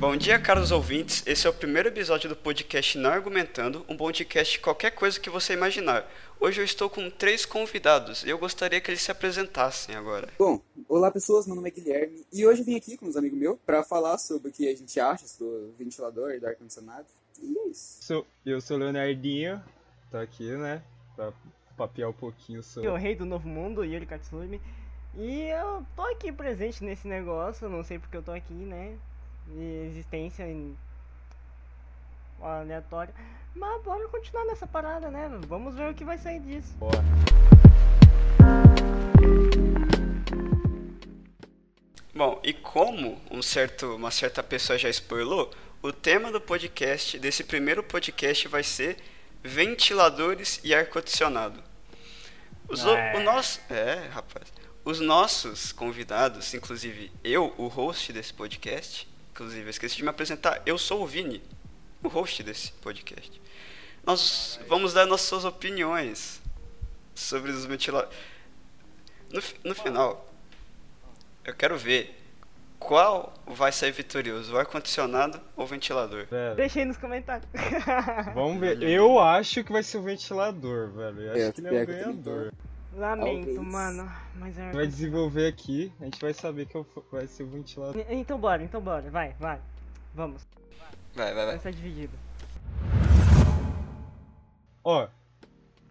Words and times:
Bom 0.00 0.16
dia, 0.16 0.38
caros 0.38 0.72
ouvintes. 0.72 1.22
Esse 1.26 1.46
é 1.46 1.50
o 1.50 1.52
primeiro 1.52 1.90
episódio 1.90 2.26
do 2.26 2.34
podcast 2.34 2.96
Não 2.96 3.10
Argumentando, 3.10 3.84
um 3.86 3.94
podcast 3.94 4.58
qualquer 4.58 4.92
coisa 4.92 5.20
que 5.20 5.28
você 5.28 5.52
imaginar. 5.52 6.10
Hoje 6.40 6.58
eu 6.58 6.64
estou 6.64 6.88
com 6.88 7.10
três 7.10 7.44
convidados 7.44 8.24
e 8.24 8.30
eu 8.30 8.38
gostaria 8.38 8.80
que 8.80 8.90
eles 8.90 9.02
se 9.02 9.10
apresentassem 9.10 9.94
agora. 9.94 10.30
Bom, 10.38 10.58
olá 10.88 11.10
pessoas, 11.10 11.46
meu 11.46 11.54
nome 11.54 11.68
é 11.68 11.72
Guilherme 11.72 12.24
e 12.32 12.46
hoje 12.46 12.62
eu 12.62 12.64
vim 12.64 12.76
aqui 12.76 12.96
com 12.96 13.04
uns 13.04 13.14
amigos 13.14 13.38
meus 13.38 13.58
para 13.66 13.82
falar 13.82 14.16
sobre 14.16 14.48
o 14.48 14.52
que 14.52 14.66
a 14.66 14.74
gente 14.74 14.98
acha 14.98 15.26
do 15.38 15.74
ventilador 15.78 16.30
e 16.30 16.40
do 16.40 16.46
ar-condicionado. 16.46 17.04
E 17.38 17.58
é 17.58 17.68
isso. 17.68 18.02
Sou, 18.02 18.26
eu 18.46 18.58
sou 18.58 18.78
o 18.78 18.80
Leonardinho, 18.80 19.62
tô 20.10 20.16
aqui, 20.16 20.50
né, 20.56 20.82
pra 21.14 21.30
papear 21.76 22.08
um 22.08 22.14
pouquinho 22.14 22.62
sobre... 22.62 22.88
o 22.88 22.96
rei 22.96 23.14
do 23.14 23.26
novo 23.26 23.46
mundo, 23.46 23.84
Yuri 23.84 24.06
Katsumi. 24.06 24.62
E 25.14 25.42
eu 25.50 25.84
tô 25.94 26.02
aqui 26.02 26.32
presente 26.32 26.82
nesse 26.82 27.06
negócio, 27.06 27.68
não 27.68 27.84
sei 27.84 27.98
porque 27.98 28.16
eu 28.16 28.22
tô 28.22 28.32
aqui, 28.32 28.54
né? 28.54 28.96
De 29.52 29.86
existência 29.88 30.44
em- 30.48 30.76
aleatória. 32.40 33.14
Mas 33.54 33.82
bora 33.82 34.08
continuar 34.08 34.44
nessa 34.46 34.66
parada, 34.66 35.10
né? 35.10 35.28
Vamos 35.46 35.74
ver 35.74 35.90
o 35.90 35.94
que 35.94 36.04
vai 36.04 36.16
sair 36.18 36.40
disso. 36.40 36.74
Bom, 42.14 42.40
e 42.44 42.52
como 42.52 43.20
um 43.30 43.42
certo, 43.42 43.96
uma 43.96 44.10
certa 44.10 44.42
pessoa 44.42 44.78
já 44.78 44.88
spoilou, 44.90 45.50
o 45.82 45.92
tema 45.92 46.30
do 46.30 46.40
podcast, 46.40 47.18
desse 47.18 47.42
primeiro 47.42 47.82
podcast, 47.82 48.46
vai 48.48 48.62
ser 48.62 48.98
ventiladores 49.42 50.60
e 50.62 50.74
ar-condicionado. 50.74 51.62
É. 52.68 53.16
o 53.16 53.22
nosso, 53.22 53.60
é, 53.68 54.06
rapaz. 54.12 54.52
Os 54.84 55.00
nossos 55.00 55.72
convidados, 55.72 56.54
inclusive 56.54 57.10
eu, 57.24 57.52
o 57.58 57.66
host 57.66 58.12
desse 58.12 58.32
podcast, 58.32 59.08
inclusive 59.40 59.64
eu 59.64 59.70
esqueci 59.70 59.96
de 59.96 60.02
me 60.02 60.10
apresentar, 60.10 60.60
eu 60.66 60.76
sou 60.76 61.02
o 61.02 61.06
Vini, 61.06 61.42
o 62.02 62.08
host 62.08 62.42
desse 62.42 62.72
podcast. 62.72 63.40
Nós 64.04 64.60
vamos 64.68 64.92
dar 64.92 65.06
nossas 65.06 65.46
opiniões 65.46 66.42
sobre 67.14 67.50
os 67.50 67.64
ventiladores. 67.64 68.14
No, 69.32 69.42
no 69.70 69.74
final, 69.74 70.28
eu 71.42 71.54
quero 71.54 71.78
ver 71.78 72.18
qual 72.78 73.32
vai 73.46 73.72
sair 73.72 73.92
vitorioso, 73.92 74.54
o 74.54 74.58
ar-condicionado 74.58 75.40
ou 75.56 75.64
o 75.64 75.66
ventilador. 75.66 76.26
Velho, 76.26 76.56
Deixa 76.56 76.78
aí 76.80 76.84
nos 76.84 76.96
comentários. 76.98 77.48
vamos 78.34 78.60
ver. 78.60 78.82
Eu 78.82 79.18
acho 79.18 79.64
que 79.64 79.72
vai 79.72 79.82
ser 79.82 79.96
o 79.98 80.02
ventilador, 80.02 80.90
velho. 80.90 81.20
Eu 81.22 81.32
acho 81.32 81.40
É, 81.40 81.52
que 81.52 81.60
ele 81.60 81.68
é 81.76 81.82
o 81.82 81.86
ganhador. 81.86 82.52
Lamento, 82.96 83.46
Talvez. 83.54 83.72
mano. 83.72 84.10
Mas 84.34 84.58
é. 84.58 84.72
Vai 84.72 84.86
desenvolver 84.86 85.46
aqui, 85.46 85.92
a 86.00 86.04
gente 86.04 86.20
vai 86.20 86.34
saber 86.34 86.66
que 86.66 86.76
é 86.76 86.84
vai 87.12 87.26
ser 87.26 87.44
o 87.44 87.46
ventilador. 87.46 88.04
Então 88.08 88.38
bora, 88.38 88.62
então 88.62 88.80
bora. 88.80 89.08
Vai, 89.10 89.34
vai. 89.38 89.60
Vamos. 90.14 90.42
Vai, 91.14 91.26
vai, 91.26 91.34
Vai 91.34 91.46
vai. 91.46 91.58
ser 91.60 91.72
dividido. 91.72 92.12
Ó, 94.82 95.06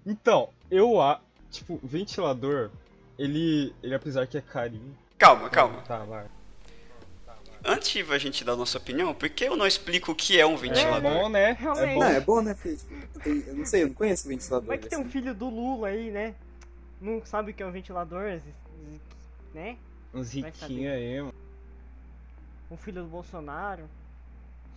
então, 0.05 0.50
eu 0.72 1.02
a 1.02 1.22
tipo, 1.52 1.80
ventilador, 1.83 2.70
ele, 3.17 3.73
ele 3.83 3.94
apesar 3.95 4.27
que 4.27 4.38
é 4.38 4.42
carinho. 4.42 4.95
Calma, 5.17 5.50
calma. 5.50 5.81
Tá, 5.81 6.00
vai. 6.00 6.25
Antes 7.64 7.92
de 8.05 8.11
a 8.14 8.17
gente 8.17 8.44
dar 8.45 8.55
nossa 8.55 8.77
opinião, 8.77 9.14
por 9.14 9.30
que 9.30 9.44
eu 9.44 9.55
não 9.58 9.67
explico 9.67 10.14
o 10.14 10.16
que 10.16 10.39
é 10.39 10.45
um 10.45 10.53
É 10.53 10.58
ventilador? 10.58 11.02
bom, 11.14 11.30
né? 11.30 11.50
É 11.50 11.53
Realmente. 11.53 11.94
bom. 11.94 12.00
Não, 12.00 12.08
é 12.08 12.20
bom, 12.22 12.42
né? 12.42 12.53
Tem- 13.23 13.44
eu 13.47 13.55
não 13.55 13.66
sei, 13.66 13.83
eu 13.83 13.88
não 13.88 13.94
conheço 13.94 14.25
o 14.27 14.30
ventilador. 14.30 14.67
Vai 14.67 14.77
que 14.77 14.88
tem 14.88 14.97
um 14.97 15.02
assim. 15.02 15.11
filho 15.11 15.33
do 15.36 15.50
Lula 15.50 15.89
aí, 15.89 16.09
né? 16.09 16.33
Não 17.00 17.25
sabe 17.25 17.52
o 17.52 17.53
que 17.53 17.64
é 17.64 17.66
um 17.66 17.72
ventilador, 17.72 18.39
né? 19.53 19.78
Uns 20.14 20.33
riquinhos 20.33 20.94
aí, 20.94 21.22
mano. 21.22 21.33
Um 22.69 22.78
filho 22.78 23.03
do 23.03 23.08
Bolsonaro. 23.08 23.89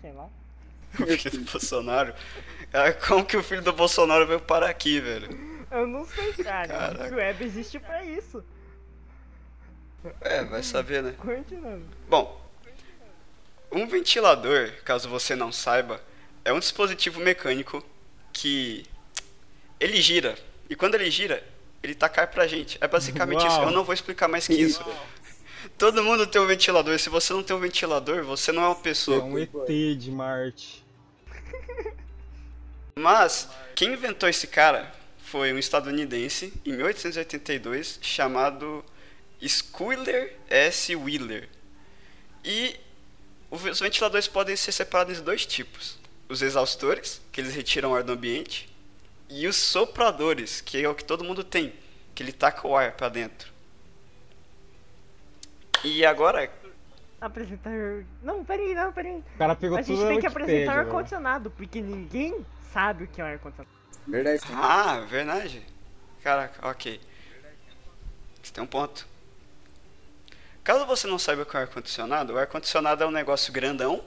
Sei 0.00 0.12
lá. 0.12 0.28
O 0.99 1.06
filho 1.06 1.31
do 1.44 1.50
Bolsonaro. 1.50 2.15
Ah, 2.72 2.93
Como 2.93 3.25
que 3.25 3.37
o 3.37 3.43
filho 3.43 3.62
do 3.62 3.72
Bolsonaro 3.72 4.27
veio 4.27 4.41
parar 4.41 4.69
aqui, 4.71 5.00
velho? 5.00 5.28
Eu 5.71 5.87
não 5.87 6.05
sei, 6.05 6.32
cara. 6.34 6.69
Caraca. 6.69 7.15
O 7.15 7.16
web 7.16 7.44
existe 7.44 7.78
pra 7.78 8.05
isso. 8.05 8.44
É, 10.21 10.44
vai 10.44 10.62
saber, 10.62 11.03
né? 11.03 11.15
Continuando. 11.19 11.87
Bom, 12.09 12.41
um 13.71 13.87
ventilador, 13.87 14.72
caso 14.84 15.09
você 15.09 15.34
não 15.34 15.50
saiba, 15.50 16.03
é 16.44 16.53
um 16.53 16.59
dispositivo 16.59 17.21
mecânico 17.21 17.84
que 18.32 18.84
ele 19.81 20.00
gira. 20.00 20.37
E 20.69 20.77
quando 20.77 20.94
ele 20.97 21.11
gira, 21.11 21.43
ele 21.82 21.94
tá 21.94 22.09
cai 22.09 22.26
pra 22.26 22.47
gente. 22.47 22.78
É 22.81 22.87
basicamente 22.88 23.47
isso. 23.47 23.56
Uau. 23.56 23.65
Eu 23.65 23.70
não 23.72 23.84
vou 23.84 23.93
explicar 23.94 24.28
mais 24.28 24.47
que 24.47 24.54
isso. 24.54 24.84
Todo 25.78 26.03
mundo 26.03 26.26
tem 26.26 26.41
um 26.41 26.47
ventilador. 26.47 26.98
Se 26.98 27.09
você 27.09 27.32
não 27.32 27.43
tem 27.43 27.54
um 27.56 27.60
ventilador, 27.60 28.25
você 28.25 28.53
não 28.53 28.62
é 28.62 28.66
uma 28.69 28.78
É 28.78 28.82
pessoa. 28.82 29.22
um 29.25 29.38
ET 29.38 29.50
de 29.98 30.10
Marte. 30.10 30.84
Mas 32.97 33.48
quem 33.75 33.93
inventou 33.93 34.28
esse 34.28 34.47
cara 34.47 34.93
foi 35.25 35.53
um 35.53 35.59
estadunidense 35.59 36.53
em 36.65 36.72
1882 36.76 37.99
chamado 38.03 38.84
Schuyler 39.41 40.37
S. 40.49 40.94
Wheeler. 40.94 41.49
E 42.44 42.76
os 43.50 43.81
ventiladores 43.81 44.26
podem 44.28 44.56
ser 44.56 44.72
separados 44.72 45.19
em 45.19 45.22
dois 45.22 45.47
tipos: 45.47 45.99
os 46.28 46.43
exaustores, 46.43 47.20
que 47.31 47.41
eles 47.41 47.54
retiram 47.54 47.93
o 47.93 47.94
ar 47.94 48.03
do 48.03 48.12
ambiente, 48.12 48.69
e 49.32 49.47
os 49.47 49.56
sopradores, 49.56 50.60
que 50.60 50.82
é 50.82 50.88
o 50.88 50.94
que 50.94 51.04
todo 51.04 51.25
mundo 51.25 51.43
tem, 51.43 51.75
que 52.15 52.22
ele 52.22 52.32
taca 52.32 52.66
o 52.66 52.76
ar 52.76 52.93
pra 52.93 53.09
dentro. 53.09 53.50
E 55.82 56.04
agora, 56.04 56.50
Apresentar. 57.20 57.70
Não, 58.20 58.44
peraí, 58.44 58.75
não, 58.75 58.93
peraí. 58.93 59.22
O 59.34 59.38
cara 59.38 59.54
pegou 59.54 59.78
A 59.78 59.82
gente 59.82 59.97
tudo 59.97 60.09
tem 60.09 60.19
que 60.19 60.26
apresentar 60.26 60.76
ar-condicionado, 60.76 61.53
porque 61.53 61.81
ninguém 61.81 62.44
sabe 62.72 63.04
o 63.04 63.06
que 63.06 63.20
é 63.20 63.25
um 63.25 63.28
ar-condicionado. 63.28 63.70
Verdade. 64.09 64.43
Ah, 64.53 65.00
verdade. 65.09 65.62
Caraca, 66.20 66.69
ok. 66.69 67.00
Você 68.43 68.53
tem 68.53 68.64
um 68.64 68.66
ponto. 68.66 69.06
Caso 70.64 70.84
você 70.84 71.06
não 71.06 71.16
saiba 71.16 71.43
o 71.43 71.47
que 71.47 71.56
é 71.56 71.60
o 71.60 71.62
ar-condicionado, 71.62 72.32
o 72.32 72.38
ar-condicionado 72.38 73.04
é 73.04 73.06
um 73.06 73.12
negócio 73.12 73.53
grandão. 73.53 74.04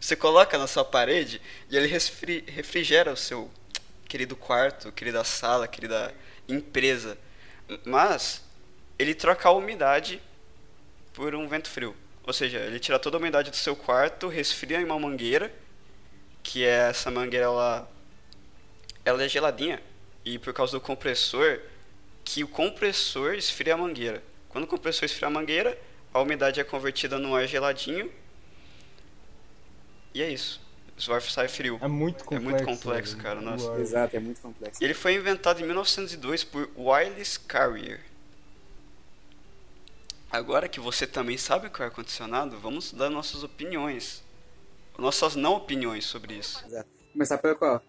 Você 0.00 0.16
coloca 0.16 0.56
na 0.58 0.66
sua 0.66 0.84
parede 0.84 1.40
e 1.70 1.76
ele 1.76 1.86
resfri- 1.86 2.44
refrigera 2.46 3.12
o 3.12 3.16
seu 3.16 3.50
querido 4.08 4.34
quarto, 4.34 4.90
querida 4.92 5.22
sala, 5.24 5.68
querida 5.68 6.14
empresa. 6.48 7.16
Mas 7.84 8.42
ele 8.98 9.14
troca 9.14 9.48
a 9.48 9.52
umidade 9.52 10.20
por 11.12 11.34
um 11.34 11.46
vento 11.46 11.68
frio. 11.68 11.94
Ou 12.26 12.32
seja, 12.32 12.58
ele 12.58 12.78
tira 12.78 12.98
toda 12.98 13.16
a 13.16 13.20
umidade 13.20 13.50
do 13.50 13.56
seu 13.56 13.74
quarto, 13.76 14.28
resfria 14.28 14.80
em 14.80 14.84
uma 14.84 14.98
mangueira, 14.98 15.52
que 16.42 16.64
é 16.64 16.88
essa 16.90 17.10
mangueira 17.10 17.46
ela 17.46 17.90
ela 19.04 19.22
é 19.22 19.28
geladinha 19.28 19.82
e 20.24 20.38
por 20.38 20.52
causa 20.52 20.72
do 20.72 20.80
compressor 20.80 21.60
que 22.24 22.44
o 22.44 22.48
compressor 22.48 23.34
esfria 23.34 23.72
a 23.72 23.76
mangueira. 23.76 24.22
Quando 24.50 24.64
o 24.64 24.66
compressor 24.66 25.04
esfria 25.06 25.28
a 25.28 25.30
mangueira, 25.30 25.78
a 26.12 26.20
umidade 26.20 26.60
é 26.60 26.64
convertida 26.64 27.18
no 27.18 27.34
ar 27.34 27.46
geladinho. 27.46 28.12
E 30.18 30.22
é 30.22 30.30
isso. 30.32 30.60
O 31.08 31.12
ar 31.12 31.22
sai 31.22 31.46
frio. 31.46 31.78
É 31.80 31.86
muito 31.86 32.22
É 32.22 32.26
complexo. 32.26 32.44
muito 32.50 32.64
complexo, 32.82 33.12
velho. 33.12 33.22
cara, 33.22 33.40
nossa. 33.40 33.72
Exato, 33.80 34.16
é 34.16 34.18
muito 34.18 34.40
complexo. 34.40 34.82
Ele 34.82 34.92
foi 34.92 35.14
inventado 35.14 35.60
em 35.60 35.64
1902 35.64 36.42
por 36.42 36.68
Wireless 36.76 37.38
Carrier. 37.38 38.00
Agora 40.28 40.68
que 40.68 40.80
você 40.80 41.06
também 41.06 41.38
sabe 41.38 41.68
o 41.68 41.70
que 41.70 41.80
é 41.80 41.84
ar-condicionado, 41.84 42.58
vamos 42.58 42.92
dar 42.92 43.08
nossas 43.08 43.44
opiniões. 43.44 44.24
Nossas 44.98 45.36
não 45.36 45.54
opiniões 45.54 46.04
sobre 46.04 46.34
isso. 46.34 46.64
Exato. 46.66 46.88
Começar 47.12 47.38
pelo 47.38 47.54
qual? 47.54 47.80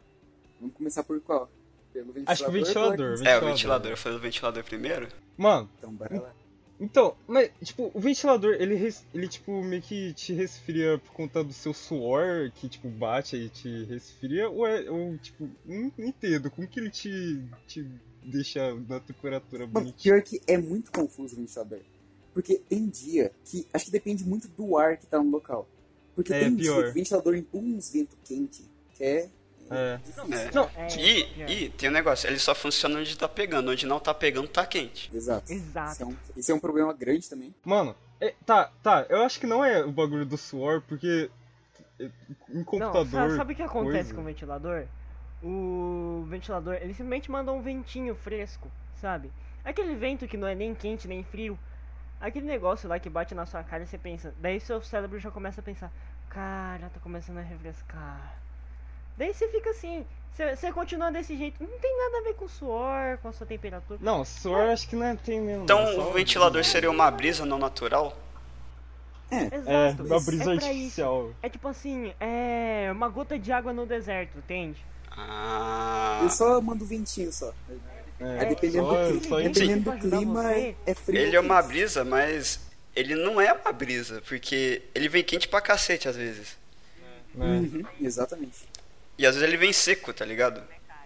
Vamos 0.62 0.76
começar 0.76 1.04
por 1.04 1.20
qual? 1.22 1.50
Pelo 1.92 2.14
ventilador? 2.14 2.32
Acho 2.32 2.44
que 2.44 2.50
o 2.50 2.54
ou 2.54 2.64
ventilador. 2.64 2.96
pelo 2.98 3.10
É, 3.10 3.16
o 3.16 3.18
Ventilador. 3.18 3.50
ventilador. 3.50 3.92
Eu 3.92 3.98
falei 3.98 4.18
do 4.20 4.22
ventilador 4.22 4.64
primeiro? 4.64 5.08
Mano, 5.36 5.68
Então, 5.80 5.92
bora 5.92 6.22
lá. 6.22 6.32
Então, 6.80 7.16
mas, 7.28 7.52
tipo, 7.64 7.92
o 7.94 8.00
ventilador, 8.00 8.56
ele, 8.60 8.94
ele, 9.14 9.28
tipo, 9.28 9.62
meio 9.64 9.82
que 9.82 10.14
te 10.14 10.34
resfria 10.34 10.98
por 10.98 11.12
conta 11.14 11.44
do 11.44 11.52
seu 11.52 11.74
suor, 11.74 12.52
que, 12.56 12.70
tipo, 12.70 12.88
bate 12.90 13.36
e 13.36 13.50
te 13.50 13.84
resfria, 13.86 14.50
ou 14.50 14.66
é, 14.66 14.90
ou, 14.90 15.18
tipo, 15.18 15.50
não 15.66 15.92
entendo, 15.98 16.50
como 16.50 16.68
que 16.68 16.80
ele 16.80 16.90
te, 16.90 17.42
te 17.68 17.86
deixa 18.24 18.74
na 18.88 19.00
temperatura 19.00 19.68
bonitinha? 19.68 20.16
pior 20.16 20.24
que 20.24 20.42
é 20.48 20.58
muito 20.58 20.92
confuso 20.92 21.36
o 21.36 21.40
ventilador. 21.40 21.80
Porque 22.34 22.62
tem 22.70 22.88
dia 22.88 23.32
que. 23.44 23.66
Acho 23.74 23.86
que 23.86 23.92
depende 23.92 24.24
muito 24.24 24.48
do 24.50 24.78
ar 24.78 24.98
que 24.98 25.06
tá 25.08 25.22
no 25.22 25.30
local. 25.30 25.68
Porque 26.16 26.32
É, 26.32 26.40
tem 26.40 26.56
pior. 26.56 26.76
dia 26.76 26.84
que 26.86 26.90
o 26.90 26.94
ventilador 26.94 27.36
empurra 27.36 27.66
uns 27.66 27.92
ventos 27.92 28.18
quentes, 28.24 28.64
que 28.96 29.04
é. 29.04 29.30
É. 29.72 30.00
É. 30.34 30.52
Não, 30.54 30.70
É, 30.76 30.88
E, 30.98 31.42
é. 31.44 31.52
e 31.52 31.70
tem 31.70 31.90
um 31.90 31.92
negócio, 31.94 32.28
ele 32.30 32.40
só 32.40 32.56
funciona 32.56 33.00
onde 33.00 33.18
tá 33.18 33.28
pegando, 33.28 33.72
onde 33.72 33.86
não 33.86 34.00
tá 34.00 34.14
pegando 34.14 34.48
tá 34.48 34.66
quente. 34.66 35.10
Exato. 35.14 35.52
Exato. 35.52 35.92
Isso 35.94 36.04
é, 36.04 36.06
um, 36.06 36.16
isso 36.36 36.52
é 36.52 36.56
um 36.56 36.60
problema 36.60 36.94
grande 36.94 37.30
também. 37.30 37.54
Mano, 37.64 37.96
é- 38.20 38.34
tá, 38.46 38.72
tá, 38.82 39.06
eu 39.10 39.24
acho 39.24 39.40
que 39.40 39.46
não 39.48 39.64
é 39.64 39.84
o 39.84 39.92
bagulho 39.92 40.26
do 40.26 40.38
suor, 40.38 40.82
porque 40.88 41.30
é, 42.00 42.04
em 42.06 42.10
Não, 42.58 42.64
computador... 42.64 43.08
sabe, 43.08 43.36
sabe 43.36 43.54
o 43.54 43.56
que 43.56 43.62
acontece 43.64 43.96
coisa- 43.96 44.14
com 44.16 44.22
o 44.22 44.26
ventilador? 44.26 44.86
O 45.42 46.26
ventilador, 46.28 46.74
ele 46.76 46.94
simplesmente 46.94 47.32
manda 47.32 47.52
um 47.52 47.62
ventinho 47.62 48.14
fresco, 48.16 48.70
sabe? 49.00 49.32
Aquele 49.64 49.96
vento 49.96 50.28
que 50.28 50.36
não 50.38 50.48
é 50.48 50.56
nem 50.56 50.74
quente 50.76 51.08
nem 51.08 51.24
frio. 51.24 51.58
aquele 52.22 52.46
negócio 52.46 52.90
lá 52.90 53.00
que 53.00 53.10
bate 53.10 53.34
na 53.34 53.46
sua 53.46 53.64
cara 53.64 53.84
e 53.84 53.88
você 53.88 53.98
pensa. 53.98 54.34
Daí 54.42 54.60
seu 54.60 54.82
cérebro 54.82 55.18
já 55.20 55.32
começa 55.32 55.62
a 55.62 55.64
pensar, 55.64 55.90
cara, 56.30 56.90
tá 56.94 57.00
começando 57.00 57.38
a 57.38 57.42
refrescar. 57.42 58.36
Daí 59.20 59.34
você 59.34 59.48
fica 59.50 59.70
assim, 59.72 60.06
você, 60.56 60.72
continua 60.72 61.12
desse 61.12 61.38
jeito. 61.38 61.62
Não 61.62 61.78
tem 61.80 61.98
nada 61.98 62.18
a 62.20 62.22
ver 62.24 62.36
com 62.36 62.48
suor, 62.48 63.18
com 63.22 63.28
a 63.28 63.34
sua 63.34 63.46
temperatura. 63.46 64.00
Não, 64.02 64.24
suor 64.24 64.70
acho 64.70 64.88
que 64.88 64.96
não 64.96 65.06
é- 65.06 65.16
tem 65.16 65.42
mesmo. 65.42 65.64
Então 65.66 65.80
é 65.88 65.96
o 65.98 66.12
ventilador 66.14 66.64
seria 66.64 66.90
uma 66.90 67.12
brisa 67.12 67.46
não 67.46 67.60
natural? 67.60 68.18
É, 69.30 69.44
Exato. 69.56 70.04
uma 70.06 70.20
brisa 70.22 70.42
é 70.42 70.46
pra 70.46 70.54
isso. 70.56 70.66
artificial. 70.68 71.34
É 71.44 71.50
tipo 71.50 71.68
assim, 71.68 72.14
é 72.20 72.90
uma 72.92 73.10
gota 73.10 73.38
de 73.38 73.52
água 73.52 73.72
no 73.74 73.86
deserto, 73.86 74.38
entende? 74.40 74.84
Ah. 75.12 76.22
Eu 76.24 76.30
só 76.30 76.60
mando 76.62 76.86
ventinho 76.86 77.32
só. 77.32 77.54
É, 78.22 78.44
É, 78.44 78.46
dependendo 78.46 78.88
só- 78.88 79.12
do, 79.12 79.24
só 79.28 79.36
cli- 79.36 79.46
em- 79.46 79.52
dependendo 79.52 79.92
do 79.92 79.98
clima, 79.98 80.54
é, 80.54 80.76
é 80.86 80.94
frio. 80.96 81.20
Ele 81.22 81.36
é 81.36 81.40
uma 81.40 81.62
brisa, 81.62 82.04
mas 82.06 82.60
ele 82.96 83.16
não 83.16 83.40
é 83.40 83.52
uma 83.54 83.72
brisa, 83.72 84.22
porque 84.28 84.82
ele 84.96 85.08
vem 85.10 85.24
quente 85.24 85.48
pra 85.48 85.60
cacete 85.62 86.08
às 86.08 86.16
vezes. 86.16 86.58
né? 87.36 87.46
Uhum, 87.46 87.84
exatamente. 88.02 88.68
E 89.20 89.26
às 89.26 89.36
vezes 89.36 89.48
ele 89.48 89.58
vem 89.58 89.72
seco, 89.74 90.14
tá 90.14 90.24
ligado? 90.26 90.64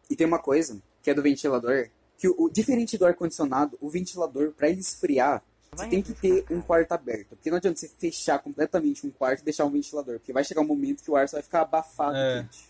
E 0.10 0.16
tem 0.16 0.26
uma 0.28 0.38
coisa, 0.40 0.80
que 1.02 1.10
é 1.10 1.14
do 1.16 1.22
ventilador, 1.24 1.90
que 2.18 2.28
o, 2.28 2.36
o- 2.44 2.50
diferente 2.50 2.98
do 2.98 3.06
ar-condicionado, 3.06 3.76
o 3.82 3.90
ventilador, 3.90 4.52
pra 4.52 4.70
ele 4.70 4.80
esfriar, 4.82 5.42
você 5.72 5.88
tem 5.88 6.04
que 6.04 6.14
ter 6.14 6.46
um 6.52 6.62
quarto 6.62 6.92
aberto. 6.92 7.30
Porque 7.36 7.50
não 7.50 7.58
adianta 7.58 7.80
você 7.80 7.88
fechar 7.90 8.38
completamente 8.38 9.06
um 9.08 9.10
quarto 9.10 9.42
e 9.42 9.44
deixar 9.44 9.66
um 9.66 9.72
ventilador. 9.72 10.20
Porque 10.20 10.32
vai 10.32 10.44
chegar 10.44 10.62
um 10.62 10.68
momento 10.68 11.04
que 11.04 11.10
o 11.10 11.16
ar 11.16 11.28
só 11.28 11.38
vai 11.38 11.44
ficar 11.44 11.62
abafado 11.62 12.16
É. 12.16 12.44
quente. 12.44 12.70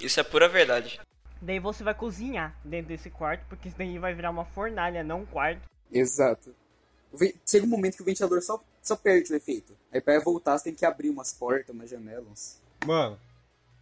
Isso 0.00 0.18
é 0.18 0.24
pura 0.24 0.48
verdade. 0.48 1.00
Daí 1.40 1.60
você 1.60 1.84
vai 1.84 1.94
cozinhar 1.94 2.58
dentro 2.64 2.88
desse 2.88 3.08
quarto, 3.10 3.44
porque 3.48 3.68
isso 3.68 3.78
daí 3.78 3.96
vai 3.98 4.12
virar 4.14 4.30
uma 4.30 4.44
fornalha, 4.44 5.04
não 5.04 5.20
um 5.20 5.26
quarto. 5.26 5.60
Exato. 5.92 6.52
Chega 7.46 7.64
um 7.64 7.68
momento 7.68 7.94
que 7.96 8.02
o 8.02 8.04
ventilador 8.04 8.42
só, 8.42 8.60
só 8.82 8.96
perde 8.96 9.32
o 9.32 9.36
efeito. 9.36 9.76
Aí 9.92 10.00
pra 10.00 10.18
voltar 10.18 10.58
você 10.58 10.64
tem 10.64 10.74
que 10.74 10.84
abrir 10.84 11.10
umas 11.10 11.32
portas, 11.32 11.72
umas 11.72 11.88
janelas. 11.88 12.60
Mano, 12.84 13.16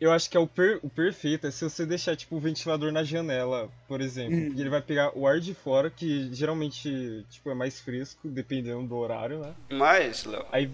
eu 0.03 0.13
acho 0.13 0.29
que 0.31 0.37
é 0.37 0.41
o, 0.41 0.47
per- 0.47 0.81
o 0.83 0.89
perfeito 0.89 1.47
é 1.47 1.51
se 1.51 1.63
você 1.65 1.85
deixar 1.87 2.17
tipo 2.17 2.37
o 2.37 2.41
ventilador 2.41 2.91
na 2.93 3.05
janela, 3.05 3.71
por 3.87 4.01
exemplo. 4.01 4.35
Hum. 4.37 4.53
E 4.57 4.61
ele 4.61 4.71
vai 4.71 4.81
pegar 4.83 5.17
o 5.17 5.27
ar 5.27 5.39
de 5.41 5.55
fora, 5.55 5.91
que 5.91 6.33
geralmente 6.35 7.25
tipo, 7.31 7.51
é 7.51 7.55
mais 7.55 7.81
fresco, 7.81 8.29
dependendo 8.29 8.83
do 8.87 8.97
horário, 8.97 9.39
né? 9.41 9.55
Mas, 9.71 10.25
Léo, 10.25 10.45
Aí. 10.51 10.71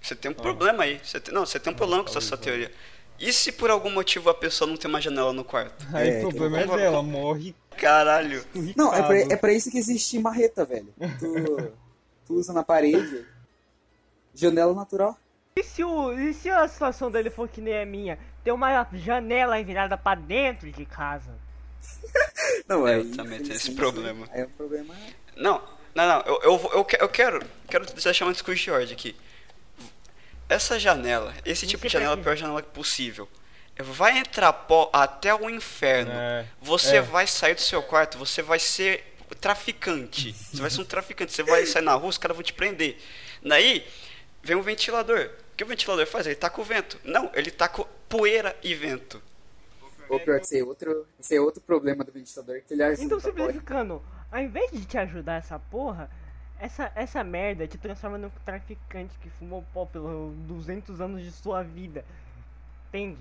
você 0.00 0.14
tem 0.14 0.30
um 0.30 0.34
problema 0.34 0.84
aí. 0.84 1.00
Você 1.02 1.20
tem- 1.20 1.34
não, 1.34 1.44
você 1.46 1.58
tem 1.58 1.72
um 1.72 1.76
problema 1.76 2.02
com 2.04 2.10
essa 2.10 2.20
sua 2.20 2.36
teoria. 2.36 2.70
E 3.18 3.32
se 3.32 3.52
por 3.52 3.70
algum 3.70 3.90
motivo 3.90 4.30
a 4.30 4.34
pessoa 4.34 4.68
não 4.68 4.76
tem 4.76 4.88
uma 4.88 5.00
janela 5.00 5.32
no 5.32 5.44
quarto? 5.44 5.86
Aí 5.92 6.08
É, 6.22 6.26
o 6.26 6.30
problema 6.34 6.74
é 6.74 6.76
dela, 6.76 7.02
morre 7.02 7.54
Caralho. 7.76 8.44
Não, 8.76 8.92
é 8.92 9.02
pra, 9.02 9.18
é 9.18 9.36
pra 9.36 9.52
isso 9.52 9.70
que 9.70 9.78
existe 9.78 10.18
marreta, 10.18 10.64
velho. 10.64 10.92
Tu, 11.18 11.72
tu 12.26 12.34
usa 12.34 12.52
na 12.52 12.62
parede. 12.62 13.24
Janela 14.34 14.74
natural. 14.74 15.16
E 15.56 15.62
se, 15.62 15.84
o, 15.84 16.12
e 16.18 16.32
se 16.32 16.48
a 16.48 16.66
situação 16.66 17.10
dele 17.10 17.30
for 17.30 17.48
que 17.48 17.60
nem 17.60 17.78
a 17.80 17.84
minha? 17.86 18.18
Tem 18.42 18.52
uma 18.52 18.86
janela 18.92 19.62
virada 19.62 19.96
pra 19.96 20.14
dentro 20.14 20.70
de 20.70 20.84
casa. 20.84 21.32
Não, 22.68 22.86
Eu 22.88 23.02
aí, 23.02 23.10
também 23.16 23.40
tenho 23.40 23.54
esse 23.54 23.72
problema. 23.72 24.28
É 24.32 24.44
um 24.44 24.50
problema. 24.50 24.94
Não, 25.36 25.62
não, 25.94 26.06
não. 26.06 26.20
Eu, 26.22 26.40
eu, 26.42 26.70
eu, 26.72 26.86
eu 27.00 27.08
quero, 27.08 27.44
quero 27.68 27.84
deixar 27.86 28.24
uma 28.24 28.32
discussão 28.32 28.54
de 28.54 28.70
ordem 28.70 28.92
aqui. 28.92 29.16
Essa 30.48 30.78
janela, 30.78 31.34
esse 31.44 31.66
tipo 31.66 31.82
de 31.82 31.88
é 31.88 31.90
janela 31.90 32.16
é 32.16 32.20
a 32.20 32.22
pior 32.22 32.36
janela 32.36 32.62
possível. 32.62 33.28
Vai 33.78 34.18
entrar 34.18 34.52
pó 34.52 34.90
até 34.92 35.34
o 35.34 35.48
inferno. 35.48 36.12
É, 36.12 36.46
Você 36.60 36.96
é. 36.96 37.00
vai 37.00 37.26
sair 37.26 37.54
do 37.54 37.60
seu 37.60 37.82
quarto, 37.82 38.18
você 38.18 38.42
vai 38.42 38.58
ser 38.58 39.14
traficante. 39.40 40.32
Você 40.32 40.60
vai 40.60 40.70
ser 40.70 40.80
um 40.82 40.84
traficante. 40.84 41.32
Você 41.32 41.42
vai 41.42 41.64
sair 41.64 41.82
na 41.82 41.94
rua, 41.94 42.10
os 42.10 42.18
caras 42.18 42.36
vão 42.36 42.44
te 42.44 42.52
prender. 42.52 42.98
Daí, 43.42 43.86
vem 44.42 44.56
um 44.56 44.62
ventilador. 44.62 45.30
O 45.52 45.56
que 45.56 45.64
o 45.64 45.66
ventilador 45.66 46.06
faz? 46.06 46.26
Ele 46.26 46.36
tá 46.36 46.50
com 46.50 46.62
vento. 46.62 47.00
Não, 47.02 47.30
ele 47.34 47.50
tá 47.50 47.68
com 47.68 47.86
poeira 48.16 48.56
e 48.62 48.74
vento. 48.74 49.22
Ou 50.08 50.20
pior 50.20 50.38
que 50.38 50.44
esse 50.44 50.58
é 50.58 50.64
outro, 50.64 51.06
esse 51.18 51.34
é 51.36 51.40
outro 51.40 51.60
problema 51.62 52.04
do 52.04 52.12
ventilador, 52.12 52.60
que 52.66 52.74
ele 52.74 52.82
ajuda 52.82 53.02
Então, 53.04 53.18
pó. 53.20 53.26
simplificando, 53.28 54.02
ao 54.30 54.40
invés 54.40 54.70
de 54.70 54.84
te 54.84 54.98
ajudar 54.98 55.36
essa 55.36 55.58
porra, 55.58 56.10
essa, 56.58 56.92
essa 56.94 57.24
merda 57.24 57.66
te 57.66 57.78
transforma 57.78 58.18
num 58.18 58.30
traficante 58.44 59.16
que 59.20 59.30
fumou 59.30 59.64
pó 59.72 59.86
pelos 59.86 60.34
200 60.46 61.00
anos 61.00 61.22
de 61.22 61.32
sua 61.32 61.62
vida. 61.62 62.04
Entende? 62.88 63.18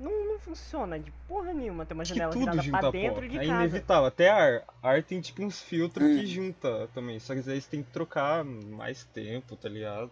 Não, 0.00 0.10
não 0.32 0.38
funciona 0.40 0.98
de 0.98 1.12
porra 1.28 1.52
nenhuma 1.52 1.86
ter 1.86 1.94
uma 1.94 2.04
janela 2.04 2.32
tudo 2.32 2.40
virada 2.40 2.62
junta 2.62 2.78
pra 2.80 2.90
pó. 2.90 2.90
dentro 2.90 3.28
de 3.28 3.36
É 3.38 3.46
casa. 3.46 3.52
inevitável. 3.62 4.06
Até 4.06 4.28
ar. 4.30 4.64
Ar 4.82 5.02
tem 5.04 5.20
tipo 5.20 5.42
uns 5.44 5.62
filtros 5.62 6.08
Hum. 6.08 6.18
que 6.18 6.26
junta 6.26 6.88
também. 6.92 7.20
Só 7.20 7.34
que 7.34 7.48
aí 7.48 7.60
você 7.60 7.70
tem 7.70 7.82
que 7.84 7.90
trocar 7.92 8.42
mais 8.44 9.04
tempo, 9.04 9.54
tá 9.54 9.68
ligado? 9.68 10.10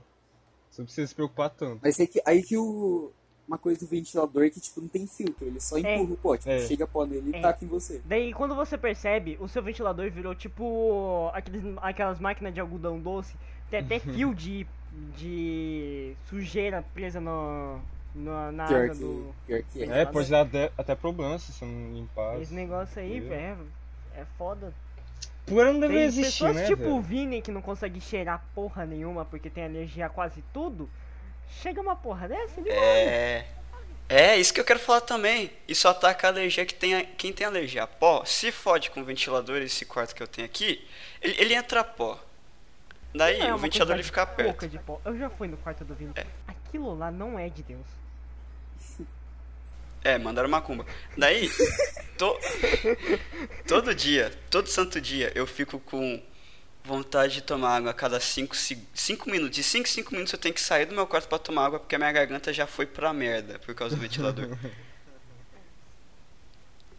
Você 0.70 0.80
não 0.82 0.86
precisa 0.86 1.08
se 1.08 1.14
preocupar 1.14 1.50
tanto. 1.50 1.80
Mas 1.82 1.98
é 1.98 2.06
que, 2.06 2.22
aí 2.24 2.40
que 2.44 2.56
o. 2.56 3.10
Uma 3.50 3.58
coisa 3.58 3.80
do 3.80 3.86
ventilador 3.88 4.44
é 4.44 4.48
que, 4.50 4.60
tipo, 4.60 4.80
não 4.80 4.86
tem 4.86 5.08
filtro, 5.08 5.44
ele 5.44 5.58
só 5.58 5.76
empurra 5.76 6.12
o 6.12 6.16
pó, 6.16 6.36
tipo, 6.36 6.50
É. 6.50 6.60
chega 6.60 6.86
pó 6.86 7.04
nele 7.04 7.32
e 7.32 7.36
É. 7.36 7.40
taca 7.40 7.64
em 7.64 7.66
você. 7.68 8.00
Daí 8.04 8.32
quando 8.32 8.54
você 8.54 8.78
percebe, 8.78 9.36
o 9.40 9.48
seu 9.48 9.60
ventilador 9.60 10.08
virou 10.08 10.36
tipo 10.36 11.28
aqueles, 11.34 11.60
aquelas 11.82 12.20
máquinas 12.20 12.54
de 12.54 12.60
algodão 12.60 13.00
doce, 13.00 13.34
tem 13.68 13.80
até 13.80 13.98
fio 13.98 14.32
de, 14.32 14.64
de 15.16 16.14
sujeira 16.28 16.84
presa 16.94 17.20
no, 17.20 17.80
no- 18.14 18.52
na 18.52 18.66
Pior 18.68 18.82
água 18.84 18.94
que, 18.94 19.00
do. 19.00 19.34
pior 19.48 19.62
que 19.72 19.82
é. 19.82 20.02
É, 20.02 20.06
pode 20.06 20.30
dar 20.30 20.42
até, 20.42 20.70
até 20.78 20.94
problema 20.94 21.36
se 21.36 21.52
você 21.52 21.64
não 21.64 21.92
limpar. 21.92 22.40
Esse 22.40 22.54
negócio 22.54 23.02
aí, 23.02 23.16
Entendeu? 23.18 23.36
é, 23.36 23.56
é 24.20 24.24
foda. 24.38 24.72
Pura 25.44 25.72
não 25.72 25.80
deve 25.80 25.94
Tem 25.94 26.04
existir, 26.04 26.44
pessoas 26.44 26.54
né? 26.56 26.66
tipo 26.66 26.82
velho? 26.82 26.94
o 26.94 27.00
Vini 27.00 27.42
que 27.42 27.50
não 27.50 27.60
consegue 27.62 28.00
cheirar 28.00 28.44
porra 28.54 28.86
nenhuma 28.86 29.24
porque 29.24 29.50
tem 29.50 29.64
alergia 29.64 30.06
a 30.06 30.08
quase 30.08 30.40
tudo. 30.52 30.88
Chega 31.62 31.80
uma 31.80 31.96
porra 31.96 32.28
dessa, 32.28 32.60
ele 32.60 32.70
morre. 32.70 32.80
É. 32.80 33.46
É, 34.08 34.36
isso 34.36 34.52
que 34.52 34.60
eu 34.60 34.64
quero 34.64 34.80
falar 34.80 35.02
também. 35.02 35.52
Isso 35.68 35.86
ataca 35.86 36.26
a 36.26 36.30
alergia 36.30 36.66
que 36.66 36.74
tem 36.74 36.94
a- 36.96 37.04
quem 37.04 37.32
tem 37.32 37.46
alergia 37.46 37.84
a 37.84 37.86
pó. 37.86 38.24
Se 38.24 38.50
fode 38.50 38.90
com 38.90 39.00
o 39.00 39.04
ventilador, 39.04 39.58
esse 39.62 39.84
quarto 39.84 40.14
que 40.14 40.22
eu 40.22 40.26
tenho 40.26 40.46
aqui, 40.46 40.84
ele, 41.22 41.34
ele 41.40 41.54
entra 41.54 41.84
pó. 41.84 42.18
Daí 43.14 43.40
é 43.40 43.54
o 43.54 43.58
ventilador 43.58 43.94
ele 43.94 44.02
fica 44.02 44.26
perto. 44.26 44.66
de 44.68 44.78
pó. 44.80 45.00
Eu 45.04 45.16
já 45.18 45.28
fui 45.30 45.46
no 45.48 45.56
quarto 45.56 45.84
do 45.84 45.94
Vini. 45.94 46.12
Aquilo 46.48 46.96
lá 46.96 47.10
não 47.10 47.38
é 47.38 47.48
de 47.48 47.62
Deus. 47.62 47.86
É, 50.02 50.16
mandaram 50.16 50.48
macumba. 50.48 50.86
Daí, 51.16 51.48
to- 52.16 52.38
todo 53.68 53.94
dia, 53.94 54.32
todo 54.50 54.66
santo 54.66 55.00
dia, 55.00 55.30
eu 55.34 55.46
fico 55.46 55.78
com 55.78 56.22
vontade 56.84 57.34
de 57.34 57.40
tomar 57.42 57.76
água 57.76 57.90
a 57.90 57.94
cada 57.94 58.18
5 58.20 58.54
minutos. 59.30 59.56
De 59.56 59.62
5 59.62 59.86
em 59.88 59.90
5 59.90 60.12
minutos 60.12 60.32
eu 60.32 60.38
tenho 60.38 60.54
que 60.54 60.60
sair 60.60 60.86
do 60.86 60.94
meu 60.94 61.06
quarto 61.06 61.28
pra 61.28 61.38
tomar 61.38 61.66
água 61.66 61.78
porque 61.80 61.94
a 61.94 61.98
minha 61.98 62.12
garganta 62.12 62.52
já 62.52 62.66
foi 62.66 62.86
pra 62.86 63.12
merda 63.12 63.58
por 63.58 63.74
causa 63.74 63.94
do 63.96 64.00
ventilador. 64.00 64.56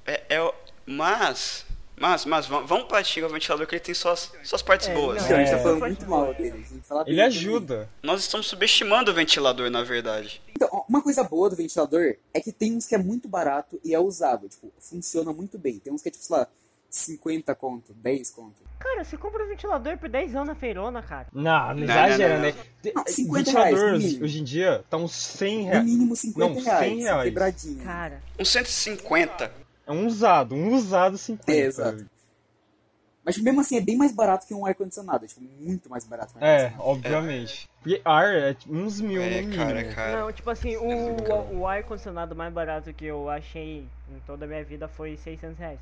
É, 0.06 0.24
é 0.30 0.42
o- 0.42 0.54
mas, 0.86 1.66
mas, 1.98 2.26
mas, 2.26 2.46
vamos 2.48 2.84
partir 2.88 3.24
ao 3.24 3.30
ventilador 3.30 3.68
que 3.68 3.76
ele 3.76 3.80
tem 3.84 3.94
suas, 3.94 4.32
suas 4.44 4.62
partes 4.62 4.88
É, 4.88 4.94
boas. 4.94 5.18
não, 5.18 5.26
Então, 5.26 5.38
a 5.38 5.40
gente 5.42 5.52
tá 5.52 5.58
É. 5.60 5.64
falando 5.64 5.80
muito 5.80 6.10
mal 6.10 6.34
dele. 6.34 6.66
Ele 7.06 7.22
ajuda. 7.22 7.90
Nós 8.02 8.22
estamos 8.22 8.48
subestimando 8.48 9.12
o 9.12 9.14
ventilador, 9.14 9.70
na 9.70 9.84
verdade. 9.84 10.42
Então, 10.56 10.86
uma 10.90 11.02
coisa 11.02 11.24
boa 11.24 11.50
do 11.50 11.56
ventilador 11.56 12.16
é 12.34 12.42
que 12.42 12.52
tem 12.52 12.76
uns 12.76 12.86
que 12.86 12.96
é 12.96 12.98
muito 12.98 13.28
barato 13.28 13.80
e 13.84 13.94
é 13.94 14.00
usável. 14.00 14.50
Tipo, 14.50 14.72
funciona 14.80 15.32
muito 15.32 15.58
bem. 15.58 15.80
Tem 15.80 15.94
uns 15.94 16.02
que 16.02 16.10
é, 16.10 16.12
tipo, 16.12 16.24
sei 16.24 16.36
lá, 16.38 16.48
50 16.92 17.56
conto, 17.56 17.94
10 17.94 18.30
conto. 18.32 18.62
Cara, 18.78 19.04
você 19.06 19.16
compra 19.18 19.44
um 19.46 19.48
ventilador 19.48 19.98
por 19.98 20.10
10 20.10 20.36
anos 20.36 20.48
na 20.50 20.56
feirona, 20.56 21.02
cara. 21.02 21.28
Não, 21.32 21.74
não 21.74 21.84
exagera, 21.84 22.38
né? 22.40 22.54
Não, 22.94 23.04
50 23.08 23.52
reais, 23.52 23.70
Ventilador 23.80 23.90
no 24.20 24.24
hoje, 24.26 24.42
em 24.42 24.44
dia 24.44 24.84
tá 24.90 24.98
uns 24.98 25.14
100 25.14 25.58
No 25.60 25.64
reais. 25.72 25.86
mínimo 25.86 26.16
50 26.18 26.48
Não, 26.54 26.56
100 26.56 26.64
reais, 26.66 27.00
reais. 27.04 27.24
quebradinho. 27.24 27.84
Cara, 27.84 28.22
Um 28.38 28.44
150. 28.44 29.52
É 29.88 29.92
um 29.92 30.06
usado, 30.06 30.54
um 30.54 30.74
usado 30.74 31.18
50. 31.18 31.52
É, 31.52 31.56
exato. 31.66 32.06
Mas 33.24 33.38
mesmo 33.38 33.62
assim 33.62 33.78
é 33.78 33.82
bem 33.82 33.96
mais 33.96 34.12
barato 34.12 34.46
que 34.48 34.54
um 34.54 34.66
ar-condicionado. 34.66 35.24
É, 35.24 35.28
tipo, 35.28 35.42
muito 35.60 35.90
mais 35.90 36.04
barato 36.04 36.34
que 36.34 36.40
um 36.40 36.44
É, 36.46 36.74
obviamente. 36.80 37.70
Porque 37.82 38.02
ar 38.04 38.34
é 38.36 38.54
tipo, 38.54 38.74
uns 38.76 39.00
mil 39.00 39.22
É, 39.22 39.30
no 39.42 39.48
mínimo. 39.48 39.64
cara, 39.64 39.84
cara. 39.94 40.22
não, 40.22 40.32
tipo 40.34 40.50
assim, 40.50 40.76
o, 40.76 41.60
o 41.60 41.68
ar-condicionado 41.68 42.36
mais 42.36 42.52
barato 42.52 42.92
que 42.94 43.06
eu 43.06 43.30
achei 43.30 43.88
em 44.10 44.20
toda 44.26 44.46
a 44.46 44.48
minha 44.48 44.64
vida 44.64 44.88
foi 44.88 45.16
600 45.18 45.58
reais. 45.58 45.80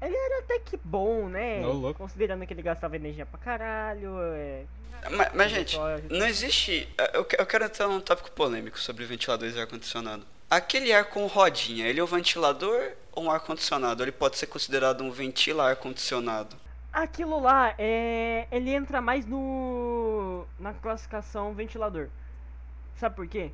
Ele 0.00 0.14
era 0.16 0.40
até 0.40 0.58
que 0.58 0.78
bom, 0.82 1.28
né? 1.28 1.60
Considerando 1.96 2.46
que 2.46 2.52
ele 2.52 2.62
gastava 2.62 2.96
energia 2.96 3.24
pra 3.24 3.38
caralho. 3.38 4.16
É... 4.34 4.64
Mas, 5.10 5.32
mas, 5.34 5.50
gente, 5.50 5.78
não 6.10 6.26
existe. 6.26 6.88
Eu, 7.14 7.24
que- 7.24 7.40
eu 7.40 7.46
quero 7.46 7.64
entrar 7.64 7.88
num 7.88 8.00
tópico 8.00 8.30
polêmico 8.30 8.78
sobre 8.78 9.04
ventiladores 9.04 9.56
e 9.56 9.60
ar-condicionado. 9.60 10.26
Aquele 10.50 10.92
ar 10.92 11.06
com 11.06 11.26
rodinha, 11.26 11.86
ele 11.86 11.98
é 11.98 12.02
um 12.04 12.06
ventilador 12.06 12.92
ou 13.12 13.24
um 13.24 13.30
ar-condicionado? 13.30 14.02
Ele 14.02 14.12
pode 14.12 14.36
ser 14.36 14.46
considerado 14.46 15.02
um 15.02 15.10
ventila 15.10 15.70
ar-condicionado? 15.70 16.56
Aquilo 16.92 17.40
lá, 17.40 17.74
é... 17.78 18.46
ele 18.50 18.70
entra 18.70 19.00
mais 19.00 19.26
no 19.26 20.46
na 20.58 20.72
classificação 20.72 21.52
ventilador. 21.52 22.08
Sabe 22.96 23.14
por 23.16 23.26
quê? 23.26 23.50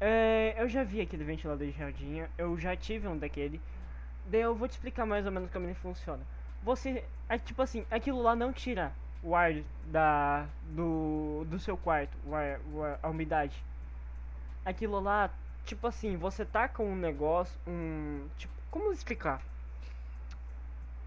É, 0.00 0.54
eu 0.58 0.68
já 0.68 0.84
vi 0.84 1.00
aquele 1.00 1.24
ventilador 1.24 1.66
de 1.66 1.82
rodinha, 1.82 2.28
eu 2.36 2.58
já 2.58 2.76
tive 2.76 3.08
um 3.08 3.16
daquele. 3.16 3.60
Daí 4.26 4.40
eu 4.40 4.54
vou 4.54 4.68
te 4.68 4.72
explicar 4.72 5.06
mais 5.06 5.26
ou 5.26 5.32
menos 5.32 5.50
como 5.50 5.66
ele 5.66 5.74
funciona. 5.74 6.22
Você, 6.62 7.04
é 7.28 7.38
tipo 7.38 7.60
assim, 7.60 7.84
aquilo 7.90 8.22
lá 8.22 8.34
não 8.34 8.52
tira 8.52 8.92
o 9.22 9.34
ar 9.34 9.54
da, 9.86 10.46
do, 10.62 11.44
do 11.48 11.58
seu 11.58 11.76
quarto, 11.76 12.16
o 12.26 12.34
ar, 12.34 12.60
a 13.02 13.08
umidade. 13.08 13.56
Aquilo 14.64 15.00
lá, 15.00 15.30
tipo 15.64 15.86
assim, 15.86 16.16
você 16.16 16.46
com 16.72 16.86
um 16.90 16.96
negócio, 16.96 17.58
um. 17.66 18.26
Tipo, 18.38 18.52
como 18.70 18.92
explicar? 18.92 19.42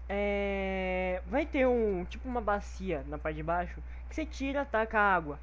É. 0.08 1.22
Vai 1.26 1.46
ter 1.46 1.66
um. 1.66 2.04
Tipo 2.04 2.28
uma 2.28 2.40
bacia 2.40 3.04
na 3.08 3.18
parte 3.18 3.36
de 3.36 3.42
baixo 3.42 3.82
que 4.08 4.14
você 4.14 4.24
tira, 4.24 4.64
taca 4.64 4.98
a 4.98 5.14
água. 5.14 5.38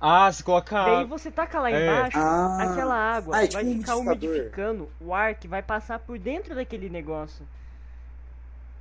Ah, 0.00 0.32
você 0.32 0.42
coloca. 0.42 0.82
Daí 0.84 1.04
você 1.04 1.30
taca 1.30 1.60
lá 1.60 1.70
é. 1.70 1.84
embaixo, 1.86 2.18
Ah, 2.18 2.62
aquela 2.62 2.94
água 2.94 3.36
ah, 3.36 3.44
é 3.44 3.46
tipo 3.46 3.62
vai 3.62 3.64
um 3.72 3.78
ficar 3.80 3.96
umidificador. 3.96 4.30
umidificando 4.30 4.90
o 5.00 5.14
ar 5.14 5.34
que 5.34 5.46
vai 5.46 5.62
passar 5.62 5.98
por 5.98 6.18
dentro 6.18 6.54
daquele 6.54 6.88
negócio. 6.88 7.46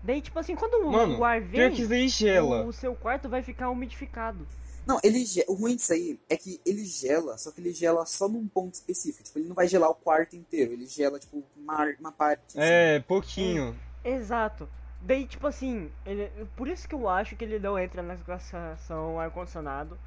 Daí, 0.01 0.21
tipo 0.21 0.39
assim, 0.39 0.55
quando 0.55 0.75
o- 0.87 0.91
Mano, 0.91 1.19
o 1.19 1.25
ar 1.25 1.41
vem, 1.41 2.07
gela. 2.07 2.63
o 2.63 2.71
seu 2.71 2.95
quarto 2.95 3.27
vai 3.27 3.41
ficar 3.43 3.69
umidificado. 3.69 4.47
Não, 4.87 4.97
ele 5.03 5.23
o 5.47 5.53
ruim 5.53 5.75
disso 5.75 5.91
aí 5.91 6.17
é 6.29 6.37
que 6.37 6.59
ele 6.65 6.85
gela, 6.85 7.37
só 7.37 7.51
que 7.51 7.59
ele 7.59 7.73
gela 7.73 8.05
só 8.05 8.27
num 8.29 8.47
ponto 8.47 8.75
específico. 8.75 9.23
Tipo, 9.23 9.39
ele 9.39 9.47
não 9.49 9.55
vai 9.55 9.67
gelar 9.67 9.89
o 9.89 9.93
quarto 9.95 10.35
inteiro, 10.37 10.71
ele 10.71 10.87
gela, 10.87 11.19
tipo, 11.19 11.43
uma, 11.57 11.85
uma 11.99 12.11
parte. 12.13 12.41
assim. 12.47 12.59
É, 12.61 12.99
pouquinho. 13.01 13.75
Exato. 14.03 14.67
Daí, 15.01 15.27
tipo 15.27 15.45
assim, 15.45 15.91
ele- 16.05 16.31
por 16.55 16.67
isso 16.67 16.87
que 16.87 16.95
eu 16.95 17.07
acho 17.09 17.35
que 17.35 17.43
ele 17.43 17.59
não 17.59 17.77
entra 17.77 18.01
na 18.01 18.15
classificação 18.15 19.19
ar-condicionado. 19.19 19.97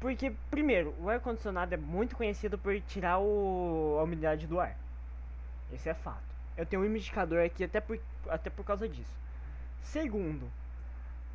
Porque, 0.00 0.32
primeiro, 0.50 0.94
o 1.00 1.08
ar-condicionado 1.10 1.74
é 1.74 1.76
muito 1.76 2.16
conhecido 2.16 2.56
por 2.56 2.80
tirar 2.82 3.18
o, 3.18 3.96
a 3.98 4.02
umidade 4.04 4.46
do 4.46 4.60
ar. 4.60 4.76
Esse 5.72 5.88
é 5.88 5.94
fato. 5.94 6.22
Eu 6.56 6.64
tenho 6.64 6.82
um 6.82 6.86
umidificador 6.86 7.44
aqui 7.44 7.64
até 7.64 7.80
por, 7.80 7.98
até 8.28 8.48
por 8.48 8.64
causa 8.64 8.88
disso. 8.88 9.10
Segundo, 9.82 10.48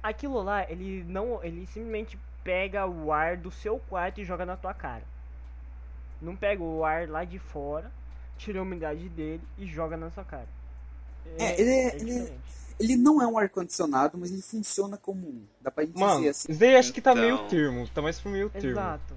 aquilo 0.02 0.42
lá, 0.42 0.70
ele 0.70 1.04
não. 1.04 1.44
Ele 1.44 1.66
simplesmente 1.68 2.18
pega 2.44 2.86
o 2.86 3.12
ar 3.12 3.38
do 3.38 3.52
seu 3.52 3.80
quarto 3.80 4.22
e 4.22 4.26
joga 4.26 4.46
na 4.46 4.56
tua 4.58 4.74
cara. 4.74 5.04
Não 6.22 6.36
pega 6.36 6.64
o 6.64 6.86
ar 6.86 7.08
lá 7.10 7.24
de 7.26 7.40
fora, 7.40 7.92
tira 8.38 8.60
a 8.60 8.64
umidade 8.64 9.10
dele 9.10 9.42
e 9.58 9.66
joga 9.66 9.98
na 9.98 10.10
sua 10.10 10.24
cara. 10.24 10.48
É, 11.38 11.60
ele 11.60 11.70
é- 11.70 11.96
ele 11.96 12.12
é- 12.12 12.20
diferente. 12.22 12.63
Ele 12.80 12.96
não 12.96 13.22
é 13.22 13.28
um 13.28 13.38
ar-condicionado, 13.38 14.18
mas 14.18 14.32
ele 14.32 14.42
funciona 14.42 14.98
como 14.98 15.28
um. 15.28 15.46
Dá 15.62 15.70
pra 15.72 15.86
gente 15.86 15.98
Mano, 16.00 16.18
dizer 16.18 16.30
assim. 16.30 16.54
daí 16.54 16.76
acho 16.76 16.92
que 16.94 17.02
tá 17.02 17.14
meio 17.16 17.36
Então- 17.36 17.48
termo. 17.48 17.88
Tá 17.90 18.02
mais 18.02 18.20
pro 18.20 18.32
meio 18.32 18.50
termo. 18.50 18.70
Exato. 18.72 19.14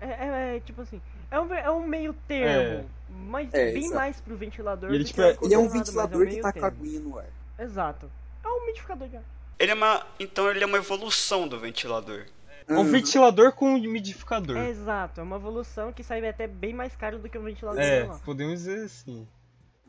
É, 0.00 0.06
é- 0.06 0.56
é, 0.56 0.60
tipo 0.60 0.82
assim, 0.82 1.00
é 1.30 1.40
um, 1.40 1.54
é 1.54 1.70
um 1.70 1.86
meio 1.86 2.12
termo, 2.28 2.88
mas 3.08 3.52
É, 3.54 3.72
bem 3.72 3.84
exato. 3.84 3.94
mais 3.94 4.20
pro 4.20 4.36
ventilador. 4.36 4.90
Ele, 4.90 4.98
do 4.98 5.04
tipo, 5.04 5.22
é- 5.22 5.36
Ele 5.42 5.54
é 5.54 5.58
um 5.58 5.68
ventilador 5.68 6.22
um 6.22 6.24
que 6.26 6.30
meio 6.32 6.42
tá 6.42 6.52
com 6.52 6.60
termo. 6.60 6.76
aguinha 6.78 7.00
no 7.00 7.18
ar. 7.18 7.26
Exato. 7.58 8.10
É 8.44 8.48
um 8.48 8.62
umidificador 8.62 9.08
de 9.08 9.16
ar. 9.16 9.22
Ele 9.58 9.70
é 9.72 9.74
uma. 9.74 10.06
Então 10.20 10.50
ele 10.50 10.62
é 10.62 10.66
uma 10.66 10.76
evolução 10.78 11.48
do 11.48 11.58
ventilador. 11.58 12.26
Um 12.68 12.80
Aham. 12.80 12.84
ventilador 12.90 13.52
com 13.52 13.74
umidificador. 13.76 14.56
É 14.56 14.68
exato, 14.68 15.20
é 15.20 15.22
uma 15.22 15.36
evolução 15.36 15.92
que 15.92 16.02
sai 16.02 16.26
até 16.28 16.48
bem 16.48 16.74
mais 16.74 16.94
caro 16.96 17.16
do 17.18 17.28
que 17.28 17.38
o 17.38 17.42
ventilador 17.42 17.80
É, 17.80 18.04
podemos 18.24 18.54
dizer 18.64 18.84
assim. 18.84 19.26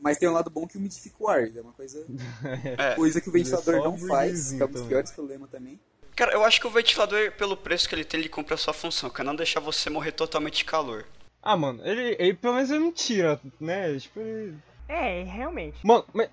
Mas 0.00 0.16
tem 0.18 0.28
um 0.28 0.32
lado 0.32 0.48
bom 0.50 0.66
que 0.66 0.76
umidifica 0.78 1.16
o 1.18 1.28
ar. 1.28 1.48
É 1.54 1.60
uma 1.60 1.72
coisa, 1.72 2.06
É. 2.78 2.94
coisa 2.94 3.20
que 3.20 3.28
o 3.28 3.32
ventilador 3.32 3.74
é 3.74 3.78
não 3.78 3.98
faz, 3.98 4.52
que 4.52 4.62
é 4.62 4.64
um 4.64 4.68
dos 4.68 4.74
também. 4.76 4.88
piores 4.88 5.10
problemas 5.10 5.50
também. 5.50 5.80
Cara, 6.14 6.32
eu 6.32 6.44
acho 6.44 6.60
que 6.60 6.66
o 6.66 6.70
ventilador, 6.70 7.32
pelo 7.32 7.56
preço 7.56 7.88
que 7.88 7.94
ele 7.94 8.04
tem, 8.04 8.20
ele 8.20 8.28
cumpre 8.28 8.54
a 8.54 8.56
sua 8.56 8.72
função, 8.74 9.08
que 9.10 9.20
é 9.20 9.24
não 9.24 9.36
deixar 9.36 9.60
você 9.60 9.88
morrer 9.88 10.12
totalmente 10.12 10.58
de 10.58 10.64
calor. 10.64 11.04
Ah, 11.42 11.56
mano, 11.56 11.80
ele, 11.86 12.16
ele 12.18 12.34
pelo 12.34 12.54
menos 12.54 12.70
ele 12.70 12.80
não 12.80 12.92
tira, 12.92 13.40
né? 13.60 13.96
Tipo, 13.98 14.18
ele... 14.20 14.56
É, 14.88 15.22
realmente. 15.22 15.78
Mano, 15.86 16.04
mas. 16.12 16.28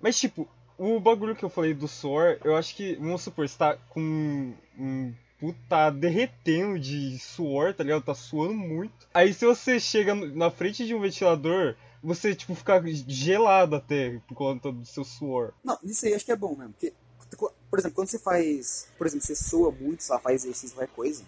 Mas 0.00 0.18
tipo, 0.18 0.48
o 0.76 0.98
bagulho 1.00 1.34
que 1.36 1.44
eu 1.44 1.48
falei 1.48 1.72
do 1.72 1.86
suor, 1.88 2.38
eu 2.44 2.56
acho 2.56 2.74
que, 2.74 2.96
vamos 2.96 3.22
supor, 3.22 3.48
você 3.48 3.56
tá 3.56 3.76
com 3.88 4.52
um. 4.78 5.14
Puta, 5.38 5.58
tá 5.68 5.90
derretendo 5.90 6.78
de 6.78 7.18
suor, 7.18 7.72
tá 7.74 7.82
ligado? 7.82 8.02
Tá 8.04 8.14
suando 8.14 8.54
muito. 8.54 8.92
Aí 9.12 9.32
se 9.34 9.44
você 9.44 9.80
chega 9.80 10.14
na 10.14 10.50
frente 10.50 10.86
de 10.86 10.94
um 10.94 11.00
ventilador, 11.00 11.74
você, 12.02 12.34
tipo, 12.34 12.54
fica 12.54 12.82
gelado 13.06 13.76
até 13.76 14.18
por 14.26 14.34
conta 14.34 14.72
do 14.72 14.84
seu 14.84 15.04
suor. 15.04 15.52
Não, 15.62 15.78
isso 15.84 16.04
aí 16.04 16.14
acho 16.14 16.24
que 16.24 16.32
é 16.32 16.36
bom 16.36 16.56
mesmo. 16.56 16.72
Porque, 16.72 16.92
por 17.70 17.78
exemplo, 17.78 17.94
quando 17.94 18.08
você 18.08 18.18
faz. 18.18 18.88
Por 18.98 19.06
exemplo, 19.06 19.24
você 19.26 19.36
soa 19.36 19.70
muito, 19.70 20.02
sei 20.02 20.14
lá, 20.14 20.20
faz 20.20 20.44
exercício, 20.44 20.76
qualquer 20.76 20.92
coisa. 20.92 21.24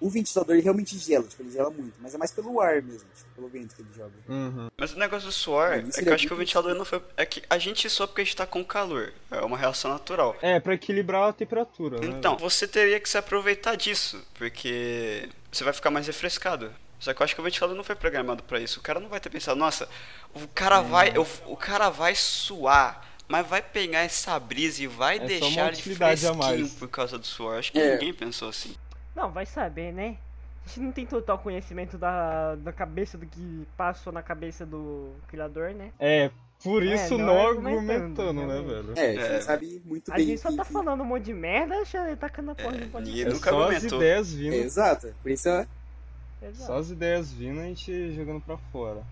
O 0.00 0.10
ventilador 0.10 0.54
ele 0.54 0.62
realmente 0.62 0.98
gela, 0.98 1.24
tipo, 1.24 1.42
ele 1.42 1.50
gela 1.50 1.70
muito. 1.70 1.94
Mas 2.00 2.14
é 2.14 2.18
mais 2.18 2.30
pelo 2.30 2.60
ar 2.60 2.82
mesmo, 2.82 3.08
tipo, 3.14 3.30
pelo 3.36 3.48
vento 3.48 3.74
que 3.76 3.82
ele 3.82 3.90
joga. 3.96 4.12
Uhum. 4.28 4.68
Mas 4.76 4.92
o 4.92 4.98
negócio 4.98 5.28
do 5.28 5.32
suor 5.32 5.72
É, 5.72 5.78
é, 5.78 5.82
que 5.82 6.08
eu 6.08 6.14
acho 6.14 6.26
que 6.26 6.32
o 6.32 6.36
ventilador 6.36 6.74
não 6.74 6.84
foi. 6.84 7.02
É 7.16 7.24
que 7.24 7.42
a 7.48 7.58
gente 7.58 7.88
soa 7.88 8.08
porque 8.08 8.22
a 8.22 8.24
gente 8.24 8.36
tá 8.36 8.46
com 8.46 8.64
calor. 8.64 9.12
É 9.30 9.40
uma 9.40 9.56
reação 9.56 9.90
natural. 9.90 10.36
É, 10.42 10.58
pra 10.58 10.74
equilibrar 10.74 11.28
a 11.28 11.32
temperatura, 11.32 12.00
né? 12.00 12.06
Então, 12.08 12.36
você 12.36 12.66
teria 12.66 12.98
que 12.98 13.08
se 13.08 13.16
aproveitar 13.16 13.76
disso, 13.76 14.22
porque 14.34 15.28
você 15.50 15.62
vai 15.64 15.72
ficar 15.72 15.90
mais 15.90 16.06
refrescado. 16.06 16.72
Só 17.04 17.12
que 17.12 17.20
eu 17.20 17.24
acho 17.24 17.34
que 17.34 17.40
o 17.40 17.44
ventilador 17.44 17.76
não 17.76 17.84
foi 17.84 17.94
programado 17.94 18.42
pra 18.42 18.58
isso. 18.58 18.80
O 18.80 18.82
cara 18.82 18.98
não 18.98 19.08
vai 19.10 19.20
ter 19.20 19.28
pensado, 19.28 19.58
nossa, 19.58 19.86
o 20.34 20.48
cara 20.48 20.80
vai, 20.80 21.12
eu- 21.14 21.26
o 21.46 21.56
cara 21.56 21.90
vai 21.90 22.14
suar, 22.14 23.06
mas 23.28 23.46
vai 23.46 23.60
pegar 23.60 24.00
essa 24.00 24.38
brisa 24.40 24.82
e 24.82 24.86
vai 24.86 25.16
É 25.16 25.26
deixar 25.26 25.68
ele 25.72 25.76
a 25.78 25.98
fresquinho 25.98 26.68
por 26.78 26.88
causa 26.88 27.18
do 27.18 27.26
suor. 27.26 27.58
Acho 27.58 27.70
que 27.72 27.78
É. 27.78 27.92
ninguém 27.94 28.14
pensou 28.14 28.48
assim. 28.48 28.74
Não, 29.14 29.30
vai 29.30 29.44
saber, 29.44 29.92
né? 29.92 30.16
A 30.64 30.68
gente 30.68 30.80
não 30.80 30.92
tem 30.92 31.04
total 31.04 31.38
conhecimento 31.38 31.98
da, 31.98 32.54
da 32.54 32.72
cabeça 32.72 33.18
do 33.18 33.26
que 33.26 33.66
passou 33.76 34.10
na 34.10 34.22
cabeça 34.22 34.64
do 34.64 35.12
criador, 35.28 35.74
né? 35.74 35.92
É, 36.00 36.30
por 36.62 36.82
É, 36.82 36.94
isso 36.94 37.18
não 37.18 37.26
não 37.26 37.46
argumentando, 37.48 38.46
né, 38.46 38.62
velho? 38.62 38.92
É, 38.96 39.08
a 39.10 39.12
gente 39.12 39.22
É. 39.34 39.40
sabe 39.42 39.82
muito 39.84 40.10
A 40.10 40.16
bem. 40.16 40.26
gente 40.26 40.40
só 40.40 40.48
que- 40.48 40.56
tá 40.56 40.64
falando 40.64 41.02
um 41.02 41.04
monte 41.04 41.24
de 41.24 41.34
merda, 41.34 41.76
achando- 41.82 42.16
tacando 42.16 42.52
a 42.52 42.54
porra 42.54 42.70
no 42.78 42.88
podcast. 42.88 43.10
ninguém 43.10 43.22
É 43.24 43.28
nunca 43.28 43.50
só 43.50 43.58
as 43.62 43.70
argumentou. 43.74 43.98
ideias 43.98 44.32
vindo. 44.32 44.54
Exato, 44.54 45.14
por 45.22 45.30
isso 45.30 45.48
é. 45.50 45.66
Exato. 46.48 46.66
Só 46.66 46.78
as 46.78 46.90
ideias 46.90 47.32
vindo 47.32 47.60
a 47.60 47.64
gente 47.64 48.12
jogando 48.14 48.40
pra 48.40 48.56
fora. 48.70 49.02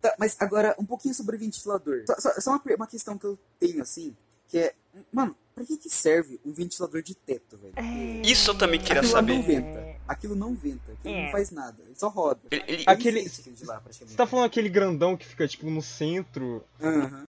Tá, 0.00 0.14
mas 0.18 0.36
agora, 0.40 0.74
um 0.78 0.84
pouquinho 0.84 1.14
sobre 1.14 1.36
o 1.36 1.38
ventilador. 1.38 2.04
Só, 2.06 2.14
só- 2.20 2.40
só 2.40 2.50
uma, 2.52 2.60
uma 2.76 2.86
questão 2.86 3.16
que 3.18 3.24
eu 3.24 3.38
tenho, 3.58 3.82
assim, 3.82 4.14
que 4.48 4.58
é... 4.58 4.74
Mano, 5.12 5.34
pra 5.54 5.64
que 5.64 5.76
que 5.76 5.88
serve 5.88 6.38
um 6.44 6.52
ventilador 6.52 7.02
de 7.02 7.14
teto, 7.14 7.56
velho? 7.56 7.72
É, 7.76 8.20
Isso 8.26 8.50
eu 8.50 8.54
também 8.58 8.78
queria 8.78 9.00
Aquilo 9.00 9.12
saber. 9.12 9.34
não 9.34 9.42
venta. 9.42 9.96
Aquilo 10.06 10.36
não 10.36 10.54
venta. 10.54 10.92
Aquilo 10.92 11.14
É. 11.14 11.24
não 11.24 11.32
faz 11.32 11.50
nada. 11.50 11.82
Ele 11.84 11.94
só 11.96 12.08
roda. 12.08 12.40
Ele- 12.50 12.62
ele- 12.68 12.72
Ele 12.74 12.84
Aquele- 12.86 13.28
de 13.28 13.64
lá, 13.64 13.80
praticamente. 13.80 14.12
Você 14.12 14.16
tá 14.16 14.26
falando 14.26 14.44
aquele 14.46 14.68
grandão 14.68 15.16
que 15.16 15.26
fica, 15.26 15.48
tipo, 15.48 15.68
no 15.70 15.80
centro? 15.82 16.62
Aham. 16.80 17.24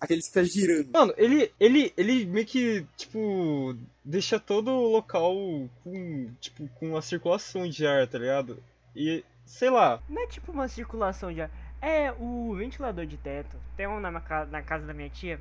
Aquele 0.00 0.20
que 0.20 0.28
fica 0.28 0.44
girando. 0.44 0.90
Mano, 0.92 1.12
ele, 1.16 1.52
ele, 1.58 1.92
ele 1.96 2.24
meio 2.24 2.46
que, 2.46 2.86
tipo, 2.96 3.76
deixa 4.04 4.38
todo 4.38 4.70
o 4.70 4.92
local 4.92 5.34
com, 5.82 6.30
tipo, 6.40 6.68
com 6.78 6.96
a 6.96 7.02
circulação 7.02 7.68
de 7.68 7.86
ar, 7.86 8.06
tá 8.06 8.18
ligado? 8.18 8.62
E, 8.94 9.24
sei 9.44 9.70
lá, 9.70 10.00
Não 10.08 10.22
é 10.22 10.26
tipo 10.26 10.52
uma 10.52 10.68
circulação 10.68 11.32
de 11.32 11.42
ar. 11.42 11.50
É 11.80 12.12
o 12.12 12.54
ventilador 12.56 13.06
de 13.06 13.16
teto. 13.16 13.56
Tem 13.76 13.86
um 13.86 14.00
na, 14.00 14.10
na 14.10 14.62
casa 14.62 14.86
da 14.86 14.94
minha 14.94 15.10
tia. 15.10 15.40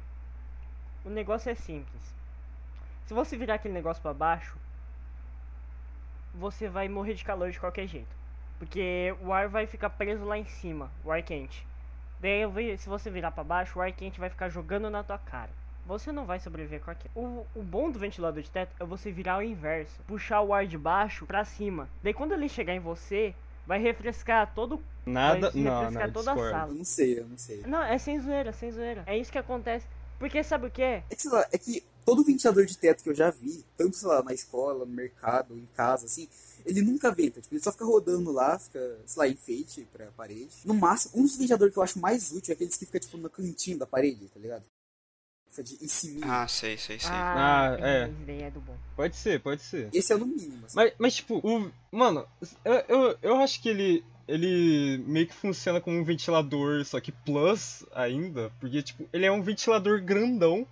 O 1.06 1.10
negócio 1.10 1.50
é 1.50 1.56
simples. 1.56 2.02
Se 3.06 3.14
você 3.14 3.38
virar 3.38 3.56
aquele 3.56 3.74
negócio 3.74 4.02
pra 4.02 4.14
baixo, 4.14 4.58
você 6.34 6.68
vai 6.68 6.88
morrer 6.90 7.14
de 7.14 7.24
calor 7.24 7.52
de 7.52 7.60
qualquer 7.60 7.88
jeito. 7.88 8.16
Porque 8.60 9.16
o 9.22 9.32
ar 9.32 9.48
vai 9.48 9.68
ficar 9.68 9.90
preso 9.92 10.26
lá 10.26 10.38
em 10.38 10.46
cima, 10.46 10.92
o 11.04 11.12
ar 11.12 11.22
quente. 11.22 11.66
Daí, 12.20 12.42
eu 12.42 12.52
vi- 12.52 12.78
se 12.78 12.90
você 12.90 13.10
virar 13.10 13.32
pra 13.32 13.44
baixo, 13.44 13.78
o 13.78 13.82
ar 13.82 13.92
quente 13.92 14.20
vai 14.20 14.30
ficar 14.30 14.50
jogando 14.50 14.90
na 14.90 15.04
tua 15.04 15.18
cara. 15.18 15.50
Você 15.86 16.12
não 16.12 16.26
vai 16.26 16.40
sobreviver 16.40 16.82
com 16.82 16.92
aquilo. 16.92 17.12
O, 17.16 17.46
o 17.56 17.64
bom 17.64 17.90
do 17.90 17.98
ventilador 17.98 18.42
de 18.44 18.50
teto 18.50 18.76
é 18.80 18.84
você 18.86 19.12
virar 19.12 19.36
ao 19.36 19.44
inverso. 19.44 20.02
Puxar 20.08 20.42
o 20.42 20.54
ar 20.54 20.66
de 20.66 20.78
baixo 20.78 21.26
pra 21.26 21.46
cima. 21.46 21.88
Daí 22.04 22.14
quando 22.14 22.34
ele 22.34 22.50
chegar 22.50 22.74
em 22.74 22.80
você, 22.80 23.34
vai 23.66 23.80
refrescar 23.80 24.52
todo 24.54 24.82
nada. 25.06 25.50
se 25.52 25.58
Não, 25.60 25.80
refrescar 25.80 26.08
não, 26.08 26.14
toda 26.14 26.32
a 26.32 26.34
discordo. 26.34 26.58
sala. 26.58 26.72
Eu 26.72 26.76
não 26.76 26.84
sei, 26.84 27.20
eu 27.20 27.26
não 27.28 27.38
sei. 27.38 27.62
Não, 27.66 27.84
é 27.84 27.98
sem 27.98 28.20
zoeira, 28.20 28.52
sem 28.52 28.70
zoeira. 28.72 29.04
É 29.06 29.18
isso 29.18 29.32
que 29.32 29.38
acontece. 29.38 29.86
Porque 30.20 30.44
sabe 30.44 30.68
o 30.68 30.72
que 30.72 30.82
é? 30.82 31.04
É 31.10 31.58
que, 31.58 31.84
é 32.08 32.18
todo 32.18 32.24
ventilador 32.24 32.66
de 32.66 32.78
teto 32.78 33.04
que 33.04 33.10
eu 33.10 33.16
já 33.16 33.30
vi, 33.30 33.66
tanto, 33.76 33.98
sei 33.98 34.08
lá, 34.08 34.24
na 34.24 34.34
escola, 34.34 34.86
no 34.86 34.94
mercado, 34.94 35.58
em 35.58 35.68
casa, 35.76 36.06
assim, 36.06 36.30
ele 36.66 36.82
nunca 36.82 37.12
venta. 37.12 37.42
Tipo, 37.42 37.56
ele 37.56 37.64
só 37.64 37.72
fica 37.72 37.84
rodando 37.84 38.32
lá, 38.32 38.58
fica, 38.58 38.80
sei 39.06 39.20
lá, 39.20 39.28
enfeite 39.28 39.86
pra 39.92 40.08
parede. 40.12 40.56
No 40.64 40.74
máximo, 40.74 41.20
um 41.20 41.24
dos 41.24 41.36
ventiladores 41.36 41.74
que 41.74 41.80
eu 41.80 41.84
acho 41.84 42.00
mais 42.00 42.32
útil 42.32 42.54
é 42.54 42.56
aqueles 42.56 42.78
que 42.78 42.86
fica, 42.86 43.00
tipo, 43.00 43.18
no 43.18 43.30
cantinho 43.30 43.78
da 43.78 43.86
parede, 43.86 44.30
tá 44.30 44.40
ligado? 44.40 44.64
Fica 45.50 45.64
de 45.64 45.84
em 45.84 45.88
cima. 45.88 46.26
Ah, 46.26 46.48
sei, 46.48 46.78
sei, 46.78 46.98
sei. 47.00 47.10
Ah, 47.12 47.78
é. 47.80 48.04
Esse 48.04 48.26
daí 48.26 48.42
é 48.42 48.52
do 48.52 48.62
bom. 48.62 48.78
Pode 48.96 49.16
ser, 49.16 49.42
pode 49.42 49.62
ser. 49.62 49.90
Esse 49.94 50.14
é 50.14 50.18
no 50.18 50.26
mínimo, 50.26 50.66
assim. 50.66 50.76
Mas, 50.76 50.94
mas 50.98 51.16
tipo, 51.16 51.40
o. 51.44 51.72
Mano, 51.92 52.26
eu, 52.64 52.74
eu, 52.88 53.18
eu 53.22 53.36
acho 53.38 53.62
que 53.62 53.70
ele. 53.70 54.04
Ele 54.28 55.02
meio 55.08 55.26
que 55.26 55.34
funciona 55.34 55.80
como 55.80 55.98
um 55.98 56.04
ventilador, 56.04 56.84
só 56.84 57.00
que 57.00 57.14
plus 57.14 57.86
ainda. 57.94 58.52
Porque, 58.60 58.84
tipo, 58.84 59.08
ele 59.14 59.26
é 59.26 59.32
um 59.32 59.42
ventilador 59.42 60.02
grandão. 60.02 60.68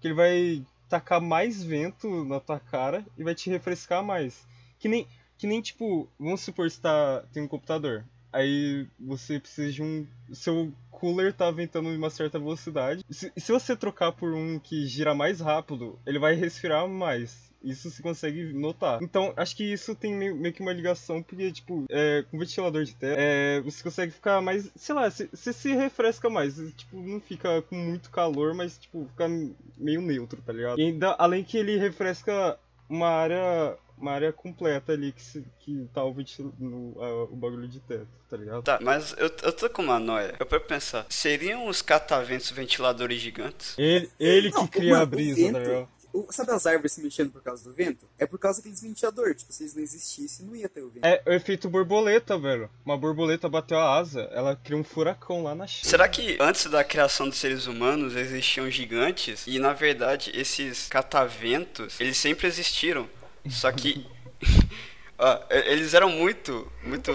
Que 0.00 0.08
ele 0.08 0.14
vai 0.14 0.64
tacar 0.90 1.20
mais 1.20 1.62
vento 1.62 2.24
na 2.24 2.40
tua 2.40 2.58
cara 2.58 3.06
e 3.16 3.22
vai 3.22 3.34
te 3.34 3.48
refrescar 3.48 4.02
mais. 4.02 4.46
Que 4.78 4.88
nem, 4.88 5.06
que 5.38 5.46
nem 5.46 5.62
tipo, 5.62 6.08
vamos 6.18 6.40
supor 6.40 6.68
que 6.68 6.80
tá, 6.80 7.22
tem 7.32 7.44
um 7.44 7.48
computador. 7.48 8.04
Aí 8.32 8.86
você 8.98 9.40
precisa 9.40 9.72
de 9.72 9.82
um. 9.82 10.06
Seu 10.32 10.72
cooler 10.90 11.32
tá 11.32 11.50
ventando 11.50 11.88
em 11.88 11.96
uma 11.96 12.10
certa 12.10 12.38
velocidade. 12.38 13.04
Se, 13.10 13.32
se 13.36 13.52
você 13.52 13.74
trocar 13.74 14.12
por 14.12 14.32
um 14.34 14.58
que 14.58 14.86
gira 14.86 15.14
mais 15.14 15.40
rápido, 15.40 15.98
ele 16.06 16.18
vai 16.18 16.34
resfriar 16.34 16.86
mais. 16.86 17.50
Isso 17.62 17.90
se 17.90 18.02
consegue 18.02 18.52
notar. 18.54 19.02
Então, 19.02 19.34
acho 19.36 19.54
que 19.54 19.64
isso 19.64 19.94
tem 19.94 20.14
meio, 20.14 20.34
meio 20.34 20.54
que 20.54 20.62
uma 20.62 20.72
ligação, 20.72 21.22
porque, 21.22 21.52
tipo, 21.52 21.84
é, 21.90 22.24
com 22.30 22.38
ventilador 22.38 22.84
de 22.84 22.94
terra, 22.94 23.16
é, 23.18 23.60
você 23.60 23.82
consegue 23.82 24.12
ficar 24.12 24.40
mais. 24.40 24.70
Sei 24.74 24.94
lá, 24.94 25.10
você 25.10 25.52
se 25.52 25.74
refresca 25.74 26.30
mais. 26.30 26.56
Tipo, 26.74 26.96
não 26.96 27.20
fica 27.20 27.60
com 27.62 27.76
muito 27.76 28.10
calor, 28.10 28.54
mas, 28.54 28.78
tipo, 28.78 29.06
fica 29.10 29.28
meio 29.76 30.00
neutro, 30.00 30.40
tá 30.40 30.52
ligado? 30.52 30.80
E 30.80 30.84
ainda, 30.84 31.14
além 31.18 31.44
que 31.44 31.58
ele 31.58 31.76
refresca 31.76 32.58
uma 32.88 33.08
área 33.08 33.76
uma 34.00 34.12
área 34.12 34.32
completa 34.32 34.92
ali 34.92 35.12
que, 35.12 35.22
se, 35.22 35.44
que 35.60 35.88
tá 35.92 36.04
o, 36.04 36.14
no, 36.58 37.02
a, 37.02 37.24
o 37.24 37.36
bagulho 37.36 37.68
de 37.68 37.80
teto, 37.80 38.08
tá 38.28 38.36
ligado? 38.36 38.62
Tá, 38.62 38.78
mas 38.80 39.14
eu, 39.18 39.30
eu 39.42 39.52
tô 39.52 39.68
com 39.68 39.82
uma 39.82 39.98
noia. 39.98 40.34
Eu 40.38 40.46
quero 40.46 40.62
pensar, 40.62 41.06
seriam 41.08 41.66
os 41.66 41.82
cataventos 41.82 42.50
ventiladores 42.50 43.20
gigantes? 43.20 43.74
Ele, 43.78 44.10
ele 44.18 44.50
que 44.50 44.68
cria 44.68 44.98
a 44.98 45.06
brisa, 45.06 45.52
tá 45.52 45.58
ligado? 45.58 45.88
O, 46.12 46.26
sabe 46.30 46.50
as 46.50 46.66
árvores 46.66 46.92
se 46.92 47.02
mexendo 47.02 47.30
por 47.30 47.40
causa 47.42 47.62
do 47.62 47.72
vento? 47.72 48.04
É 48.18 48.26
por 48.26 48.38
causa 48.38 48.58
daqueles 48.58 48.82
ventiladores. 48.82 49.42
Tipo, 49.42 49.52
se 49.52 49.62
eles 49.62 49.74
não 49.74 49.82
existissem, 49.82 50.46
não 50.46 50.56
ia 50.56 50.68
ter 50.68 50.82
o 50.82 50.90
vento. 50.90 51.04
É 51.04 51.22
o 51.24 51.32
efeito 51.32 51.68
borboleta, 51.68 52.36
velho. 52.36 52.68
Uma 52.84 52.96
borboleta 52.96 53.48
bateu 53.48 53.78
a 53.78 53.96
asa, 53.96 54.22
ela 54.32 54.56
cria 54.56 54.76
um 54.76 54.82
furacão 54.82 55.42
lá 55.42 55.54
na 55.54 55.66
China. 55.66 55.88
Será 55.88 56.08
que 56.08 56.36
antes 56.40 56.66
da 56.66 56.82
criação 56.82 57.28
dos 57.28 57.38
seres 57.38 57.66
humanos 57.66 58.16
existiam 58.16 58.68
gigantes? 58.68 59.46
E 59.46 59.58
na 59.58 59.72
verdade, 59.72 60.32
esses 60.34 60.88
cataventos, 60.88 62.00
eles 62.00 62.16
sempre 62.16 62.46
existiram. 62.48 63.08
Só 63.48 63.70
que. 63.72 64.06
eles 65.66 65.94
eram 65.94 66.10
muito. 66.10 66.70
Muito. 66.82 67.10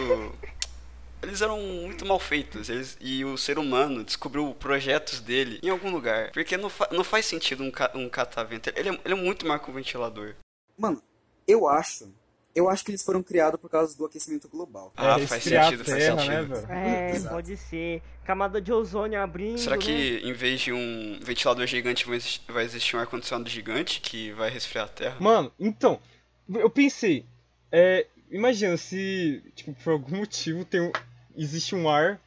Eles 1.22 1.41
eram 1.41 1.60
muito 1.60 2.05
mal 2.05 2.20
feitos. 2.20 2.70
Eles, 2.70 2.98
e 3.01 3.25
o 3.25 3.38
ser 3.38 3.58
humano 3.58 4.03
descobriu 4.03 4.53
projetos 4.53 5.20
dele 5.20 5.60
em 5.63 5.70
algum 5.70 5.89
lugar. 5.89 6.32
Porque 6.32 6.55
não, 6.58 6.70
fa, 6.70 6.88
não 6.91 7.03
faz 7.03 7.25
sentido 7.25 7.63
um, 7.63 7.72
um 7.96 8.10
catavento. 8.10 8.72
Ele 8.75 8.89
é, 8.89 9.00
ele 9.03 9.13
é 9.13 9.17
muito 9.17 9.48
mais 9.48 9.62
que 9.62 9.70
um 9.70 9.74
ventilador. 9.74 10.36
Mano, 10.77 11.01
eu 11.48 11.67
acho 11.67 12.13
eu 12.55 12.70
acho 12.70 12.86
que 12.86 12.91
eles 12.91 13.03
foram 13.03 13.22
criados 13.22 13.60
por 13.60 13.70
causa 13.70 13.96
do 13.98 14.05
aquecimento 14.05 14.48
global. 14.48 14.94
Ah, 14.96 15.20
é, 15.20 15.27
faz 15.27 15.44
sentido, 15.44 15.84
terra, 15.84 16.15
faz 16.15 16.25
sentido. 16.25 16.67
Né, 16.67 17.12
é, 17.17 17.20
pode 17.20 17.58
ser. 17.58 18.01
Camada 18.24 18.62
de 18.62 18.72
ozônio 18.72 19.22
abrindo. 19.22 19.60
Será 19.60 19.77
que 19.77 20.22
né? 20.22 20.29
em 20.29 20.34
vez 20.34 20.62
de 20.62 20.72
um 20.72 21.20
ventilador 21.22 21.67
gigante 21.67 22.08
vai 22.48 22.63
existir 22.63 22.96
um 22.96 23.00
ar-condicionado 23.00 23.50
gigante 23.50 24.00
que 24.00 24.32
vai 24.32 24.50
resfriar 24.50 24.86
a 24.86 24.88
Terra? 24.88 25.17
Mano, 25.20 25.51
então, 25.60 26.00
eu 26.49 26.69
pensei, 26.69 27.25
é, 27.71 28.07
imagina 28.29 28.77
se, 28.77 29.43
tipo, 29.55 29.73
por 29.73 29.93
algum 29.93 30.17
motivo 30.17 30.65
tem 30.65 30.81
um, 30.81 30.91
existe 31.35 31.75
um 31.75 31.89
ar 31.89 32.19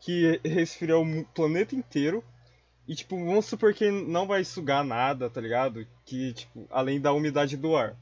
que 0.00 0.40
resfria 0.44 0.98
o 0.98 1.24
planeta 1.26 1.74
inteiro 1.74 2.24
e, 2.86 2.94
tipo, 2.94 3.16
vamos 3.16 3.46
supor 3.46 3.72
que 3.72 3.90
não 3.90 4.26
vai 4.26 4.44
sugar 4.44 4.84
nada, 4.84 5.30
tá 5.30 5.40
ligado? 5.40 5.86
Que, 6.04 6.32
tipo, 6.32 6.66
além 6.70 7.00
da 7.00 7.12
umidade 7.12 7.56
do 7.56 7.76
ar. 7.76 7.96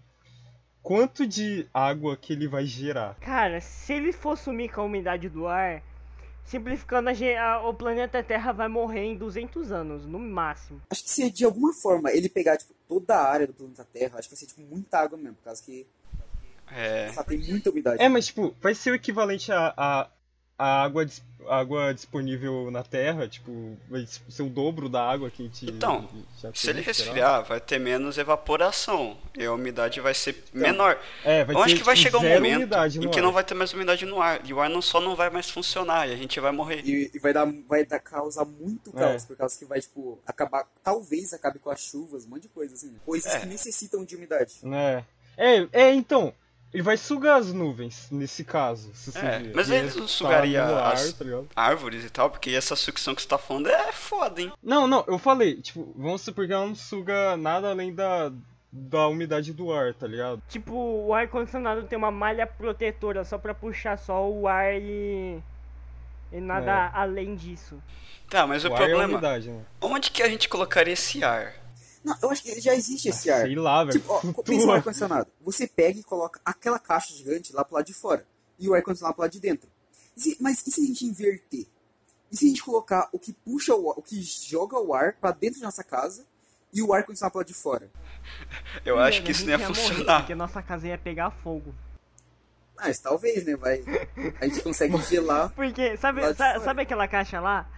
Quanto 0.83 1.27
de 1.27 1.69
água 1.75 2.17
que 2.17 2.33
ele 2.33 2.49
vai 2.49 2.65
gerar? 2.65 3.15
Cara, 3.21 3.61
se 3.61 3.93
ele 3.93 4.13
for 4.13 4.39
sumir 4.39 4.73
com 4.73 4.81
a 4.81 4.85
umidade 4.85 5.29
do 5.29 5.47
ar, 5.47 5.83
simplificando, 6.45 7.11
a, 7.11 7.13
a, 7.43 7.69
o 7.69 7.75
planeta 7.75 8.23
Terra 8.23 8.53
vai 8.53 8.69
morrer 8.69 9.05
em 9.05 9.17
200 9.17 9.71
anos, 9.73 10.07
no 10.07 10.19
máximo. 10.19 10.81
Acho 10.91 11.03
que 11.05 11.11
se 11.11 11.31
de 11.31 11.45
alguma 11.45 11.73
forma 11.73 12.11
ele 12.11 12.29
pegar, 12.29 12.57
tipo, 12.57 12.75
toda 12.89 13.17
a 13.17 13.31
área 13.31 13.47
do 13.47 13.53
planeta 13.53 13.87
Terra, 13.93 14.19
acho 14.19 14.29
que 14.29 14.35
vai 14.35 14.41
ser, 14.41 14.47
tipo, 14.47 14.63
muita 14.63 14.99
água 14.99 15.17
mesmo, 15.19 15.37
por 15.37 15.45
causa 15.45 15.63
que 15.63 15.87
é. 16.73 17.13
Só 17.13 17.23
tem 17.25 17.39
muita 17.39 17.71
umidade. 17.71 18.03
É, 18.03 18.09
mas 18.09 18.27
tipo, 18.27 18.55
vai 18.61 18.75
ser 18.75 18.93
o 18.93 18.95
equivalente 18.95 19.51
a, 19.51 19.75
a, 19.77 20.11
a 20.57 20.83
água, 20.85 21.05
água 21.49 21.93
disponível 21.93 22.71
na 22.71 22.83
Terra, 22.83 23.29
tipo, 23.29 23.77
vai 23.89 24.07
ser 24.07 24.43
o 24.43 24.49
dobro 24.49 24.89
da 24.89 25.03
água 25.03 25.31
que 25.31 25.43
a 25.43 25.47
gente 25.47 25.67
Então, 25.67 26.09
se 26.55 26.71
ele 26.71 26.81
resfriar, 26.81 27.45
vai 27.45 27.61
ter 27.61 27.79
menos 27.79 28.19
evaporação 28.19 29.17
e 29.37 29.45
a 29.45 29.53
umidade 29.53 30.01
vai 30.01 30.15
ser 30.15 30.37
então, 30.55 30.61
menor. 30.61 30.99
É, 31.25 31.45
vai 31.45 31.55
Eu 31.55 31.59
ter, 31.59 31.65
acho 31.65 31.77
que 31.77 31.83
vai 31.83 31.95
tipo, 31.97 32.07
chegar 32.07 32.19
um 32.19 32.29
momento 32.29 32.75
em 33.03 33.09
que 33.09 33.19
ar. 33.19 33.23
não 33.23 33.33
vai 33.33 33.45
ter 33.45 33.55
mais 33.55 33.73
umidade 33.73 34.05
no 34.07 34.21
ar. 34.21 34.41
E 34.45 34.53
o 34.53 34.61
ar 34.61 34.69
não 34.69 34.83
só 34.83 35.01
não 35.01 35.15
vai 35.17 35.31
mais 35.31 35.51
funcionar 35.51 36.09
e 36.09 36.13
a 36.13 36.17
gente 36.17 36.39
vai 36.41 36.53
morrer. 36.53 36.83
E, 36.85 37.11
e 37.15 37.19
vai, 37.19 37.33
dar, 37.33 37.47
vai 37.69 37.85
dar, 37.85 38.01
causar 38.01 38.45
muito 38.45 38.91
é. 38.91 39.01
caos, 39.01 39.25
é. 39.25 39.27
por 39.27 39.37
causa 39.37 39.59
que 39.59 39.65
vai, 39.65 39.81
tipo, 39.81 40.19
acabar. 40.27 40.67
Talvez 40.83 41.33
acabe 41.33 41.59
com 41.59 41.71
as 41.71 41.81
chuvas, 41.81 42.25
um 42.25 42.31
monte 42.31 42.43
de 42.43 42.49
coisa, 42.49 42.75
assim. 42.75 42.89
Né? 42.89 42.99
Coisas 43.05 43.35
é. 43.35 43.41
que 43.41 43.47
necessitam 43.47 44.05
de 44.05 44.17
umidade. 44.17 44.55
É. 44.65 45.05
É, 45.37 45.69
é, 45.73 45.95
então, 45.95 46.35
ele 46.73 46.83
vai 46.83 46.97
sugar 46.97 47.37
as 47.37 47.53
nuvens, 47.53 48.09
nesse 48.11 48.45
caso. 48.45 48.93
é, 49.17 49.53
mas 49.55 49.69
ele 49.71 49.91
não 49.99 50.07
sugaria 50.07 50.63
ar, 50.63 50.93
as 50.93 51.13
tá 51.13 51.25
árvores 51.57 52.05
e 52.05 52.11
tal, 52.11 52.31
porque 52.31 52.51
essa 52.51 52.77
sucção 52.77 53.15
que 53.15 53.23
você 53.23 53.29
tá 53.29 53.39
falando 53.39 53.69
é 53.69 53.93
foda, 53.93 54.41
hein? 54.41 54.53
Não, 54.63 54.87
não, 54.87 55.05
eu 55.09 55.19
falei, 55.19 55.61
tipo, 55.61 55.93
vamos 55.97 56.23
supor 56.23 56.47
que 56.47 56.53
ela 56.53 56.67
não 56.67 56.77
suga 56.77 57.37
nada 57.37 57.71
além 57.71 57.93
da, 57.93 58.31
da 58.71 59.09
umidade 59.09 59.53
do 59.53 59.73
ar, 59.73 59.95
tá 59.95 60.07
ligado? 60.07 60.41
Tipo, 60.49 60.75
o 60.75 61.13
ar-condicionado 61.13 61.83
tem 61.85 61.99
uma 61.99 62.11
malha 62.13 62.47
protetora 62.47 63.25
só 63.25 63.37
pra 63.37 63.53
puxar 63.53 63.99
só 63.99 64.29
o 64.29 64.47
ar 64.47 64.75
e. 64.75 65.41
E 66.33 66.41
nada 66.41 66.71
é. 66.71 66.91
além 66.95 67.35
disso. 67.35 67.83
Tá, 68.29 68.47
mas 68.47 68.65
o, 68.65 68.69
o 68.69 68.71
problema. 68.71 69.03
É 69.03 69.07
umidade, 69.07 69.51
né? 69.51 69.65
Onde 69.81 70.13
que 70.13 70.23
a 70.23 70.29
gente 70.29 70.49
colocaria 70.49 70.93
esse 70.93 71.25
ar? 71.25 71.60
Não, 72.03 72.17
eu 72.23 72.31
acho 72.31 72.43
que 72.43 72.61
já 72.61 72.75
existe 72.75 73.09
esse 73.09 73.31
ar. 73.31 73.43
Sei 73.43 73.55
lá, 73.55 73.85
velho. 73.85 74.01
Tipo, 74.01 74.13
ó, 74.13 74.21
pensa 74.43 74.67
no 74.67 74.73
ar-condicionado. 74.73 75.31
Você 75.43 75.67
pega 75.67 75.99
e 75.99 76.03
coloca 76.03 76.41
aquela 76.45 76.79
caixa 76.79 77.13
gigante 77.15 77.53
lá 77.53 77.65
pro 77.65 77.77
lado 77.77 77.87
de 77.87 77.95
fora. 77.95 78.27
E 78.59 78.69
o 78.69 78.75
ar-condicionado 78.75 79.15
pro 79.15 79.23
lado 79.23 79.33
de 79.33 79.41
dentro. 79.41 79.69
E 80.17 80.21
se, 80.21 80.37
mas 80.41 80.67
e 80.67 80.71
se 80.71 80.83
a 80.83 80.87
gente 80.87 81.05
inverter? 81.05 81.67
E 82.31 82.37
se 82.37 82.47
a 82.47 82.49
gente 82.49 82.63
colocar 82.63 83.09
o 83.13 83.19
que 83.19 83.33
puxa 83.33 83.75
o, 83.75 83.91
o 83.91 84.03
que 84.03 84.21
joga 84.23 84.79
o 84.79 84.95
ar 84.95 85.15
para 85.15 85.33
dentro 85.33 85.59
de 85.59 85.65
nossa 85.65 85.85
casa 85.85 86.25
e 86.73 86.83
o 86.83 86.93
ar 86.93 87.05
condicionado 87.05 87.33
pro 87.33 87.41
lado 87.41 87.49
de 87.49 87.55
fora? 87.55 87.91
Eu 88.85 88.99
acho 88.99 89.23
que 89.23 89.33
isso 89.33 89.45
não 89.45 89.53
ia, 89.53 89.59
ia 89.59 89.67
funcionar. 89.67 89.99
Morrer, 89.99 90.19
porque 90.21 90.35
nossa 90.35 90.63
casa 90.63 90.89
ia 90.89 90.99
pegar 90.99 91.31
fogo. 91.31 91.75
Mas 92.77 92.99
talvez, 92.99 93.45
né? 93.45 93.57
Vai, 93.57 93.85
a 94.41 94.47
gente 94.47 94.63
consegue 94.63 94.97
gelar. 95.05 95.51
Porque, 95.51 95.97
sabe, 95.97 96.23
sabe 96.35 96.83
aquela 96.83 97.07
caixa 97.07 97.41
lá? 97.41 97.69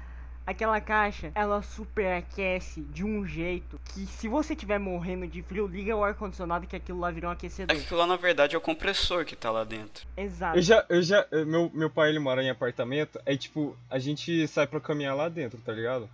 Aquela 0.44 0.80
caixa, 0.80 1.30
ela 1.34 1.62
superaquece 1.62 2.80
de 2.80 3.04
um 3.04 3.24
jeito 3.24 3.80
que 3.84 4.06
se 4.06 4.26
você 4.26 4.54
estiver 4.54 4.78
morrendo 4.78 5.26
de 5.26 5.40
frio, 5.42 5.66
liga 5.66 5.94
o 5.94 6.02
ar-condicionado 6.02 6.66
que 6.66 6.74
aquilo 6.74 6.98
lá 6.98 7.10
virou 7.10 7.30
um 7.30 7.32
aquecedor. 7.32 7.76
Aquilo 7.76 8.00
lá, 8.00 8.06
na 8.06 8.16
verdade, 8.16 8.56
é 8.56 8.58
o 8.58 8.60
compressor 8.60 9.24
que 9.24 9.36
tá 9.36 9.50
lá 9.50 9.62
dentro. 9.62 10.06
Exato. 10.16 10.58
Eu 10.58 10.62
já, 10.62 10.84
eu 10.88 11.02
já, 11.02 11.26
meu, 11.46 11.70
meu 11.72 11.88
pai, 11.88 12.08
ele 12.08 12.18
mora 12.18 12.42
em 12.42 12.50
apartamento, 12.50 13.20
aí, 13.24 13.38
tipo, 13.38 13.76
a 13.88 13.98
gente 13.98 14.46
sai 14.48 14.66
pra 14.66 14.80
caminhar 14.80 15.14
lá 15.14 15.28
dentro, 15.28 15.60
tá 15.60 15.72
ligado? 15.72 16.10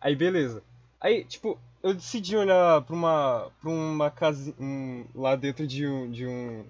Aí, 0.00 0.16
beleza. 0.16 0.62
Aí, 1.00 1.24
tipo, 1.24 1.58
eu 1.82 1.94
decidi 1.94 2.36
olhar 2.36 2.82
pra 2.82 2.94
uma, 2.94 3.50
pra 3.60 3.70
uma 3.70 4.10
casa, 4.10 4.52
um, 4.58 5.04
lá 5.14 5.36
dentro 5.36 5.66
de 5.66 5.86
um, 5.86 6.10
de 6.10 6.26
um, 6.26 6.64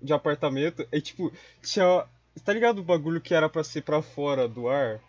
de 0.00 0.12
um 0.12 0.16
apartamento, 0.16 0.86
aí, 0.92 1.00
tipo, 1.00 1.32
tinha, 1.60 2.04
tá 2.44 2.52
ligado 2.52 2.78
o 2.78 2.84
bagulho 2.84 3.20
que 3.20 3.34
era 3.34 3.48
pra 3.48 3.64
ser 3.64 3.82
pra 3.82 4.00
fora 4.00 4.46
do 4.46 4.68
ar? 4.68 5.00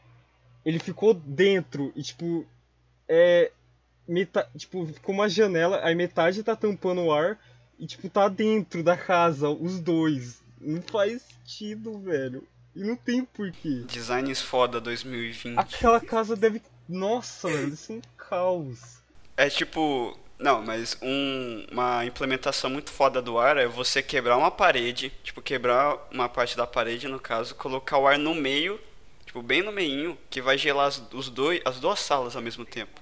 Ele 0.68 0.80
ficou 0.80 1.14
dentro 1.14 1.94
e, 1.96 2.04
tipo, 2.04 2.46
é. 3.08 3.52
Meta, 4.06 4.50
tipo, 4.58 4.86
ficou 4.86 5.16
uma 5.16 5.30
janela, 5.30 5.82
aí 5.84 5.96
metade 5.96 6.44
tá 6.44 6.56
tampando 6.58 7.04
o 7.04 7.14
ar 7.14 7.40
e, 7.80 7.86
tipo, 7.86 8.10
tá 8.10 8.28
dentro 8.28 8.84
da 8.84 8.98
casa, 8.98 9.50
os 9.50 9.80
dois. 9.80 10.42
Não 10.60 10.82
faz 10.82 11.22
sentido, 11.22 12.00
velho. 12.00 12.46
E 12.76 12.84
não 12.84 12.98
tem 12.98 13.24
porquê. 13.24 13.84
Designs 13.88 14.42
foda 14.42 14.82
2020. 14.82 15.58
Aquela 15.58 16.02
casa 16.02 16.36
deve. 16.36 16.62
Nossa, 16.88 17.48
velho, 17.48 17.74
isso 17.74 17.94
é 17.94 17.96
um 17.96 18.02
caos. 18.18 19.02
É 19.38 19.50
tipo. 19.50 20.18
Não, 20.38 20.62
mas 20.62 20.98
um, 21.02 21.66
uma 21.72 22.06
implementação 22.06 22.70
muito 22.70 22.92
foda 22.92 23.22
do 23.22 23.40
ar 23.40 23.58
é 23.58 23.68
você 23.68 24.04
quebrar 24.04 24.38
uma 24.38 24.52
parede, 24.52 25.12
tipo, 25.24 25.42
quebrar 25.42 26.08
uma 26.12 26.30
parte 26.30 26.56
da 26.56 26.68
parede, 26.68 27.08
no 27.08 27.20
caso, 27.20 27.56
colocar 27.56 27.98
o 27.98 28.06
ar 28.06 28.20
no 28.20 28.36
meio 28.36 28.80
tipo, 29.38 29.42
bem 29.42 29.62
no 29.62 29.72
meinho, 29.72 30.18
que 30.30 30.42
vai 30.42 30.58
gelar 30.58 30.88
as, 30.88 31.02
os 31.14 31.30
dois, 31.30 31.62
as 31.66 31.80
duas 31.80 32.00
salas 32.00 32.36
ao 32.36 32.42
mesmo 32.42 32.66
tempo. 32.66 33.02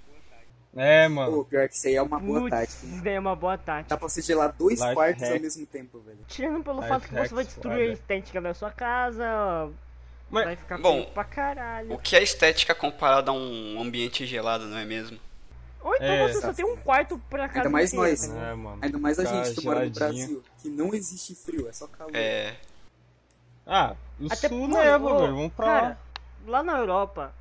É, 0.75 1.07
mano. 1.07 1.31
Pô, 1.31 1.45
pior 1.45 1.67
que 1.69 1.75
isso 1.75 1.87
aí 1.87 1.95
é 1.95 2.01
uma 2.01 2.19
boa 2.19 2.41
Putz, 2.41 2.51
tática. 2.51 2.85
Isso 2.85 3.03
daí 3.03 3.13
é 3.13 3.19
uma 3.19 3.35
boa 3.35 3.57
tática. 3.57 3.89
Dá 3.89 3.97
pra 3.97 4.09
você 4.09 4.21
gelar 4.21 4.51
dois 4.51 4.81
Life 4.81 4.93
quartos 4.93 5.23
hack. 5.23 5.33
ao 5.33 5.39
mesmo 5.39 5.65
tempo, 5.65 5.99
velho. 5.99 6.19
Tirando 6.27 6.63
pelo 6.63 6.79
Life 6.79 6.89
fato 6.89 7.07
que 7.07 7.15
você 7.15 7.33
vai 7.33 7.45
destruir 7.45 7.89
a 7.89 7.93
estética 7.93 8.41
da 8.41 8.53
sua 8.53 8.71
casa, 8.71 9.71
Mas, 10.29 10.43
vai 10.43 10.55
ficar 10.57 10.77
bom, 10.77 11.05
pra 11.13 11.23
caralho. 11.23 11.93
O 11.93 11.97
que 11.97 12.15
é 12.15 12.21
estética 12.21 12.75
comparada 12.75 13.31
a 13.31 13.33
um 13.33 13.81
ambiente 13.81 14.25
gelado, 14.25 14.65
não 14.65 14.77
é 14.77 14.83
mesmo? 14.83 15.17
Ou 15.81 15.95
então 15.95 16.07
é, 16.07 16.27
você 16.27 16.41
só 16.41 16.51
tem 16.51 16.65
um 16.65 16.75
quarto 16.75 17.21
pra 17.29 17.47
casa 17.47 17.59
Ainda 17.59 17.69
mais 17.69 17.93
inteira, 17.93 18.09
nós. 18.09 18.27
Né? 18.27 18.51
É, 18.51 18.55
mano. 18.55 18.79
Ainda 18.81 18.97
mais 18.97 19.19
a 19.19 19.23
gente 19.23 19.55
que 19.55 19.65
mora 19.65 19.85
no 19.85 19.91
Brasil, 19.91 20.43
que 20.61 20.67
não 20.67 20.93
existe 20.93 21.35
frio, 21.35 21.69
é 21.69 21.71
só 21.71 21.87
calor. 21.87 22.13
É. 22.13 22.55
Ah, 23.65 23.95
no 24.19 24.27
Até, 24.27 24.49
sul 24.49 24.67
mano, 24.67 24.83
neva, 24.83 25.19
velho. 25.19 25.35
Vamos 25.35 25.53
pra 25.53 25.65
cara, 25.65 25.87
lá 25.89 26.04
lá 26.45 26.63
na 26.63 26.77
Europa, 26.77 27.33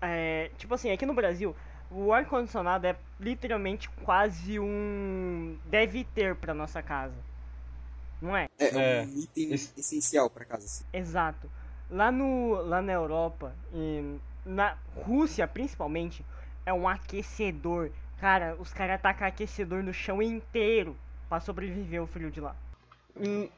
é, 0.00 0.50
tipo 0.58 0.74
assim, 0.74 0.90
aqui 0.90 1.06
no 1.06 1.14
Brasil, 1.14 1.54
o 1.90 2.12
ar-condicionado 2.12 2.86
é 2.86 2.96
literalmente 3.20 3.88
quase 4.04 4.58
um 4.58 5.56
deve 5.66 6.04
ter 6.04 6.34
para 6.34 6.54
nossa 6.54 6.82
casa. 6.82 7.14
Não 8.20 8.36
é? 8.36 8.48
É, 8.58 9.00
é 9.00 9.02
um 9.02 9.18
item 9.18 9.52
Esse... 9.52 9.78
essencial 9.78 10.30
para 10.30 10.44
casa. 10.44 10.64
Assim. 10.64 10.84
Exato. 10.92 11.50
Lá 11.90 12.10
no 12.10 12.54
lá 12.62 12.80
na 12.80 12.92
Europa, 12.92 13.54
na 14.46 14.78
Rússia, 14.96 15.46
principalmente, 15.46 16.24
é 16.64 16.72
um 16.72 16.88
aquecedor. 16.88 17.90
Cara, 18.18 18.56
os 18.58 18.72
caras 18.72 19.00
tacam 19.00 19.26
aquecedor 19.26 19.82
no 19.82 19.92
chão 19.92 20.22
inteiro 20.22 20.96
pra 21.28 21.40
sobreviver 21.40 22.02
o 22.02 22.06
frio 22.06 22.30
de 22.30 22.40
lá. 22.40 22.56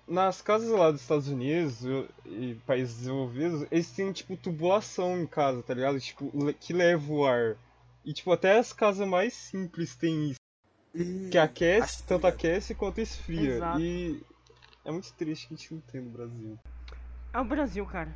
Nas 0.07 0.43
casas 0.43 0.69
lá 0.71 0.91
dos 0.91 1.01
Estados 1.01 1.29
Unidos 1.29 1.81
e 2.27 2.55
países 2.67 2.97
desenvolvidos, 2.99 3.67
eles 3.71 3.91
têm, 3.93 4.13
tipo, 4.13 4.37
tubulação 4.37 5.19
em 5.21 5.27
casa, 5.27 5.63
tá 5.63 5.73
ligado? 5.75 5.99
Tipo, 6.01 6.31
que 6.55 6.73
leva 6.73 7.13
o 7.13 7.25
ar. 7.25 7.57
E, 8.05 8.13
tipo, 8.13 8.33
até 8.33 8.59
as 8.59 8.73
casas 8.73 9.07
mais 9.07 9.33
simples 9.33 9.95
têm 9.95 10.31
isso. 10.31 10.41
Hum, 10.95 11.31
Que 11.31 11.39
aquece, 11.39 12.03
tanto 12.05 12.23
tá 12.23 12.29
aquece 12.29 12.75
quanto 12.75 13.01
esfria. 13.01 13.57
Exato. 13.57 13.81
E 13.81 14.23
é 14.85 14.91
muito 14.93 15.13
triste 15.15 15.49
que 15.49 15.55
a 15.55 15.57
gente 15.57 15.75
não 15.75 15.81
tem 15.81 16.01
no 16.01 16.11
Brasil. 16.11 16.59
É 17.33 17.39
o 17.41 17.45
Brasil, 17.45 17.87
cara. 17.87 18.15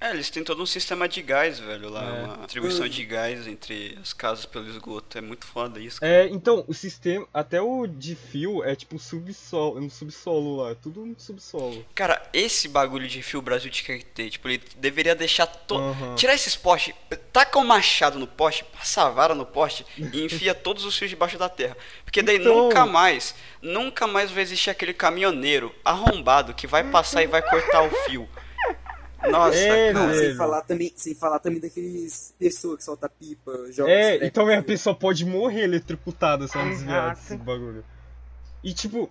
É, 0.00 0.10
eles 0.12 0.30
têm 0.30 0.42
todo 0.42 0.62
um 0.62 0.66
sistema 0.66 1.06
de 1.06 1.20
gás, 1.20 1.58
velho, 1.58 1.90
lá. 1.90 2.02
É. 2.02 2.22
Uma 2.24 2.36
distribuição 2.38 2.88
de 2.88 3.04
gás 3.04 3.46
entre 3.46 3.98
as 4.00 4.14
casas 4.14 4.46
pelo 4.46 4.66
esgoto. 4.68 5.18
É 5.18 5.20
muito 5.20 5.44
foda 5.46 5.78
isso. 5.78 6.00
cara. 6.00 6.10
É, 6.10 6.26
então, 6.28 6.64
o 6.66 6.72
sistema, 6.72 7.28
até 7.34 7.60
o 7.60 7.86
de 7.86 8.14
fio 8.14 8.64
é 8.64 8.74
tipo 8.74 8.98
subsolo, 8.98 9.78
no 9.78 9.90
subsolo 9.90 10.62
lá, 10.62 10.70
é 10.70 10.74
tudo 10.74 11.04
no 11.04 11.14
subsolo. 11.20 11.84
Cara, 11.94 12.20
esse 12.32 12.66
bagulho 12.66 13.06
de 13.06 13.20
fio 13.22 13.40
o 13.40 13.42
Brasil 13.42 13.70
tinha 13.70 13.98
que 13.98 14.04
ter. 14.06 14.30
Tipo, 14.30 14.48
ele 14.48 14.62
deveria 14.78 15.14
deixar 15.14 15.46
todo. 15.46 15.82
Aham. 15.82 16.14
Tirar 16.14 16.32
esses 16.34 16.56
postes, 16.56 16.94
taca 17.30 17.58
um 17.58 17.64
machado 17.64 18.18
no 18.18 18.26
poste, 18.26 18.64
passa 18.64 19.02
a 19.04 19.10
vara 19.10 19.34
no 19.34 19.44
poste 19.44 19.84
e 19.98 20.24
enfia 20.24 20.54
todos 20.54 20.84
os 20.86 20.96
fios 20.96 21.10
debaixo 21.10 21.36
da 21.36 21.48
terra. 21.50 21.76
Porque 22.04 22.22
daí 22.22 22.36
Então- 22.38 22.54
nunca 22.64 22.86
mais, 22.86 23.34
nunca 23.60 24.06
mais 24.06 24.30
vai 24.30 24.42
existir 24.42 24.70
aquele 24.70 24.94
caminhoneiro 24.94 25.74
arrombado 25.84 26.54
que 26.54 26.66
vai 26.66 26.84
passar 26.84 27.22
e 27.22 27.26
vai 27.26 27.42
cortar 27.42 27.82
o 27.82 27.90
fio. 28.06 28.26
Nossa, 29.28 29.56
É, 29.56 29.92
Não, 29.92 30.06
cara. 30.06 30.18
sem 30.18 30.34
falar 30.36 30.60
também, 30.62 30.92
sem 30.96 31.14
falar 31.14 31.38
também 31.38 31.60
daqueles 31.60 32.34
pessoa 32.38 32.76
que 32.76 32.84
solta 32.84 33.08
pipa, 33.08 33.52
joga 33.70 33.90
É, 33.90 34.26
então 34.26 34.48
a 34.48 34.62
pessoa 34.62 34.94
pode 34.94 35.24
morrer 35.24 35.64
eletrocutada 35.64 36.46
se 36.48 36.56
ela 36.56 36.68
desviar 36.68 37.14
desse 37.14 37.36
bagulho. 37.36 37.84
E 38.62 38.72
tipo, 38.72 39.10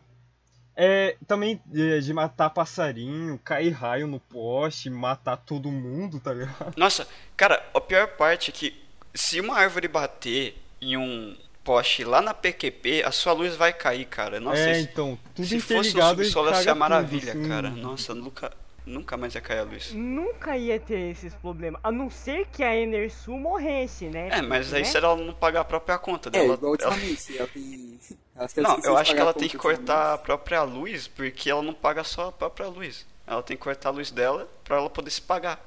é, 0.76 1.15
também 1.28 1.62
é, 1.76 2.00
de 2.00 2.13
matar 2.13 2.50
passarinho, 2.50 3.38
cair 3.43 3.72
raio 3.72 4.08
no 4.08 4.19
poste, 4.19 4.89
matar 4.89 5.38
todo 5.38 5.72
mundo, 5.72 6.19
tá 6.19 6.34
ligado? 6.34 6.74
Nossa, 6.78 7.08
cara, 7.36 7.63
a 7.74 7.82
pior 7.82 8.08
parte 8.10 8.50
é 8.50 8.54
que 8.54 8.82
se 9.13 9.39
uma 9.39 9.56
árvore 9.58 9.88
bater 9.88 10.56
em 10.82 10.95
um 10.98 11.36
poste 11.63 12.04
lá 12.04 12.22
na 12.22 12.34
PQP, 12.34 13.04
a 13.04 13.12
sua 13.12 13.34
luz 13.34 13.56
vai 13.56 13.74
cair, 13.74 14.06
cara. 14.06 14.39
Nossa, 14.39 14.58
é, 14.60 14.80
então, 14.80 15.19
tudo 15.36 15.48
se 15.48 15.60
fosse 15.60 15.93
no 15.95 16.02
subsolo 16.02 16.50
ia 16.50 16.56
ser 16.56 16.69
a 16.69 16.76
maravilha, 16.76 17.34
tudo, 17.34 17.41
assim. 17.41 17.50
cara. 17.50 17.69
Nossa, 17.69 18.15
nunca, 18.15 18.52
nunca 18.89 19.15
mais 19.15 19.34
ia 19.36 19.41
cair 19.41 19.60
a 19.60 19.63
luz. 19.63 19.91
Nunca 19.93 20.58
ia 20.58 20.80
ter 20.80 21.12
esses 21.12 21.34
problemas. 21.36 21.80
A 21.84 21.91
não 21.91 22.10
ser 22.10 22.47
que 22.47 22.63
a 22.63 22.75
Enersul 22.75 23.39
morresse, 23.39 24.06
né? 24.06 24.30
É, 24.30 24.41
mas 24.41 24.73
aí 24.73 24.82
Né? 24.82 24.88
se 24.88 24.97
ela 24.97 25.15
não 25.15 25.34
pagar 25.34 25.62
a 25.62 25.65
própria 25.65 25.97
conta 25.97 26.30
É, 26.30 26.32
dela. 26.32 26.54
igual 26.56 26.60
ela- 26.60 26.69
ultimamente, 26.71 27.38
ela 27.38 27.47
tem... 27.47 27.99
Ela 28.36 28.49
Não, 28.58 28.75
eu 28.78 28.93
de 28.95 29.02
acho 29.02 29.13
que 29.13 29.19
ela 29.21 29.34
tem 29.34 29.49
que 29.49 29.58
cortar 29.58 30.13
a 30.13 30.17
própria 30.17 30.63
luz, 30.63 31.08
porque 31.08 31.49
ela 31.49 31.62
não 31.62 31.73
paga 31.73 32.04
só 32.04 32.28
a 32.30 32.32
própria 32.32 32.67
luz. 32.67 33.06
Ela 33.28 33.43
tem 33.43 33.56
que 33.58 33.63
cortar 33.63 33.89
a 33.89 33.91
luz 33.91 34.12
dela 34.12 34.49
pra 34.63 34.78
ela 34.78 34.89
poder 34.89 35.12
se 35.12 35.21
pagar. 35.21 35.63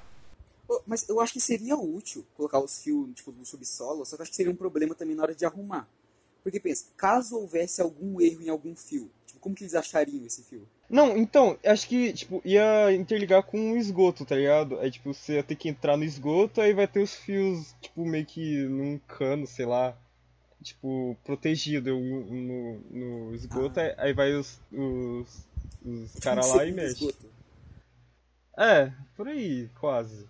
Mas 0.87 1.07
eu 1.09 1.21
acho 1.21 1.35
que 1.35 1.41
seria 1.41 1.77
útil 1.77 2.25
colocar 2.35 2.59
os 2.59 2.83
fios, 2.83 3.11
tipo, 3.15 3.31
no 3.33 3.45
subsolo, 3.45 4.05
só 4.07 4.17
que 4.17 4.23
eu 4.23 4.25
acho 4.25 4.31
que 4.31 4.37
seria 4.37 4.51
um 4.51 4.57
problema 4.57 4.95
também 4.95 5.15
na 5.15 5.23
hora 5.23 5.35
de 5.35 5.45
arrumar. 5.45 5.87
Porque 6.43 6.59
pensa, 6.59 6.87
caso 6.97 7.37
houvesse 7.37 7.81
algum 7.83 8.21
erro 8.21 8.43
em 8.43 8.49
algum 8.49 8.75
fio, 8.75 9.11
tipo, 9.27 9.39
como 9.39 9.55
que 9.55 9.63
eles 9.65 9.75
achariam 9.75 10.25
esse 10.25 10.43
fio? 10.43 10.67
Não, 10.89 11.17
então, 11.17 11.59
acho 11.65 11.89
que, 11.89 12.13
tipo, 12.13 12.43
ia 12.45 12.93
interligar 12.93 13.43
com 13.43 13.73
o 13.73 13.77
esgoto, 13.77 14.27
tá 14.27 14.35
ligado? 14.37 14.79
Aí, 14.79 14.91
tipo, 14.91 15.15
você 15.15 15.35
ia 15.35 15.43
ter 15.43 15.57
que 15.57 15.69
entrar 15.69 15.97
no 15.97 16.05
esgoto, 16.05 16.61
aí 16.61 16.75
vai 16.75 16.87
ter 16.87 17.01
os 17.01 17.15
fios, 17.15 17.75
tipo, 17.81 18.05
meio 18.05 18.27
que 18.27 18.65
num 18.65 18.99
cano, 19.09 19.47
sei 19.47 19.65
lá, 19.65 19.97
tipo, 20.63 21.17
protegido 21.25 21.95
no, 21.99 22.81
no 22.91 23.35
esgoto, 23.35 23.81
Ah. 23.81 23.95
aí, 23.97 24.13
vai 24.13 24.35
os, 24.35 24.61
os, 24.71 25.49
os 25.83 26.13
caras 26.21 26.55
lá 26.55 26.67
e 26.67 26.73
mexe. 26.73 27.15
É, 28.59 28.93
por 29.17 29.29
aí, 29.29 29.71
quase. 29.81 30.29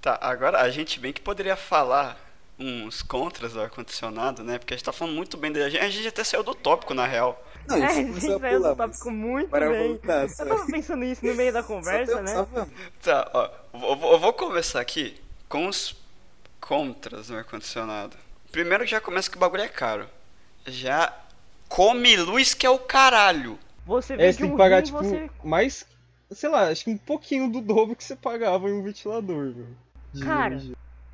Tá, 0.00 0.18
agora 0.20 0.60
a 0.60 0.70
gente 0.70 0.98
bem 0.98 1.12
que 1.12 1.20
poderia 1.20 1.56
falar 1.56 2.18
uns 2.58 3.02
contras 3.02 3.52
do 3.52 3.60
ar-condicionado, 3.60 4.44
né? 4.44 4.58
Porque 4.58 4.74
a 4.74 4.76
gente 4.76 4.84
tá 4.84 4.92
falando 4.92 5.14
muito 5.14 5.36
bem 5.36 5.50
dele. 5.52 5.64
A 5.66 5.68
gente, 5.70 5.82
a 5.84 5.88
gente 5.90 6.08
até 6.08 6.22
saiu 6.24 6.42
do 6.42 6.54
tópico, 6.54 6.94
na 6.94 7.06
real. 7.06 7.42
Não, 7.66 7.76
É, 7.76 7.86
a 7.86 7.92
gente 7.94 8.20
saiu 8.20 8.38
do 8.60 8.76
tópico 8.76 9.06
mas 9.10 9.16
muito 9.16 9.48
para 9.50 9.68
bem. 9.70 9.88
voltar, 9.88 10.28
só, 10.28 10.42
Eu 10.44 10.48
tava 10.48 10.66
pensando 10.66 11.00
nisso 11.00 11.24
no 11.26 11.34
meio 11.34 11.52
da 11.52 11.62
conversa, 11.62 12.12
só, 12.16 12.22
né? 12.22 12.66
Tá, 13.02 13.30
ó, 13.34 13.50
eu 13.90 13.96
vou- 13.96 14.12
eu 14.12 14.18
vou 14.18 14.32
começar 14.32 14.80
aqui 14.80 15.20
com 15.48 15.66
os 15.66 15.96
contras 16.60 17.28
do 17.28 17.36
ar-condicionado. 17.36 18.16
Primeiro 18.52 18.84
que 18.84 18.90
já 18.90 19.00
começa 19.00 19.30
que 19.30 19.36
o 19.36 19.40
bagulho 19.40 19.62
é 19.62 19.68
caro. 19.68 20.08
Já 20.66 21.12
come 21.68 22.16
luz 22.16 22.54
que 22.54 22.66
é 22.66 22.70
o 22.70 22.78
caralho. 22.78 23.58
Você 23.86 24.14
É, 24.14 24.16
vê 24.16 24.26
você 24.26 24.32
de 24.32 24.38
tem 24.38 24.46
um 24.46 24.50
que 24.52 24.56
pagar, 24.56 24.76
rim, 24.78 24.84
tipo, 24.84 24.98
você... 24.98 25.30
mais, 25.42 25.86
sei 26.30 26.48
lá, 26.48 26.68
acho 26.68 26.84
que 26.84 26.90
um 26.90 26.96
pouquinho 26.96 27.50
do 27.50 27.60
dobro 27.60 27.94
que 27.96 28.04
você 28.04 28.16
pagava 28.16 28.68
em 28.68 28.72
um 28.72 28.82
ventilador, 28.82 29.52
meu. 29.54 29.66
de 30.12 30.24
Cara. 30.24 30.62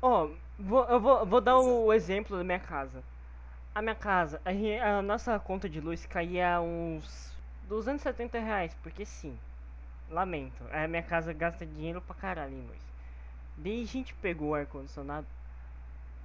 Ó, 0.01 0.29
vou, 0.61 0.83
eu 0.85 0.99
vou, 0.99 1.25
vou 1.25 1.41
dar 1.41 1.57
o 1.59 1.91
exemplo 1.91 2.37
da 2.37 2.43
minha 2.43 2.59
casa. 2.59 3.03
A 3.73 3.81
minha 3.81 3.95
casa, 3.95 4.41
a, 4.45 4.97
a 4.97 5.01
nossa 5.01 5.39
conta 5.39 5.69
de 5.69 5.79
luz 5.79 6.05
caía 6.05 6.59
uns 6.61 7.33
270 7.67 8.39
reais, 8.39 8.75
porque 8.83 9.05
sim. 9.05 9.37
Lamento. 10.09 10.61
A 10.71 10.87
minha 10.87 11.03
casa 11.03 11.31
gasta 11.31 11.65
dinheiro 11.65 12.01
pra 12.01 12.13
caralho 12.13 12.53
em 12.53 12.67
luz. 12.67 12.81
Daí 13.57 13.81
a 13.81 13.87
gente 13.87 14.13
pegou 14.15 14.49
o 14.49 14.55
ar-condicionado. 14.55 15.25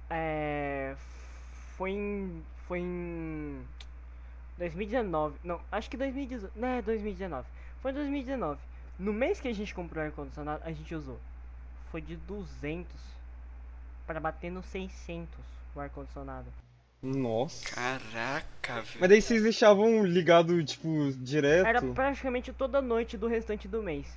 É. 0.09 0.95
Foi 1.77 1.91
em. 1.91 2.43
Foi 2.67 2.79
em. 2.79 3.65
2019. 4.57 5.37
Não, 5.43 5.61
acho 5.71 5.89
que 5.89 5.95
2018. 5.95 6.51
Não, 6.59 6.67
é 6.67 6.81
2019. 6.81 7.47
Foi 7.81 7.91
em 7.91 7.93
2019. 7.93 8.59
No 8.99 9.13
mês 9.13 9.39
que 9.39 9.47
a 9.47 9.53
gente 9.53 9.73
comprou 9.73 10.03
o 10.03 10.07
ar-condicionado, 10.07 10.63
a 10.65 10.71
gente 10.71 10.93
usou. 10.93 11.19
Foi 11.91 12.01
de 12.01 12.17
200 12.17 13.16
para 14.07 14.19
bater 14.19 14.49
no 14.49 14.63
600 14.63 15.27
o 15.75 15.79
ar-condicionado. 15.79 16.47
Nossa. 17.03 17.63
Caraca, 17.69 18.81
velho. 18.81 18.97
Mas 18.99 19.09
daí 19.09 19.21
vocês 19.21 19.43
deixavam 19.43 20.03
ligado, 20.03 20.63
tipo, 20.63 21.11
direto? 21.17 21.67
Era 21.67 21.81
praticamente 21.81 22.51
toda 22.51 22.81
noite 22.81 23.17
do 23.17 23.27
restante 23.27 23.67
do 23.67 23.83
mês. 23.83 24.07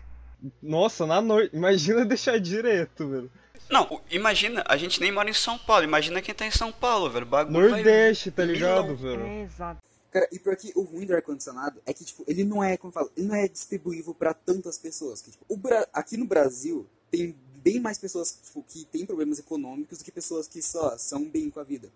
Nossa, 0.63 1.05
na 1.07 1.21
noite. 1.21 1.51
Imagina 1.57 2.05
deixar 2.07 2.39
direto, 2.41 3.07
velho. 3.09 3.31
Não, 3.69 4.01
imagina, 4.11 4.65
a 4.67 4.77
gente 4.77 5.01
nem 5.01 5.13
mora 5.13 5.29
em 5.31 5.35
São 5.35 5.57
Paulo. 5.59 5.85
Imagina 5.85 6.23
quem 6.23 6.35
tá 6.35 6.47
em 6.47 6.51
São 6.51 6.73
Paulo, 6.73 7.09
velho. 7.11 7.27
Bagulho 7.27 7.69
vai- 7.71 7.83
Nordeste, 7.83 8.31
tá 8.31 8.45
milão. 8.47 8.55
ligado, 8.55 8.97
velho? 8.97 9.23
É, 9.23 9.43
exato. 9.43 9.81
Cara, 10.11 10.27
e 10.33 10.39
pior 10.41 10.57
que 10.57 10.73
o 10.75 10.83
ruim 10.83 11.07
do 11.07 11.15
ar-condicionado 11.15 11.81
é 11.87 11.93
que, 11.93 12.05
tipo, 12.05 12.25
ele 12.27 12.43
não 12.43 12.65
é, 12.65 12.77
como 12.77 12.89
eu 12.89 12.95
falo, 12.95 13.13
ele 13.17 13.29
não 13.29 13.35
é 13.37 13.47
distribuível 13.47 14.13
pra 14.13 14.35
tantas 14.35 14.77
pessoas. 14.77 15.23
Que, 15.23 15.31
tipo, 15.31 15.45
o 15.49 15.57
Bra- 15.57 15.87
aqui 15.93 16.17
no 16.17 16.25
Brasil 16.25 16.85
tem 17.13 17.37
bem 17.63 17.79
mais 17.81 17.99
pessoas, 17.99 18.39
tipo, 18.43 18.63
que 18.69 18.85
têm 18.87 19.05
problemas 19.07 19.39
econômicos 19.39 19.99
do 19.99 20.05
que 20.05 20.11
pessoas 20.13 20.49
que 20.49 20.61
só 20.63 20.97
são 20.99 21.25
bem 21.29 21.51
com 21.51 21.61
a 21.61 21.63
vida. 21.65 21.91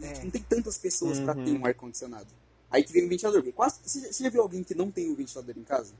E, 0.00 0.04
É. 0.04 0.12
tipo, 0.12 0.24
não 0.24 0.30
tem 0.30 0.42
tantas 0.42 0.78
pessoas 0.78 1.18
pra 1.20 1.34
Uhum. 1.36 1.44
ter 1.44 1.52
um 1.52 1.66
ar-condicionado. 1.66 2.28
Aí 2.70 2.82
que 2.82 2.92
vem 2.92 3.04
o 3.04 3.08
ventilador. 3.08 3.42
Quase, 3.52 3.78
você, 3.84 4.00
já- 4.00 4.12
você 4.12 4.24
já 4.24 4.30
viu 4.30 4.42
alguém 4.42 4.62
que 4.64 4.74
não 4.74 4.90
tem 4.90 5.10
um 5.10 5.14
ventilador 5.14 5.56
em 5.58 5.64
casa? 5.64 5.92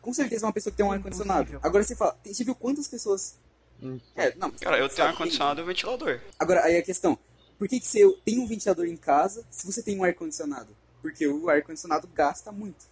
Com 0.00 0.12
certeza 0.12 0.44
é 0.44 0.46
uma 0.46 0.52
pessoa 0.52 0.70
que 0.70 0.76
tem 0.76 0.86
um 0.86 0.92
ar-condicionado. 0.92 1.42
Impossível. 1.42 1.60
Agora 1.62 1.82
você 1.84 1.96
fala, 1.96 2.18
você 2.24 2.44
viu 2.44 2.54
quantas 2.54 2.86
pessoas... 2.88 3.34
Hum. 3.82 3.98
É, 4.14 4.34
não, 4.36 4.50
Cara, 4.52 4.78
eu 4.78 4.88
tenho 4.88 5.08
ar-condicionado 5.08 5.60
e 5.60 5.64
um 5.64 5.66
ventilador. 5.66 6.20
Agora, 6.38 6.62
aí 6.64 6.76
a 6.76 6.82
questão, 6.82 7.18
por 7.58 7.66
que, 7.68 7.80
que 7.80 7.86
você 7.86 8.00
tem 8.24 8.38
um 8.38 8.46
ventilador 8.46 8.86
em 8.86 8.96
casa 8.96 9.44
se 9.50 9.66
você 9.66 9.82
tem 9.82 9.98
um 9.98 10.04
ar-condicionado? 10.04 10.74
Porque 11.02 11.26
o 11.26 11.48
ar-condicionado 11.50 12.06
gasta 12.14 12.52
muito. 12.52 12.86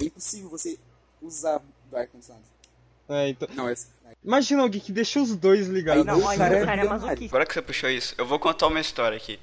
É 0.00 0.04
impossível 0.04 0.48
você 0.48 0.78
usar 1.20 1.62
do 1.90 1.96
ar-condicionado. 1.96 2.44
É, 3.08 3.28
então. 3.28 3.48
Não, 3.54 3.68
é... 3.68 3.74
Imagina 4.24 4.62
alguém 4.62 4.80
que 4.80 4.92
deixa 4.92 5.20
os 5.20 5.34
dois 5.34 5.66
ligados. 5.66 6.06
Aí 6.06 6.06
Não, 6.06 6.36
cara 6.36 6.64
cara 6.64 6.82
é 6.82 6.88
masoquista. 6.88 7.24
Agora 7.26 7.46
que 7.46 7.54
você 7.54 7.62
puxou 7.62 7.90
isso, 7.90 8.14
eu 8.16 8.24
vou 8.24 8.38
contar 8.38 8.68
uma 8.68 8.80
história 8.80 9.16
aqui. 9.16 9.38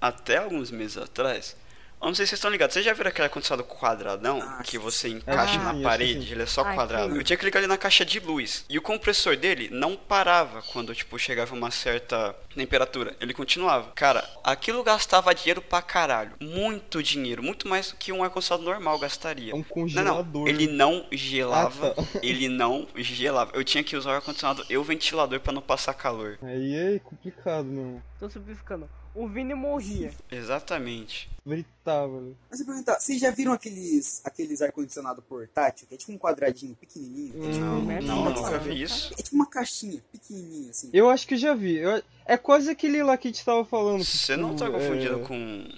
Até 0.00 0.36
alguns 0.36 0.70
meses 0.70 0.98
atrás, 0.98 1.56
eu 2.04 2.08
não 2.08 2.14
sei 2.14 2.26
se 2.26 2.30
vocês 2.30 2.38
estão 2.38 2.50
ligados, 2.50 2.74
vocês 2.74 2.84
já 2.84 2.92
viram 2.92 3.08
aquele 3.08 3.24
ar-condicionado 3.26 3.66
quadradão 3.68 4.40
Ah, 4.42 4.62
que 4.62 4.78
você 4.78 5.06
Ah, 5.08 5.10
encaixa 5.10 5.52
sim, 5.52 5.58
na 5.58 5.74
parede, 5.88 6.32
ele 6.32 6.42
é 6.42 6.46
só 6.46 6.62
Ah, 6.62 6.74
quadrado. 6.74 7.16
Eu 7.16 7.24
tinha 7.24 7.36
que 7.36 7.44
ligar 7.44 7.58
ali 7.60 7.66
na 7.66 7.76
caixa 7.78 8.04
de 8.04 8.20
luz. 8.20 8.64
E 8.68 8.78
o 8.78 8.82
compressor 8.82 9.36
dele 9.36 9.68
não 9.72 9.96
parava 9.96 10.62
quando, 10.72 10.94
tipo, 10.94 11.18
chegava 11.18 11.54
uma 11.54 11.70
certa 11.70 12.34
temperatura. 12.54 13.16
Ele 13.20 13.34
continuava. 13.34 13.90
Cara, 13.94 14.28
aquilo 14.42 14.82
gastava 14.82 15.34
dinheiro 15.34 15.60
pra 15.62 15.82
caralho. 15.82 16.32
Muito 16.40 17.02
dinheiro. 17.02 17.42
Muito 17.42 17.66
mais 17.68 17.90
do 17.90 17.96
que 17.96 18.12
um 18.12 18.22
ar-condicionado 18.22 18.64
normal 18.64 18.98
gastaria. 18.98 19.52
É 19.52 19.54
um 19.54 19.58
Não, 19.58 19.64
congelador. 19.64 20.42
não. 20.42 20.48
Ele 20.48 20.66
não 20.66 21.06
gelava. 21.12 21.88
Ah, 21.88 22.02
tá. 22.02 22.04
Ele 22.22 22.48
não 22.48 22.86
gelava. 22.96 23.52
Eu 23.54 23.64
tinha 23.64 23.82
que 23.82 23.96
usar 23.96 24.10
o 24.10 24.14
ar-condicionado 24.14 24.64
e 24.68 24.76
o 24.76 24.84
ventilador 24.84 25.40
pra 25.40 25.52
não 25.52 25.62
passar 25.62 25.94
calor. 25.94 26.38
Aí 26.42 26.74
é 26.74 26.98
complicado, 26.98 27.64
não. 27.66 28.02
Tô 28.18 28.28
simplificando. 28.30 28.88
O 29.14 29.28
Vini 29.28 29.54
morria. 29.54 30.10
Exatamente. 30.30 31.28
Britava, 31.44 32.20
né? 32.20 32.32
Mas 32.50 32.60
eu 32.60 32.66
perguntar, 32.66 32.98
vocês 32.98 33.20
já 33.20 33.30
viram 33.30 33.52
aqueles, 33.52 34.20
aqueles 34.24 34.62
ar-condicionado 34.62 35.20
portátil, 35.22 35.86
que 35.86 35.94
é 35.94 35.98
tipo 35.98 36.12
um 36.12 36.18
quadradinho 36.18 36.74
pequenininho? 36.74 37.32
É 37.44 37.52
tipo, 37.52 37.64
Não, 37.64 37.82
não, 37.82 38.00
não, 38.02 38.24
nunca 38.34 38.50
não. 38.52 38.60
vi 38.60 38.82
isso. 38.82 39.12
é 39.18 39.22
tipo 39.22 39.36
uma 39.36 39.46
caixinha 39.46 40.02
pequenininha, 40.10 40.70
assim. 40.70 40.88
Eu 40.92 41.10
acho 41.10 41.26
que 41.26 41.36
já 41.36 41.54
vi. 41.54 41.76
Eu- 41.76 42.02
É 42.26 42.38
quase 42.38 42.70
aquele 42.70 43.02
lá 43.02 43.18
que 43.18 43.28
a 43.28 43.30
gente 43.30 43.44
tava 43.44 43.64
falando. 43.66 44.02
Você 44.02 44.34
não 44.36 44.56
tá 44.56 44.64
tipo, 44.66 44.78
confundindo 44.78 45.20
é- 45.20 45.24
com 45.24 45.68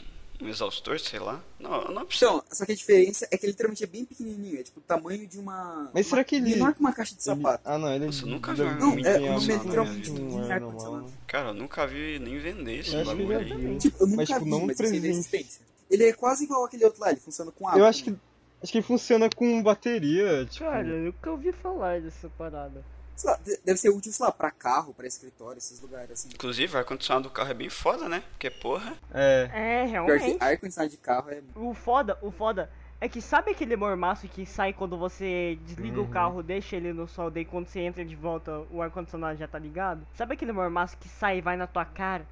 um 0.43 0.49
exaustor, 0.49 0.99
sei 1.01 1.19
lá? 1.19 1.43
Não, 1.59 1.85
não 1.87 2.03
é 2.03 2.05
possível. 2.05 2.37
Então, 2.37 2.45
só 2.53 2.65
que 2.67 2.73
a 2.73 2.75
diferença 2.75 3.27
é 3.31 3.37
que 3.39 3.47
ele 3.47 3.53
literalmente 3.53 3.85
é 3.85 3.87
bem 3.87 4.05
pequenininho, 4.05 4.61
é 4.61 4.63
tipo 4.63 4.81
o 4.81 4.83
tamanho 4.83 5.27
de 5.27 5.39
uma... 5.39 5.91
Mas 5.95 6.07
será 6.07 6.23
que 6.25 6.37
ele- 6.37 6.51
Menor 6.51 6.75
que 6.75 6.81
uma 6.81 6.93
caixa 6.93 7.15
de 7.15 7.21
ele- 7.29 7.37
sapato. 7.37 7.63
Ah, 7.65 7.79
não, 7.79 7.93
ele 7.95 8.07
Nossa, 8.07 8.23
eu 8.23 8.29
nunca 8.29 8.53
vi 8.53 8.59
deve 8.59 8.75
um 8.75 8.79
Não, 8.79 8.93
é, 8.93 9.17
é 9.17 9.57
literalmente 9.57 10.11
um. 10.11 11.07
Cara, 11.27 11.49
eu 11.51 11.55
nunca 11.55 11.87
vi 11.87 12.19
nem 12.19 12.39
vender 12.39 12.81
esse 12.81 13.03
bagulho 13.05 13.39
aí. 13.39 13.55
vi. 13.55 13.79
Tipo, 13.79 14.03
eu 14.03 14.07
nunca 14.07 14.17
Mas, 14.17 14.29
tipo, 14.29 14.45
vi, 14.45 14.51
não 14.51 14.67
mas 14.67 14.81
eu 14.81 14.87
existência. 14.95 15.63
Ele 15.91 16.05
é 16.05 16.13
quase 16.13 16.45
igual 16.45 16.65
aquele 16.65 16.85
outro 16.85 17.01
lá, 17.01 17.11
ele 17.11 17.21
funciona 17.21 17.51
com 17.53 17.69
água. 17.69 17.81
Eu 17.81 17.85
acho 17.87 18.03
que 18.05 18.15
acho 18.63 18.73
que 18.73 18.83
funciona 18.83 19.29
com 19.31 19.63
bateria, 19.63 20.45
tipo. 20.47 20.65
Cara, 20.65 20.87
eu 20.87 21.05
nunca 21.07 21.31
ouvi 21.31 21.53
falar 21.53 22.01
dessa 22.01 22.29
parada. 22.31 22.85
Sei 23.17 23.31
lá, 23.31 23.37
de- 23.39 23.59
deve 23.65 23.79
ser 23.81 23.89
útil, 23.89 24.13
sei 24.13 24.27
lá, 24.27 24.31
pra 24.31 24.51
carro, 24.51 24.93
pra 24.93 25.07
escritório, 25.07 25.59
esses 25.59 25.81
lugares, 25.81 26.11
assim. 26.11 26.29
Inclusive, 26.33 26.75
o 26.75 26.79
ar-condicionado 26.79 27.25
do 27.29 27.31
carro 27.31 27.51
é 27.51 27.55
bem 27.55 27.71
foda, 27.71 28.09
né? 28.09 28.23
Porque, 28.31 28.51
porra, 28.51 28.93
É. 29.13 29.51
É, 29.53 29.85
realmente. 29.87 30.37
ar-condicionado 30.39 30.91
de 30.91 30.99
carro 30.99 31.31
é... 31.31 31.43
O 31.55 31.73
foda, 31.73 32.19
o 32.21 32.31
foda 32.31 32.71
é 33.01 33.09
que 33.09 33.21
sabe 33.23 33.51
aquele 33.53 33.75
mormaço 33.75 34.29
que 34.29 34.45
sai 34.45 34.73
quando 34.75 34.97
você 34.99 35.59
desliga 35.65 35.99
Uhum. 35.99 36.05
o 36.07 36.09
carro, 36.09 36.43
deixa 36.43 36.77
ele 36.77 36.93
no 36.93 37.09
sol, 37.09 37.31
daí 37.31 37.45
quando 37.45 37.67
você 37.69 37.81
entra 37.81 38.05
de 38.05 38.15
volta 38.15 38.59
o 38.71 38.83
ar-condicionado 38.83 39.39
já 39.39 39.49
tá 39.49 39.59
ligado? 39.59 40.07
Sabe 40.15 40.35
aquele 40.35 40.53
mormaço 40.53 40.97
que 40.99 41.09
sai 41.09 41.39
e 41.39 41.41
vai 41.41 41.57
na 41.57 41.67
tua 41.67 41.85
cara? 41.87 42.27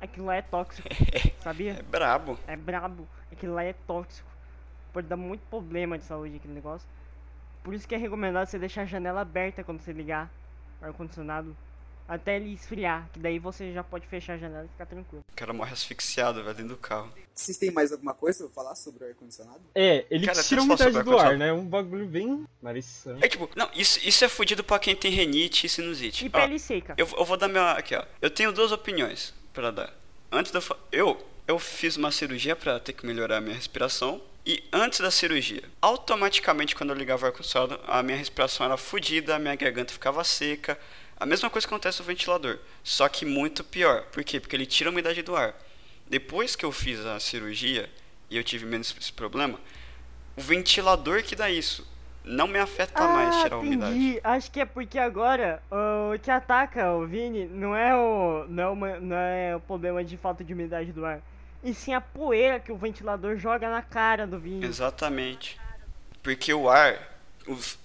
Aquilo 0.00 0.26
lá 0.26 0.36
é 0.36 0.42
tóxico, 0.42 0.88
sabia? 1.42 1.72
é 1.78 1.82
brabo. 1.82 2.38
É 2.46 2.56
brabo, 2.56 3.06
aquilo 3.32 3.54
lá 3.54 3.64
é 3.64 3.72
tóxico. 3.72 4.28
Pode 4.92 5.06
dar 5.08 5.16
muito 5.16 5.40
problema 5.50 5.98
de 5.98 6.04
saúde 6.04 6.36
aquele 6.36 6.54
negócio. 6.54 6.86
Por 7.64 7.74
isso 7.74 7.88
que 7.88 7.94
é 7.94 7.98
recomendado 7.98 8.46
você 8.46 8.58
deixar 8.58 8.82
a 8.82 8.86
janela 8.86 9.22
aberta 9.22 9.64
quando 9.64 9.80
você 9.80 9.92
ligar 9.92 10.30
o 10.82 10.84
ar-condicionado. 10.84 11.56
Até 12.06 12.36
ele 12.36 12.52
esfriar, 12.52 13.08
que 13.10 13.18
daí 13.18 13.38
você 13.38 13.72
já 13.72 13.82
pode 13.82 14.06
fechar 14.06 14.34
a 14.34 14.36
janela 14.36 14.66
e 14.66 14.68
ficar 14.68 14.84
tranquilo. 14.84 15.24
O 15.32 15.34
cara 15.34 15.54
morre 15.54 15.72
asfixiado, 15.72 16.44
velho, 16.44 16.54
dentro 16.54 16.74
do 16.74 16.76
carro. 16.76 17.10
Vocês 17.34 17.56
têm 17.56 17.70
mais 17.70 17.90
alguma 17.90 18.12
coisa 18.12 18.44
pra 18.44 18.52
falar 18.52 18.74
sobre 18.74 19.04
o 19.04 19.08
ar-condicionado? 19.08 19.62
É, 19.74 20.04
ele 20.10 20.26
Cara, 20.26 20.42
tira 20.42 20.60
a 20.60 20.64
umidade 20.64 21.02
do 21.02 21.18
ar, 21.18 21.38
né? 21.38 21.50
Um 21.50 21.64
bagulho 21.64 22.06
bem 22.06 22.44
marissão. 22.60 23.16
É 23.22 23.28
tipo, 23.28 23.48
não, 23.56 23.70
isso, 23.74 23.98
isso 24.06 24.22
é 24.22 24.28
fudido 24.28 24.62
pra 24.62 24.78
quem 24.78 24.94
tem 24.94 25.10
renite 25.10 25.66
e 25.66 25.70
sinusite. 25.70 26.26
E 26.26 26.28
Ó, 26.28 26.32
pele 26.32 26.58
seca. 26.58 26.94
eu, 26.98 27.08
eu 27.16 27.24
vou 27.24 27.38
dar 27.38 27.48
minha. 27.48 27.72
Aqui, 27.72 27.96
ó. 27.96 28.04
Eu 28.20 28.28
tenho 28.28 28.52
duas 28.52 28.70
opiniões 28.70 29.32
pra 29.54 29.70
dar. 29.70 29.90
Antes 30.30 30.52
da. 30.52 30.60
Eu, 30.92 31.16
eu 31.48 31.58
fiz 31.58 31.96
uma 31.96 32.12
cirurgia 32.12 32.54
pra 32.54 32.78
ter 32.78 32.92
que 32.92 33.06
melhorar 33.06 33.38
a 33.38 33.40
minha 33.40 33.54
respiração. 33.56 34.20
E 34.46 34.62
antes 34.72 35.00
da 35.00 35.10
cirurgia, 35.10 35.62
automaticamente 35.80 36.74
quando 36.76 36.90
eu 36.90 36.96
ligava 36.96 37.24
o 37.24 37.26
ar-condicionado, 37.26 37.80
a 37.86 38.02
minha 38.02 38.18
respiração 38.18 38.66
era 38.66 38.76
fodida, 38.76 39.34
a 39.36 39.38
minha 39.38 39.54
garganta 39.56 39.92
ficava 39.92 40.22
seca. 40.22 40.78
A 41.18 41.24
mesma 41.24 41.48
coisa 41.48 41.66
que 41.66 41.72
acontece 41.72 42.00
no 42.00 42.04
ventilador. 42.04 42.58
Só 42.82 43.08
que 43.08 43.24
muito 43.24 43.64
pior. 43.64 44.02
Por 44.12 44.22
quê? 44.22 44.38
Porque 44.40 44.54
ele 44.54 44.66
tira 44.66 44.90
a 44.90 44.92
umidade 44.92 45.22
do 45.22 45.34
ar. 45.34 45.54
Depois 46.08 46.54
que 46.54 46.64
eu 46.64 46.72
fiz 46.72 47.00
a 47.06 47.18
cirurgia 47.18 47.88
e 48.28 48.36
eu 48.36 48.44
tive 48.44 48.66
menos 48.66 48.94
esse 49.00 49.12
problema, 49.12 49.58
o 50.36 50.40
ventilador 50.42 51.22
que 51.22 51.34
dá 51.34 51.48
isso. 51.48 51.86
Não 52.22 52.46
me 52.46 52.58
afeta 52.58 53.06
mais 53.06 53.36
tirar 53.42 53.56
a 53.56 53.58
umidade. 53.58 53.92
Ah, 53.92 53.96
entendi. 53.96 54.20
Acho 54.24 54.50
que 54.50 54.60
é 54.60 54.64
porque 54.64 54.98
agora 54.98 55.62
o 55.70 56.18
que 56.18 56.30
ataca 56.30 56.92
o 56.92 57.06
Vini 57.06 57.46
não 57.46 57.74
é 57.76 57.94
o 57.94 58.44
não 58.48 58.62
é, 58.62 58.68
uma- 58.68 59.00
não 59.00 59.16
é 59.16 59.56
o 59.56 59.60
problema 59.60 60.02
de 60.02 60.16
falta 60.16 60.42
de 60.42 60.52
umidade 60.54 60.90
do 60.90 61.04
ar, 61.04 61.20
e 61.64 61.72
sim 61.72 61.94
a 61.94 62.00
poeira 62.00 62.60
que 62.60 62.70
o 62.70 62.76
ventilador 62.76 63.36
joga 63.36 63.70
na 63.70 63.80
cara 63.80 64.26
do 64.26 64.38
Vini. 64.38 64.64
Exatamente. 64.64 65.58
Porque 66.22 66.52
o 66.52 66.68
ar. 66.68 66.98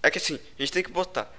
É 0.03 0.11
que 0.11 0.17
assim, 0.17 0.35
a 0.35 0.61
gente 0.61 0.71
tem 0.71 0.83
que 0.83 0.91
botar. 0.91 1.31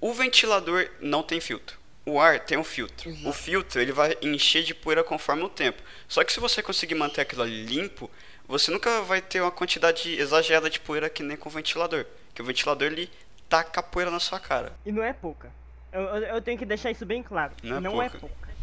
O 0.00 0.12
ventilador 0.12 0.88
não 1.00 1.22
tem 1.22 1.40
filtro. 1.40 1.78
O 2.04 2.20
ar 2.20 2.40
tem 2.40 2.56
um 2.56 2.64
filtro. 2.64 3.10
O 3.24 3.32
filtro 3.32 3.80
ele 3.80 3.92
vai 3.92 4.16
encher 4.22 4.62
de 4.62 4.74
poeira 4.74 5.04
conforme 5.04 5.42
o 5.42 5.48
tempo. 5.48 5.82
Só 6.08 6.24
que 6.24 6.32
se 6.32 6.40
você 6.40 6.62
conseguir 6.62 6.94
manter 6.94 7.22
aquilo 7.22 7.42
ali 7.42 7.64
limpo, 7.64 8.10
você 8.46 8.70
nunca 8.70 9.02
vai 9.02 9.20
ter 9.20 9.40
uma 9.40 9.50
quantidade 9.50 10.14
exagerada 10.14 10.70
de 10.70 10.80
poeira 10.80 11.10
que 11.10 11.22
nem 11.22 11.36
com 11.36 11.48
o 11.48 11.52
ventilador. 11.52 12.06
Que 12.34 12.40
o 12.40 12.44
ventilador 12.44 12.86
ele 12.86 13.10
taca 13.48 13.80
a 13.80 13.82
poeira 13.82 14.10
na 14.10 14.20
sua 14.20 14.38
cara. 14.38 14.72
E 14.84 14.92
não 14.92 15.02
é 15.02 15.12
pouca. 15.12 15.50
Eu, 15.92 16.02
eu, 16.02 16.22
eu 16.22 16.42
tenho 16.42 16.58
que 16.58 16.64
deixar 16.64 16.90
isso 16.90 17.04
bem 17.04 17.22
claro. 17.22 17.52
Não 17.62 18.02
é 18.02 18.06
é 18.06 18.08
pouca. 18.10 18.28
pouca. 18.28 18.55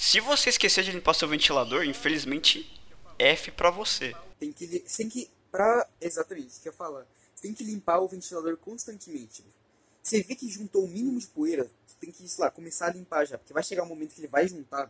Se 0.00 0.20
você 0.20 0.48
esquecer 0.48 0.84
de 0.84 0.92
limpar 0.92 1.12
seu 1.12 1.26
ventilador, 1.26 1.84
infelizmente 1.84 2.70
F 3.18 3.50
pra 3.50 3.68
você. 3.68 4.14
Tem 4.38 4.52
que... 4.52 4.84
Você 4.86 4.98
tem 4.98 5.08
que... 5.08 5.28
Pra... 5.50 5.88
Exatamente, 6.00 6.60
que 6.60 6.68
eu 6.68 6.72
falar. 6.72 7.04
Você 7.34 7.42
tem 7.42 7.52
que 7.52 7.64
limpar 7.64 7.98
o 7.98 8.06
ventilador 8.06 8.56
constantemente. 8.58 9.44
Você 10.00 10.22
vê 10.22 10.36
que 10.36 10.48
juntou 10.48 10.84
o 10.84 10.88
mínimo 10.88 11.18
de 11.18 11.26
poeira, 11.26 11.68
você 11.84 11.96
tem 12.00 12.12
que, 12.12 12.26
sei 12.28 12.44
lá, 12.44 12.48
começar 12.48 12.86
a 12.86 12.92
limpar 12.92 13.26
já. 13.26 13.36
Porque 13.36 13.52
vai 13.52 13.62
chegar 13.64 13.82
um 13.82 13.88
momento 13.88 14.14
que 14.14 14.20
ele 14.20 14.28
vai 14.28 14.46
juntar. 14.46 14.88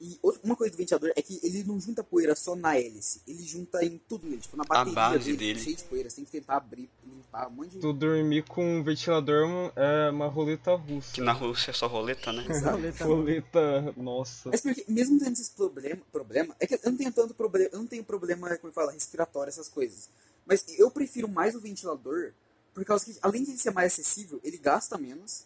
E 0.00 0.18
outra, 0.22 0.40
uma 0.42 0.56
coisa 0.56 0.72
do 0.72 0.78
ventilador 0.78 1.12
é 1.14 1.20
que 1.20 1.38
ele 1.42 1.62
não 1.62 1.78
junta 1.78 2.02
poeira 2.02 2.34
só 2.34 2.56
na 2.56 2.74
hélice. 2.74 3.20
Ele 3.28 3.42
junta 3.42 3.84
em 3.84 4.00
tudo 4.08 4.26
nele. 4.26 4.40
Tipo, 4.40 4.56
na 4.56 4.64
bateria 4.64 4.94
base 4.94 5.24
dele, 5.24 5.36
dele. 5.36 5.60
cheio 5.60 5.76
de 5.76 5.84
poeira. 5.84 6.08
Você 6.08 6.16
tem 6.16 6.24
que 6.24 6.30
tentar 6.30 6.56
abrir, 6.56 6.88
limpar 7.04 7.48
um 7.48 7.50
monte 7.50 7.72
de... 7.72 7.80
Tu 7.80 7.92
dormir 7.92 8.42
com 8.44 8.78
um 8.78 8.82
ventilador 8.82 9.70
é 9.76 10.08
uma 10.08 10.26
roleta 10.26 10.74
russa. 10.74 11.12
Que 11.12 11.20
na 11.20 11.32
Rússia 11.32 11.70
é 11.70 11.74
só 11.74 11.86
roleta, 11.86 12.32
né? 12.32 12.46
Roleta. 12.64 13.04
Roleta, 13.04 13.94
nossa. 13.94 14.48
Mas 14.48 14.62
porque, 14.62 14.86
mesmo 14.88 15.18
tendo 15.18 15.32
esses 15.32 15.50
problema, 15.50 16.00
problema, 16.10 16.56
é 16.58 16.66
que 16.66 16.74
eu 16.74 16.80
não 16.86 16.96
tenho 16.96 17.12
tanto 17.12 17.34
problema, 17.34 17.68
eu 17.70 17.78
não 17.78 17.86
tenho 17.86 18.02
problema, 18.02 18.56
como 18.56 18.72
fala, 18.72 18.92
respiratório, 18.92 19.50
essas 19.50 19.68
coisas. 19.68 20.08
Mas 20.46 20.64
eu 20.78 20.90
prefiro 20.90 21.28
mais 21.28 21.54
o 21.54 21.60
ventilador, 21.60 22.32
por 22.72 22.82
causa 22.86 23.04
que, 23.04 23.18
além 23.20 23.44
de 23.44 23.50
ele 23.50 23.58
ser 23.58 23.72
mais 23.72 23.92
acessível, 23.92 24.40
ele 24.42 24.56
gasta 24.56 24.96
menos. 24.96 25.44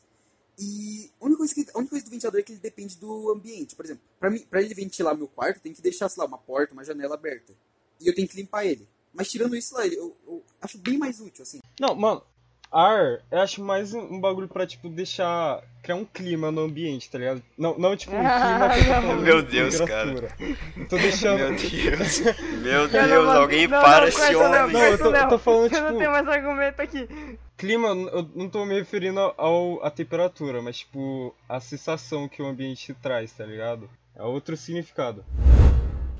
E 0.58 1.10
a 1.20 1.24
única 1.24 1.38
coisa, 1.38 1.54
que, 1.54 1.66
a 1.74 1.78
única 1.78 1.90
coisa 1.90 2.04
do 2.04 2.10
ventilador 2.10 2.40
é 2.40 2.42
que 2.42 2.52
ele 2.52 2.60
depende 2.60 2.96
do 2.96 3.30
ambiente. 3.32 3.74
Por 3.74 3.84
exemplo, 3.84 4.02
pra, 4.20 4.30
mim, 4.30 4.38
pra 4.48 4.62
ele 4.62 4.74
ventilar 4.74 5.16
meu 5.16 5.26
quarto, 5.28 5.60
tem 5.60 5.72
que 5.72 5.82
deixar, 5.82 6.08
sei 6.08 6.20
lá, 6.20 6.26
uma 6.28 6.38
porta, 6.38 6.72
uma 6.72 6.84
janela 6.84 7.14
aberta. 7.14 7.52
E 8.00 8.06
eu 8.08 8.14
tenho 8.14 8.28
que 8.28 8.36
limpar 8.36 8.64
ele. 8.64 8.86
Mas 9.12 9.30
tirando 9.30 9.56
isso 9.56 9.74
lá, 9.74 9.86
eu, 9.86 10.16
eu 10.26 10.42
acho 10.60 10.78
bem 10.78 10.98
mais 10.98 11.20
útil, 11.20 11.42
assim. 11.42 11.60
Não, 11.80 11.94
mano, 11.94 12.22
ar, 12.70 13.20
eu 13.30 13.40
acho 13.40 13.62
mais 13.62 13.94
um, 13.94 14.00
um 14.14 14.20
bagulho 14.20 14.48
pra, 14.48 14.66
tipo, 14.66 14.88
deixar. 14.88 15.62
criar 15.82 15.94
um 15.96 16.04
clima 16.04 16.50
no 16.50 16.62
ambiente, 16.62 17.08
tá 17.10 17.18
ligado? 17.18 17.42
Não, 17.56 17.78
não 17.78 17.96
tipo, 17.96 18.12
um 18.12 18.18
clima 18.18 18.70
falando 19.02 19.22
Meu 19.22 19.42
de 19.42 19.50
Deus, 19.52 19.76
temperatura. 19.78 20.36
Eu 20.76 20.88
tô 20.88 20.96
deixando. 20.96 21.38
Meu 21.38 21.56
Deus. 21.56 22.20
Meu 22.62 22.72
Eu 22.72 22.88
não 22.88 23.08
Deus, 23.08 23.24
vou- 23.24 23.34
alguém 23.34 23.68
não, 23.68 23.80
para 23.82 24.00
não, 24.02 24.08
esse 24.08 24.34
homem. 24.34 24.72
Não, 24.72 24.80
eu 24.84 24.98
tô- 24.98 25.14
eu 25.14 25.28
tô 25.28 25.38
falando, 25.38 25.72
Eu 25.72 25.80
não 25.80 25.86
tipo- 25.88 25.98
tenho 25.98 26.10
mais 26.10 26.28
argumento 26.28 26.80
aqui. 26.80 27.08
Clima, 27.56 27.88
eu 27.88 28.28
não 28.34 28.48
tô 28.48 28.64
me 28.64 28.74
referindo 28.74 29.20
ao 29.20 29.84
a 29.84 29.90
temperatura, 29.90 30.60
mas 30.60 30.78
tipo 30.78 31.34
a 31.48 31.60
sensação 31.60 32.28
que 32.28 32.42
o 32.42 32.46
ambiente 32.46 32.92
traz, 32.94 33.32
tá 33.32 33.46
ligado? 33.46 33.88
É 34.16 34.22
outro 34.22 34.56
significado. 34.56 35.24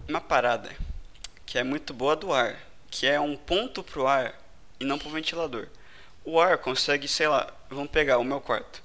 Uma 0.08 0.20
parada 0.20 0.70
que 1.44 1.58
é 1.58 1.64
muito 1.64 1.92
boa 1.92 2.14
do 2.14 2.32
ar, 2.32 2.56
que 2.88 3.06
é 3.06 3.18
um 3.18 3.36
ponto 3.36 3.82
pro 3.82 4.06
ar 4.06 4.40
e 4.78 4.84
não 4.84 4.96
pro 4.96 5.10
ventilador. 5.10 5.66
O 6.24 6.40
ar 6.40 6.56
consegue, 6.58 7.08
sei 7.08 7.26
lá, 7.26 7.52
vamos 7.68 7.90
pegar 7.90 8.18
o 8.18 8.24
meu 8.24 8.40
quarto. 8.40 8.80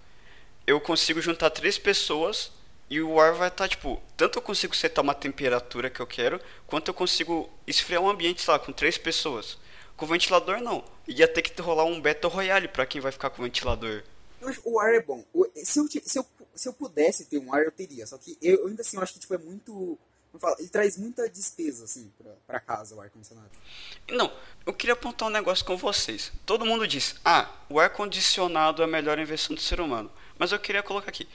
Eu 0.65 0.81
consigo 0.81 1.21
juntar 1.21 1.51
três 1.51 1.77
pessoas 1.77 2.51
e 2.89 2.99
o 2.99 3.19
ar 3.19 3.33
vai 3.33 3.49
estar, 3.49 3.67
tipo, 3.67 4.01
tanto 4.17 4.39
eu 4.39 4.41
consigo 4.41 4.75
setar 4.75 5.03
uma 5.03 5.13
temperatura 5.13 5.89
que 5.89 5.99
eu 5.99 6.07
quero, 6.07 6.41
quanto 6.65 6.87
eu 6.87 6.93
consigo 6.95 7.47
esfriar 7.67 8.01
um 8.01 8.09
ambiente, 8.09 8.41
sei 8.41 8.51
lá, 8.51 8.59
com 8.59 8.73
três 8.73 8.97
pessoas. 8.97 9.57
Com 9.99 10.05
o 10.05 10.07
ventilador, 10.07 10.61
não. 10.61 10.81
Ia 11.05 11.27
ter 11.27 11.41
que 11.41 11.61
rolar 11.61 11.83
um 11.83 11.99
Battle 11.99 12.31
Royale 12.31 12.69
pra 12.69 12.85
quem 12.85 13.01
vai 13.01 13.11
ficar 13.11 13.29
com 13.29 13.41
o 13.41 13.45
ventilador. 13.45 14.01
O 14.63 14.79
ar 14.79 14.93
é 14.93 15.01
bom. 15.01 15.25
Se, 15.57 15.77
eu, 15.77 15.87
se, 15.89 16.17
eu, 16.17 16.25
se 16.55 16.69
eu 16.69 16.73
pudesse 16.73 17.25
ter 17.25 17.37
um 17.37 17.53
ar, 17.53 17.65
eu 17.65 17.71
teria. 17.71 18.07
Só 18.07 18.17
que 18.17 18.37
eu 18.41 18.65
ainda 18.67 18.81
assim 18.81 18.95
eu 18.95 19.03
acho 19.03 19.11
que 19.11 19.19
tipo, 19.19 19.33
é 19.33 19.37
muito. 19.37 19.99
Falo, 20.39 20.55
ele 20.57 20.69
traz 20.69 20.95
muita 20.95 21.27
despesa, 21.27 21.83
assim, 21.83 22.09
pra, 22.17 22.31
pra 22.47 22.59
casa, 22.61 22.95
o 22.95 23.01
ar-condicionado. 23.01 23.49
Não, 24.07 24.31
eu 24.65 24.71
queria 24.71 24.93
apontar 24.93 25.27
um 25.27 25.31
negócio 25.31 25.65
com 25.65 25.75
vocês. 25.75 26.31
Todo 26.45 26.65
mundo 26.65 26.87
diz, 26.87 27.15
ah, 27.25 27.49
o 27.67 27.79
ar-condicionado 27.79 28.81
é 28.81 28.85
a 28.85 28.87
melhor 28.87 29.19
invenção 29.19 29.55
do 29.55 29.61
ser 29.61 29.81
humano. 29.81 30.09
Mas 30.37 30.51
eu 30.51 30.59
queria 30.59 30.83
colocar 30.83 31.09
aqui. 31.09 31.27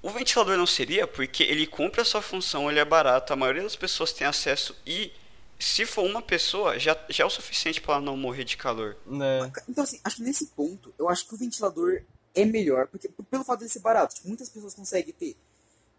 O 0.00 0.08
ventilador 0.08 0.56
não 0.56 0.66
seria 0.66 1.06
porque 1.06 1.42
ele 1.42 1.66
cumpre 1.66 2.00
a 2.00 2.04
sua 2.04 2.22
função, 2.22 2.70
ele 2.70 2.78
é 2.78 2.84
barato, 2.84 3.32
a 3.32 3.36
maioria 3.36 3.64
das 3.64 3.76
pessoas 3.76 4.12
tem 4.12 4.26
acesso 4.26 4.74
e 4.86 5.12
se 5.60 5.84
for 5.86 6.04
uma 6.04 6.22
pessoa, 6.22 6.78
já, 6.78 6.98
já 7.08 7.22
é 7.24 7.26
o 7.26 7.30
suficiente 7.30 7.80
para 7.80 7.94
ela 7.94 8.02
não 8.02 8.16
morrer 8.16 8.44
de 8.44 8.56
calor. 8.56 8.96
Né? 9.06 9.52
Então, 9.68 9.84
assim, 9.84 10.00
acho 10.02 10.16
que 10.16 10.22
nesse 10.22 10.46
ponto, 10.46 10.92
eu 10.98 11.08
acho 11.08 11.26
que 11.26 11.34
o 11.34 11.36
ventilador 11.36 12.02
é 12.34 12.44
melhor, 12.44 12.86
porque 12.88 13.08
pelo 13.08 13.44
fato 13.44 13.60
dele 13.60 13.70
ser 13.70 13.80
barato, 13.80 14.14
tipo, 14.14 14.28
muitas 14.28 14.48
pessoas 14.48 14.74
conseguem 14.74 15.12
ter. 15.12 15.36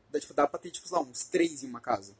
Dá, 0.09 0.19
tipo, 0.19 0.33
dá 0.33 0.47
pra 0.47 0.59
ter, 0.59 0.71
tipo, 0.71 0.87
sei 0.87 0.97
lá, 0.97 1.03
uns 1.03 1.23
três 1.25 1.63
em 1.63 1.67
uma 1.67 1.79
casa. 1.79 2.13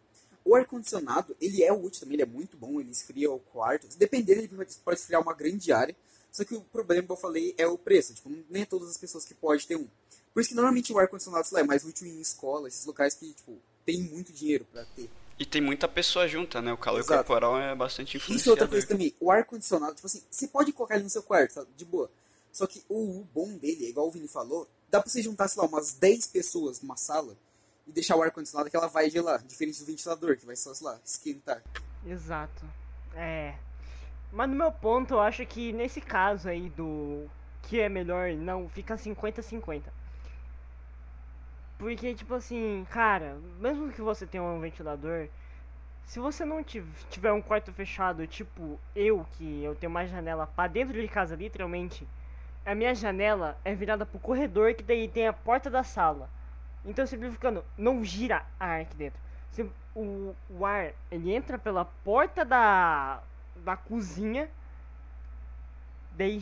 O 0.46 0.56
ar-condicionado, 0.56 1.36
ele 1.42 1.64
é 1.64 1.72
útil 1.74 2.02
também, 2.02 2.16
ele 2.16 2.24
é 2.24 2.26
muito 2.26 2.58
bom, 2.58 2.80
ele 2.80 2.92
esfria 2.92 3.32
o 3.32 3.40
quarto. 3.40 3.88
Dependendo, 3.98 4.42
ele 4.42 4.48
pode- 4.48 4.76
pode 4.84 5.00
esfriar 5.00 5.22
uma 5.22 5.34
grande 5.34 5.72
área. 5.72 5.96
Só 6.32 6.44
que 6.46 6.56
o 6.56 6.62
problema, 6.62 7.04
como 7.08 7.18
eu 7.18 7.22
falei, 7.22 7.54
é 7.58 7.68
o 7.68 7.78
preço. 7.78 8.14
Tipo, 8.14 8.30
nem 8.50 8.64
é 8.64 8.66
todas 8.66 8.90
as 8.90 8.98
pessoas 8.98 9.24
que 9.26 9.34
podem 9.34 9.66
ter 9.66 9.76
um. 9.76 9.88
Por 10.34 10.40
isso 10.40 10.50
que 10.50 10.56
normalmente 10.56 10.92
o 10.94 10.98
ar-condicionado, 10.98 11.46
sei 11.46 11.56
lá, 11.56 11.62
é 11.62 11.64
mais 11.64 11.84
útil 11.84 12.08
em 12.08 12.20
escola, 12.22 12.68
esses 12.70 12.86
locais 12.86 13.14
que, 13.14 13.34
tipo, 13.34 13.58
tem 13.86 14.02
muito 14.04 14.32
dinheiro 14.32 14.66
pra 14.72 14.86
ter. 14.96 15.10
E 15.38 15.46
tem 15.46 15.62
muita 15.62 15.88
pessoa 15.88 16.28
junta, 16.28 16.62
né? 16.62 16.72
O 16.72 16.78
calor 16.78 17.00
Exato. 17.00 17.18
corporal 17.18 17.60
é 17.60 17.74
bastante 17.76 18.18
Isso 18.18 18.50
é 18.50 18.52
outra 18.52 18.68
coisa 18.68 18.88
também. 18.88 19.14
O 19.20 19.32
ar-condicionado, 19.32 19.96
tipo 19.96 20.08
assim, 20.08 20.22
você 20.30 20.48
pode 20.48 20.72
colocar 20.72 20.96
ele 20.96 21.04
no 21.04 21.10
seu 21.10 21.24
quarto, 21.24 21.56
tá? 21.56 21.66
de 21.76 21.86
boa. 21.86 22.10
Só 22.52 22.68
que 22.68 22.84
o, 22.88 23.22
o 23.22 23.28
bom 23.34 23.58
dele, 23.58 23.90
igual 23.90 24.08
o 24.08 24.12
Vini 24.12 24.28
falou, 24.28 24.68
dá 24.90 25.02
pra 25.02 25.10
você 25.10 25.22
juntar, 25.22 25.48
sei 25.48 25.62
lá, 25.62 25.68
umas 25.68 25.94
10 25.94 26.28
pessoas 26.28 26.82
numa 26.82 26.98
sala 26.98 27.36
e 27.88 27.92
deixar 27.92 28.16
o 28.16 28.22
ar-condicionado 28.22 28.70
que 28.70 28.76
ela 28.76 28.88
vai 28.88 29.10
gelar. 29.10 29.42
Diferente 29.44 29.80
do 29.80 29.86
ventilador, 29.86 30.38
que 30.38 30.46
vai 30.46 30.56
só, 30.56 30.74
sei 30.74 30.86
lá, 30.86 31.00
esquentar. 31.04 31.64
Exato. 32.06 32.66
É. 33.16 33.56
Mas 34.32 34.50
no 34.50 34.56
meu 34.56 34.72
ponto, 34.72 35.14
eu 35.14 35.20
acho 35.20 35.46
que 35.46 35.74
nesse 35.74 36.00
caso 36.00 36.48
aí 36.48 36.70
do 36.70 37.28
que 37.64 37.80
é 37.80 37.90
melhor 37.90 38.32
não, 38.34 38.70
fica 38.70 38.96
50-50. 38.96 39.84
Porque, 41.82 42.14
tipo 42.14 42.36
assim, 42.36 42.86
cara, 42.92 43.38
mesmo 43.60 43.92
que 43.92 44.02
você 44.02 44.28
tenha 44.28 44.44
um 44.44 44.60
ventilador, 44.60 45.28
se 46.06 46.20
você 46.20 46.46
não 46.46 46.64
tiv- 46.64 46.88
tiver 47.10 47.32
um 47.34 47.42
quarto 47.42 47.74
fechado, 47.74 48.28
tipo 48.28 48.80
eu, 48.96 49.26
que 49.34 49.64
eu 49.64 49.76
tenho 49.76 49.90
uma 49.92 50.06
janela 50.08 50.48
pra 50.48 50.68
dentro 50.68 51.00
de 51.02 51.08
casa, 51.10 51.36
literalmente, 51.36 52.08
a 52.66 52.76
minha 52.76 52.96
janela 52.96 53.58
é 53.66 53.76
virada 53.76 54.06
pro 54.06 54.20
corredor, 54.20 54.76
que 54.76 54.84
daí 54.84 55.08
tem 55.10 55.28
a 55.28 55.34
porta 55.34 55.70
da 55.70 55.84
sala. 55.84 56.30
Então, 56.86 57.06
simplificando, 57.08 57.66
não 57.78 58.04
gira 58.06 58.46
ar 58.60 58.82
aqui 58.82 58.96
dentro. 58.98 59.22
O, 59.94 60.34
o 60.50 60.66
ar, 60.66 60.94
ele 61.12 61.34
entra 61.34 61.58
pela 61.60 61.84
porta 61.84 62.46
da, 62.46 63.22
da 63.58 63.76
cozinha. 63.76 64.50
Daí, 66.12 66.42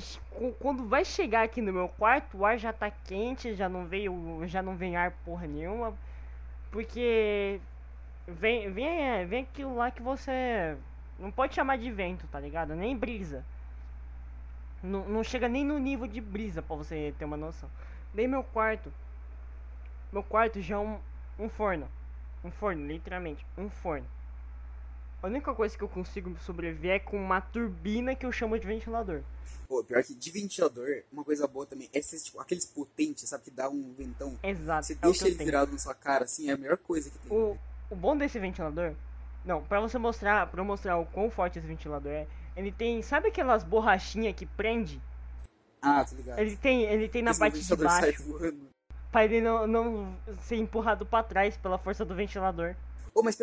quando 0.60 0.88
vai 0.88 1.06
chegar 1.06 1.44
aqui 1.44 1.62
no 1.62 1.72
meu 1.72 1.88
quarto, 1.90 2.38
o 2.38 2.46
ar 2.46 2.58
já 2.58 2.74
tá 2.74 2.90
quente, 2.90 3.54
já 3.54 3.70
não 3.70 3.86
veio, 3.86 4.42
já 4.48 4.62
não 4.62 4.76
vem 4.76 4.96
ar 4.98 5.12
porra 5.24 5.48
nenhuma. 5.48 5.94
Porque 6.72 7.60
vem, 8.28 8.72
vem, 8.72 9.26
vem 9.28 9.44
aquilo 9.44 9.76
lá 9.76 9.92
que 9.92 10.02
você 10.02 10.76
não 11.20 11.32
pode 11.32 11.54
chamar 11.54 11.78
de 11.78 11.92
vento, 11.92 12.28
tá 12.28 12.40
ligado? 12.40 12.76
Nem 12.76 12.98
brisa. 12.98 13.44
Não, 14.82 15.08
não 15.08 15.24
chega 15.24 15.48
nem 15.48 15.66
no 15.66 15.78
nível 15.78 16.08
de 16.08 16.22
brisa 16.22 16.62
pra 16.62 16.76
você 16.76 17.14
ter 17.18 17.26
uma 17.26 17.38
noção. 17.38 17.70
Daí 18.14 18.28
meu 18.28 18.44
quarto. 18.44 18.92
Meu 20.12 20.24
quarto 20.24 20.62
já 20.62 20.76
é 20.76 20.80
um, 20.80 21.00
um 21.38 21.50
forno. 21.50 21.88
Um 22.44 22.50
forno, 22.50 22.88
literalmente. 22.88 23.46
Um 23.58 23.70
forno. 23.70 24.08
A 25.22 25.28
única 25.28 25.54
coisa 25.54 25.78
que 25.78 25.84
eu 25.84 25.90
consigo 25.90 26.36
sobreviver 26.40 26.92
é 26.92 27.00
com 27.00 27.18
uma 27.18 27.42
turbina 27.42 28.16
que 28.16 28.26
eu 28.26 28.32
chamo 28.32 28.58
de 28.58 28.66
ventilador. 28.66 29.22
Pô, 29.68 29.84
pior 29.84 30.02
que 30.04 30.16
de 30.16 30.32
ventilador, 30.32 31.04
uma 31.12 31.24
coisa 31.24 31.46
boa 31.46 31.66
também 31.66 31.90
é 31.94 32.02
ser, 32.02 32.20
tipo, 32.20 32.40
aqueles 32.40 32.66
potentes, 32.66 33.28
sabe, 33.30 33.44
que 33.44 33.52
dá 33.52 33.70
um 33.70 33.94
ventão. 33.94 34.40
Exato. 34.42 34.88
Você 34.88 34.94
é 34.94 34.96
deixa 34.96 35.28
ele 35.28 35.36
tenho. 35.36 35.46
virado 35.46 35.72
na 35.72 35.78
sua 35.78 35.94
cara, 35.94 36.24
assim, 36.24 36.50
é 36.50 36.54
a 36.54 36.58
melhor 36.58 36.78
coisa 36.78 37.10
que 37.10 37.20
tem. 37.20 37.38
O, 37.38 37.58
o 37.90 37.96
bom 37.96 38.18
desse 38.18 38.40
ventilador. 38.40 38.94
Não, 39.46 39.62
pra 39.64 39.80
você 39.80 39.98
mostrar. 39.98 40.48
Pra 40.48 40.64
mostrar 40.64 40.98
o 40.98 41.06
quão 41.06 41.30
forte 41.30 41.60
esse 41.60 41.68
ventilador 41.68 42.12
é. 42.12 42.28
Ele 42.56 42.72
tem. 42.72 43.02
Sabe 43.02 43.28
aquelas 43.28 43.64
borrachinhas 43.64 44.36
que 44.36 44.46
prende? 44.46 45.00
Ah, 45.82 46.04
tô 46.04 46.16
ligado. 46.16 46.40
Ele 46.40 46.56
tem, 46.58 46.84
ele 46.84 47.08
tem 47.08 47.22
na 47.22 47.32
o 47.32 47.38
parte 47.38 47.60
de 47.60 47.76
baixo. 47.76 48.24
Pra 49.12 49.26
ele 49.26 49.42
não, 49.42 49.68
não 49.68 50.16
ser 50.42 50.58
empurrado 50.58 51.06
pra 51.06 51.24
trás 51.24 51.58
pela 51.58 51.78
força 51.78 52.06
do 52.06 52.16
ventilador. 52.16 52.76
Ô, 53.14 53.24
mas 53.24 53.38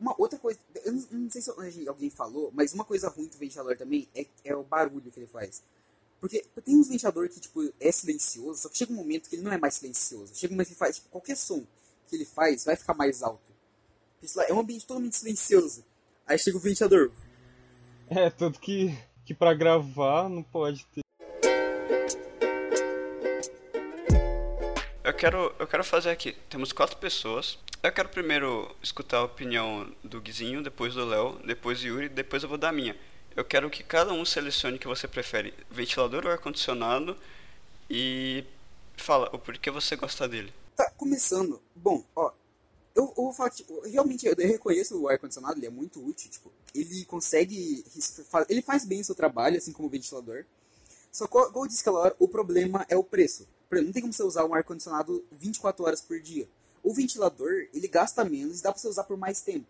uma 0.00 0.14
outra 0.18 0.38
coisa, 0.38 0.58
eu 0.84 0.92
não, 0.92 1.06
não 1.10 1.30
sei 1.30 1.42
se 1.42 1.50
alguém 1.88 2.10
falou, 2.10 2.50
mas 2.54 2.72
uma 2.72 2.84
coisa 2.84 3.08
ruim 3.08 3.26
do 3.26 3.38
ventilador 3.38 3.76
também 3.76 4.08
é, 4.14 4.26
é 4.44 4.54
o 4.54 4.62
barulho 4.62 5.10
que 5.10 5.18
ele 5.18 5.26
faz. 5.26 5.62
Porque 6.20 6.44
tem 6.64 6.76
uns 6.76 6.88
ventilador 6.88 7.28
que, 7.28 7.40
tipo, 7.40 7.72
é 7.80 7.90
silencioso, 7.90 8.60
só 8.60 8.68
que 8.68 8.76
chega 8.76 8.92
um 8.92 8.96
momento 8.96 9.28
que 9.28 9.36
ele 9.36 9.42
não 9.42 9.52
é 9.52 9.58
mais 9.58 9.74
silencioso. 9.74 10.34
Chega 10.34 10.52
um 10.52 10.56
momento 10.56 10.68
que 10.68 10.72
ele 10.74 10.78
faz, 10.78 10.96
tipo, 10.96 11.08
qualquer 11.08 11.36
som 11.36 11.64
que 12.06 12.16
ele 12.16 12.26
faz 12.26 12.64
vai 12.64 12.76
ficar 12.76 12.94
mais 12.94 13.22
alto. 13.22 13.50
Lá, 14.34 14.44
é 14.44 14.52
um 14.52 14.60
ambiente 14.60 14.86
totalmente 14.86 15.16
silencioso. 15.16 15.82
Aí 16.26 16.38
chega 16.38 16.58
o 16.58 16.60
ventilador. 16.60 17.10
É, 18.08 18.28
tanto 18.28 18.60
que, 18.60 18.96
que 19.24 19.32
pra 19.32 19.54
gravar 19.54 20.28
não 20.28 20.42
pode 20.42 20.84
ter. 20.86 21.00
Quero, 25.20 25.54
eu 25.58 25.66
quero 25.66 25.84
fazer 25.84 26.08
aqui. 26.08 26.32
Temos 26.48 26.72
quatro 26.72 26.96
pessoas. 26.96 27.58
Eu 27.82 27.92
quero 27.92 28.08
primeiro 28.08 28.74
escutar 28.82 29.18
a 29.18 29.24
opinião 29.24 29.94
do 30.02 30.20
Guizinho, 30.20 30.62
depois 30.62 30.94
do 30.94 31.04
Léo, 31.04 31.38
depois 31.44 31.80
do 31.80 31.86
Yuri, 31.86 32.08
depois 32.08 32.42
eu 32.42 32.48
vou 32.48 32.56
dar 32.56 32.70
a 32.70 32.72
minha. 32.72 32.96
Eu 33.36 33.44
quero 33.44 33.68
que 33.70 33.82
cada 33.82 34.12
um 34.12 34.24
selecione 34.24 34.76
o 34.76 34.80
que 34.80 34.88
você 34.88 35.06
prefere, 35.06 35.54
ventilador 35.70 36.24
ou 36.24 36.32
ar-condicionado, 36.32 37.16
e 37.88 38.44
fala 38.96 39.30
o 39.32 39.38
porquê 39.38 39.70
você 39.70 39.94
gosta 39.94 40.26
dele. 40.26 40.52
Tá, 40.74 40.90
começando. 40.96 41.60
Bom, 41.74 42.02
ó. 42.16 42.32
Eu, 42.94 43.14
eu 43.16 43.50
que, 43.50 43.56
tipo, 43.56 43.80
realmente 43.82 44.26
eu 44.26 44.34
reconheço 44.36 45.00
o 45.00 45.08
ar-condicionado, 45.08 45.58
ele 45.58 45.66
é 45.66 45.70
muito 45.70 46.04
útil, 46.04 46.30
tipo, 46.30 46.50
ele 46.74 47.04
consegue. 47.04 47.84
Ele 48.48 48.62
faz 48.62 48.84
bem 48.84 49.00
o 49.00 49.04
seu 49.04 49.14
trabalho, 49.14 49.56
assim 49.56 49.72
como 49.72 49.86
o 49.86 49.90
ventilador. 49.90 50.44
Só 51.12 51.26
que, 51.26 51.38
igual 51.38 51.64
eu 51.64 51.68
disse 51.68 51.80
aquela 51.80 52.00
hora, 52.00 52.16
o 52.18 52.28
problema 52.28 52.84
é 52.88 52.96
o 52.96 53.04
preço. 53.04 53.46
Exemplo, 53.76 53.86
não 53.86 53.92
tem 53.92 54.02
como 54.02 54.12
você 54.12 54.22
usar 54.22 54.44
um 54.44 54.54
ar-condicionado 54.54 55.24
24 55.30 55.84
horas 55.84 56.00
por 56.00 56.20
dia. 56.20 56.48
O 56.82 56.92
ventilador, 56.92 57.68
ele 57.72 57.88
gasta 57.88 58.24
menos 58.24 58.60
e 58.60 58.62
dá 58.62 58.72
pra 58.72 58.80
você 58.80 58.88
usar 58.88 59.04
por 59.04 59.16
mais 59.16 59.40
tempo. 59.40 59.66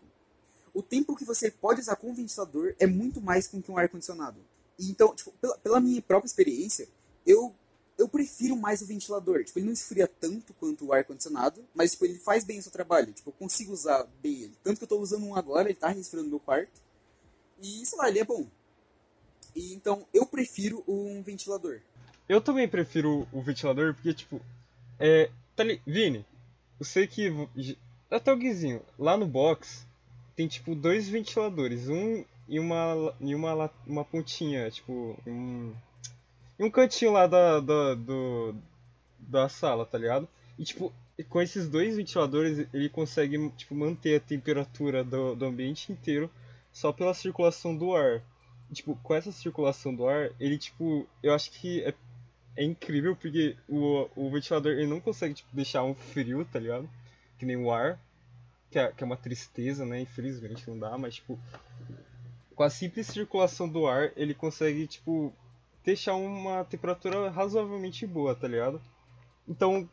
O 0.73 0.81
tempo 0.81 1.15
que 1.15 1.25
você 1.25 1.51
pode 1.51 1.81
usar 1.81 1.95
com 1.97 2.11
o 2.11 2.13
ventilador 2.13 2.73
é 2.79 2.87
muito 2.87 3.21
mais 3.21 3.47
com 3.47 3.61
que 3.61 3.71
um 3.71 3.77
ar-condicionado. 3.77 4.39
Então, 4.79 5.13
tipo, 5.13 5.31
pela, 5.33 5.57
pela 5.57 5.79
minha 5.79 6.01
própria 6.01 6.27
experiência, 6.27 6.87
eu 7.25 7.53
eu 7.97 8.09
prefiro 8.09 8.55
mais 8.55 8.81
o 8.81 8.85
ventilador. 8.87 9.43
Tipo, 9.43 9.59
ele 9.59 9.67
não 9.67 9.73
esfria 9.73 10.07
tanto 10.07 10.55
quanto 10.55 10.85
o 10.85 10.93
ar-condicionado, 10.93 11.63
mas 11.75 11.91
tipo, 11.91 12.05
ele 12.05 12.17
faz 12.17 12.43
bem 12.43 12.57
o 12.57 12.63
seu 12.63 12.71
trabalho. 12.71 13.13
Tipo, 13.13 13.29
eu 13.29 13.33
consigo 13.33 13.71
usar 13.71 14.07
bem 14.23 14.43
ele. 14.43 14.57
Tanto 14.63 14.77
que 14.79 14.85
eu 14.85 14.87
tô 14.87 14.97
usando 14.97 15.23
um 15.23 15.35
agora, 15.35 15.69
ele 15.69 15.77
tá 15.77 15.89
resfriando 15.89 16.29
meu 16.29 16.39
quarto. 16.39 16.81
E, 17.61 17.85
sei 17.85 17.97
lá, 17.99 18.09
ele 18.09 18.19
é 18.19 18.23
bom. 18.23 18.47
E, 19.55 19.73
então, 19.73 20.07
eu 20.11 20.25
prefiro 20.25 20.83
um 20.87 21.21
ventilador. 21.21 21.81
Eu 22.31 22.39
também 22.39 22.65
prefiro 22.65 23.27
o 23.29 23.41
ventilador 23.41 23.93
porque, 23.93 24.13
tipo, 24.13 24.41
é. 24.97 25.29
Tá 25.53 25.65
li... 25.65 25.81
Vini, 25.85 26.25
eu 26.79 26.85
sei 26.85 27.05
que. 27.05 27.29
j- 27.57 27.77
Até 28.09 28.31
o 28.31 28.37
Guizinho, 28.37 28.81
lá 28.97 29.17
no 29.17 29.27
box 29.27 29.85
tem, 30.33 30.47
tipo, 30.47 30.73
dois 30.73 31.09
ventiladores. 31.09 31.89
Um 31.89 32.23
e 32.47 32.57
uma, 32.57 33.13
e 33.19 33.35
uma, 33.35 33.69
uma 33.85 34.05
pontinha, 34.05 34.71
tipo, 34.71 35.19
um. 35.27 35.73
Um 36.57 36.69
cantinho 36.71 37.11
lá 37.11 37.27
da, 37.27 37.59
da, 37.59 37.95
do, 37.95 38.55
da 39.19 39.49
sala, 39.49 39.85
tá 39.85 39.97
ligado? 39.97 40.25
E, 40.57 40.63
tipo, 40.63 40.93
com 41.27 41.41
esses 41.41 41.67
dois 41.67 41.97
ventiladores 41.97 42.65
ele 42.73 42.87
consegue, 42.87 43.49
tipo, 43.57 43.75
manter 43.75 44.15
a 44.15 44.19
temperatura 44.21 45.03
do, 45.03 45.35
do 45.35 45.45
ambiente 45.45 45.91
inteiro 45.91 46.31
só 46.71 46.93
pela 46.93 47.13
circulação 47.13 47.75
do 47.75 47.93
ar. 47.93 48.21
E, 48.69 48.73
tipo, 48.75 48.95
com 49.03 49.13
essa 49.13 49.33
circulação 49.33 49.93
do 49.93 50.07
ar, 50.07 50.29
ele, 50.39 50.57
tipo, 50.57 51.05
eu 51.21 51.33
acho 51.33 51.51
que 51.51 51.81
é 51.81 51.93
é 52.55 52.63
incrível 52.63 53.15
porque 53.15 53.55
o, 53.67 54.07
o 54.15 54.29
ventilador 54.31 54.73
ele 54.73 54.87
não 54.87 54.99
consegue 54.99 55.33
tipo, 55.35 55.49
deixar 55.55 55.83
um 55.83 55.95
frio, 55.95 56.45
tá 56.45 56.59
ligado? 56.59 56.89
Que 57.37 57.45
nem 57.45 57.57
o 57.57 57.71
ar, 57.71 57.99
que 58.71 58.79
é, 58.79 58.91
que 58.91 59.03
é 59.03 59.07
uma 59.07 59.17
tristeza, 59.17 59.85
né? 59.85 60.01
Infelizmente 60.01 60.69
não 60.69 60.79
dá, 60.79 60.97
mas 60.97 61.15
tipo, 61.15 61.39
com 62.55 62.63
a 62.63 62.69
simples 62.69 63.07
circulação 63.07 63.67
do 63.67 63.87
ar, 63.87 64.11
ele 64.15 64.33
consegue, 64.33 64.87
tipo, 64.87 65.33
deixar 65.83 66.15
uma 66.15 66.63
temperatura 66.65 67.29
razoavelmente 67.29 68.05
boa, 68.05 68.35
tá 68.35 68.47
ligado? 68.47 68.81
Então, 69.47 69.89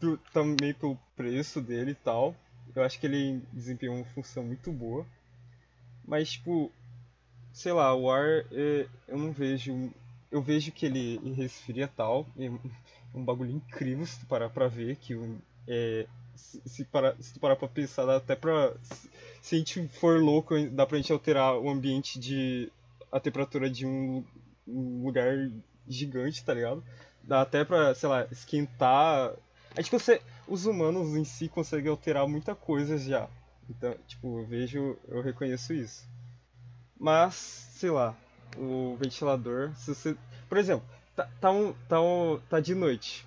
pro- 0.00 0.18
também 0.32 0.74
pelo 0.74 0.98
preço 1.16 1.60
dele 1.60 1.92
e 1.92 1.96
tal, 1.96 2.34
eu 2.74 2.82
acho 2.82 2.98
que 3.00 3.06
ele 3.06 3.42
desempenha 3.52 3.92
uma 3.92 4.04
função 4.06 4.44
muito 4.44 4.72
boa. 4.72 5.06
Mas, 6.06 6.32
tipo, 6.32 6.72
sei 7.52 7.72
lá, 7.72 7.94
o 7.94 8.10
ar 8.10 8.44
é, 8.52 8.86
eu 9.08 9.18
não 9.18 9.32
vejo. 9.32 9.92
Eu 10.30 10.42
vejo 10.42 10.72
que 10.72 10.86
ele 10.86 11.32
resfria 11.34 11.88
tal. 11.88 12.26
É 12.38 12.50
um- 13.14 13.24
bagulho 13.24 13.50
incrível 13.50 14.04
se 14.06 14.20
tu 14.20 14.26
parar 14.26 14.50
pra 14.50 14.68
ver. 14.68 14.96
Que 14.96 15.14
é, 15.66 16.06
se, 16.34 16.60
se, 16.66 16.86
se 17.20 17.32
tu 17.34 17.40
parar 17.40 17.56
pra 17.56 17.68
pensar, 17.68 18.04
dá 18.04 18.16
até 18.16 18.36
pra. 18.36 18.72
Se, 18.82 19.10
se 19.40 19.54
a 19.54 19.58
gente 19.58 19.88
for 19.88 20.20
louco, 20.20 20.54
dá 20.70 20.86
pra 20.86 20.98
gente 20.98 21.12
alterar 21.12 21.56
o 21.58 21.68
ambiente 21.70 22.18
de. 22.18 22.70
a 23.10 23.18
temperatura 23.18 23.70
de 23.70 23.86
um, 23.86 24.22
um 24.66 25.02
lugar 25.04 25.50
gigante, 25.88 26.44
tá 26.44 26.52
ligado? 26.52 26.84
Dá 27.22 27.40
até 27.42 27.64
pra, 27.64 27.94
sei 27.94 28.08
lá, 28.08 28.26
esquentar. 28.30 29.34
Acho 29.76 29.90
que 29.90 29.98
você. 29.98 30.20
Os 30.46 30.64
humanos 30.66 31.14
em 31.14 31.24
si 31.24 31.48
conseguem 31.48 31.90
alterar 31.90 32.26
muita 32.26 32.54
coisa 32.54 32.96
já. 32.98 33.28
Então, 33.68 33.94
tipo, 34.06 34.40
eu 34.40 34.46
vejo, 34.46 34.96
eu 35.08 35.20
reconheço 35.22 35.74
isso. 35.74 36.06
Mas, 36.98 37.34
sei 37.34 37.90
lá, 37.90 38.16
o 38.56 38.96
ventilador, 38.96 39.74
se 39.74 39.94
você, 39.94 40.16
por 40.48 40.58
exemplo, 40.58 40.86
tá, 41.14 41.28
tá 41.40 41.50
um, 41.50 41.72
tá 41.88 42.00
um, 42.00 42.40
tá 42.48 42.60
de 42.60 42.74
noite. 42.74 43.26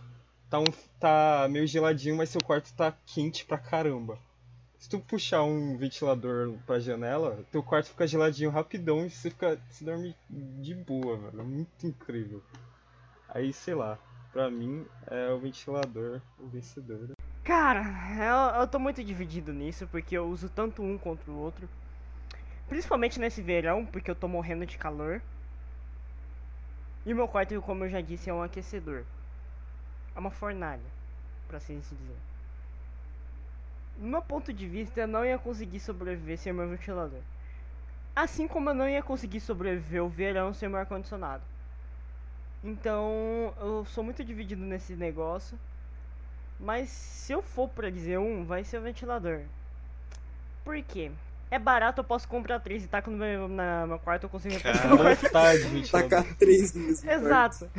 Tá 0.50 0.60
um, 0.60 0.72
tá 1.00 1.48
meio 1.50 1.66
geladinho, 1.66 2.18
mas 2.18 2.30
seu 2.30 2.42
quarto 2.42 2.74
tá 2.74 2.92
quente 3.06 3.46
pra 3.46 3.58
caramba. 3.58 4.18
Se 4.78 4.90
tu 4.90 5.00
puxar 5.00 5.44
um 5.44 5.78
ventilador 5.78 6.58
pra 6.66 6.80
janela, 6.80 7.46
teu 7.52 7.62
quarto 7.62 7.90
fica 7.90 8.08
geladinho 8.08 8.50
rapidão 8.50 9.06
e 9.06 9.10
você 9.10 9.30
fica, 9.30 9.62
você 9.70 9.86
dorme 9.86 10.16
de 10.30 10.74
boa, 10.74 11.18
velho. 11.18 11.40
É 11.40 11.44
muito 11.44 11.88
incrível. 11.88 12.42
Aí, 13.30 13.54
sei 13.54 13.76
lá, 13.76 13.98
pra 14.32 14.50
mim 14.50 14.86
é 15.08 15.30
o 15.32 15.40
ventilador 15.40 16.20
o 16.40 16.48
vencedor. 16.48 17.12
Cara, 17.44 17.84
eu, 18.18 18.62
eu 18.62 18.68
tô 18.68 18.80
muito 18.80 19.04
dividido 19.04 19.54
nisso, 19.54 19.88
porque 19.88 20.18
eu 20.18 20.26
uso 20.26 20.50
tanto 20.50 20.82
um 20.82 20.98
contra 20.98 21.32
o 21.32 21.38
outro. 21.38 21.70
Principalmente 22.72 23.20
nesse 23.20 23.42
verão, 23.42 23.86
porque 23.86 24.10
eu 24.10 24.16
tô 24.16 24.30
morrendo 24.30 24.66
de 24.66 24.78
calor. 24.78 25.22
E 27.06 27.12
o 27.12 27.16
meu 27.18 27.28
quarto, 27.28 27.62
como 27.62 27.84
eu 27.84 27.90
já 27.90 28.00
disse, 28.00 28.30
é 28.30 28.34
um 28.34 28.42
aquecedor. 28.42 29.04
É 30.16 30.20
uma 30.20 30.32
fornalha, 30.32 30.80
pra 31.50 31.58
assim 31.58 31.82
se 31.82 31.94
dizer. 31.94 32.16
No 33.98 34.08
meu 34.08 34.22
ponto 34.22 34.54
de 34.54 34.66
vista, 34.70 35.02
eu 35.02 35.08
não 35.08 35.26
ia 35.26 35.38
conseguir 35.38 35.82
sobreviver 35.82 36.38
sem 36.38 36.54
o 36.54 36.56
meu 36.56 36.70
ventilador. 36.70 37.20
Assim 38.16 38.48
como 38.48 38.70
eu 38.70 38.74
não 38.74 38.88
ia 38.88 39.04
conseguir 39.04 39.42
sobreviver 39.42 40.02
o 40.02 40.08
verão 40.08 40.54
sem 40.54 40.70
o 40.70 40.72
meu 40.72 40.80
ar-condicionado. 40.80 41.44
Então, 42.64 43.54
eu 43.60 43.84
sou 43.84 44.02
muito 44.02 44.24
dividido 44.24 44.64
nesse 44.64 44.94
negócio. 44.94 45.60
Mas 46.58 46.88
se 46.88 47.34
eu 47.34 47.42
for 47.42 47.68
pra 47.68 47.90
dizer 47.90 48.18
um, 48.18 48.46
vai 48.46 48.64
ser 48.64 48.78
o 48.78 48.82
ventilador. 48.82 49.42
Por 50.64 50.82
quê? 50.84 51.12
É 51.52 51.60
barato, 51.60 52.00
eu 52.00 52.06
posso 52.06 52.28
comprar 52.30 52.60
três 52.62 52.84
e 52.84 52.88
taco 52.88 53.12
no 53.12 53.18
meu, 53.18 53.48
na, 53.48 53.86
meu 53.86 54.00
quarto, 54.00 54.24
eu 54.24 54.30
consigo 54.30 54.58
Cara. 54.62 54.88
no 54.88 54.98
quarto. 54.98 55.22
Vontade 55.24 55.62
de 55.64 55.68
ventilador. 55.68 56.10
Tacar 56.10 56.36
três 56.38 56.74
no 56.74 56.82
mesmo. 56.88 57.12
Exato. 57.12 57.70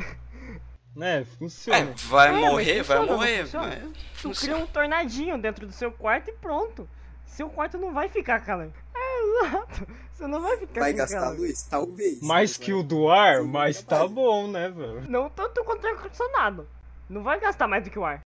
Né, 0.95 1.21
É, 1.21 1.25
funciona. 1.25 1.91
vai 2.07 2.29
É, 2.29 2.31
morrer, 2.33 2.83
vai 2.83 2.97
funciona, 2.97 3.05
não 3.07 3.15
morrer. 3.17 3.41
funciona? 3.45 3.67
mas 3.67 3.81
Tu 4.13 4.21
funciona. 4.21 4.53
cria 4.53 4.63
um 4.63 4.67
tornadinho 4.67 5.37
dentro 5.41 5.65
do 5.65 5.73
seu 5.73 5.91
quarto 5.91 6.29
e 6.29 6.33
pronto. 6.33 6.87
Seu 7.25 7.49
quarto 7.49 7.79
não 7.79 7.91
vai 7.91 8.07
ficar 8.09 8.39
calor. 8.41 8.69
É, 8.93 9.47
exato. 9.47 9.87
Você 10.13 10.27
não 10.27 10.39
vai 10.39 10.55
ficar 10.57 10.81
Vai 10.81 10.93
gastar 10.93 11.21
calor. 11.21 11.39
luz? 11.39 11.63
Talvez. 11.63 12.21
Mais 12.21 12.51
Mas 12.51 12.57
que 12.57 12.71
vai- 12.71 12.79
o 12.79 12.83
do 12.83 13.09
ar, 13.09 13.37
Sim, 13.41 13.47
mas 13.47 13.81
tá 13.81 14.07
bom, 14.07 14.47
né, 14.47 14.69
velho? 14.69 15.09
Não 15.09 15.31
tanto 15.31 15.63
quanto 15.63 15.83
o 15.83 15.87
ar-condicionado. 15.87 16.69
Não 17.09 17.23
vai 17.23 17.39
gastar 17.39 17.67
mais 17.67 17.83
do 17.83 17.89
que 17.89 17.97
o 17.97 18.05
ar. 18.05 18.21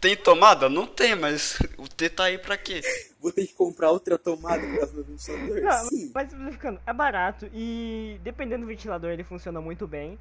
Tem 0.00 0.16
tomada? 0.16 0.68
Não 0.68 0.86
tem, 0.86 1.14
mas 1.14 1.58
o 1.78 1.88
T 1.88 2.08
tá 2.10 2.24
aí 2.24 2.38
pra 2.38 2.56
quê? 2.56 2.80
Vou 3.20 3.32
ter 3.32 3.46
que 3.46 3.54
comprar 3.54 3.90
outra 3.90 4.18
tomada 4.18 4.60
por 4.66 4.76
causa 4.78 4.92
do 4.92 4.96
meu 4.96 5.04
ventilador? 5.04 5.62
Não, 5.62 5.88
Sim. 5.88 6.10
mas 6.14 6.30
simplificando, 6.30 6.80
é 6.86 6.92
barato 6.92 7.48
e 7.54 8.20
dependendo 8.22 8.62
do 8.64 8.68
ventilador 8.68 9.10
ele 9.10 9.24
funciona 9.24 9.60
muito 9.60 9.86
bem. 9.86 10.18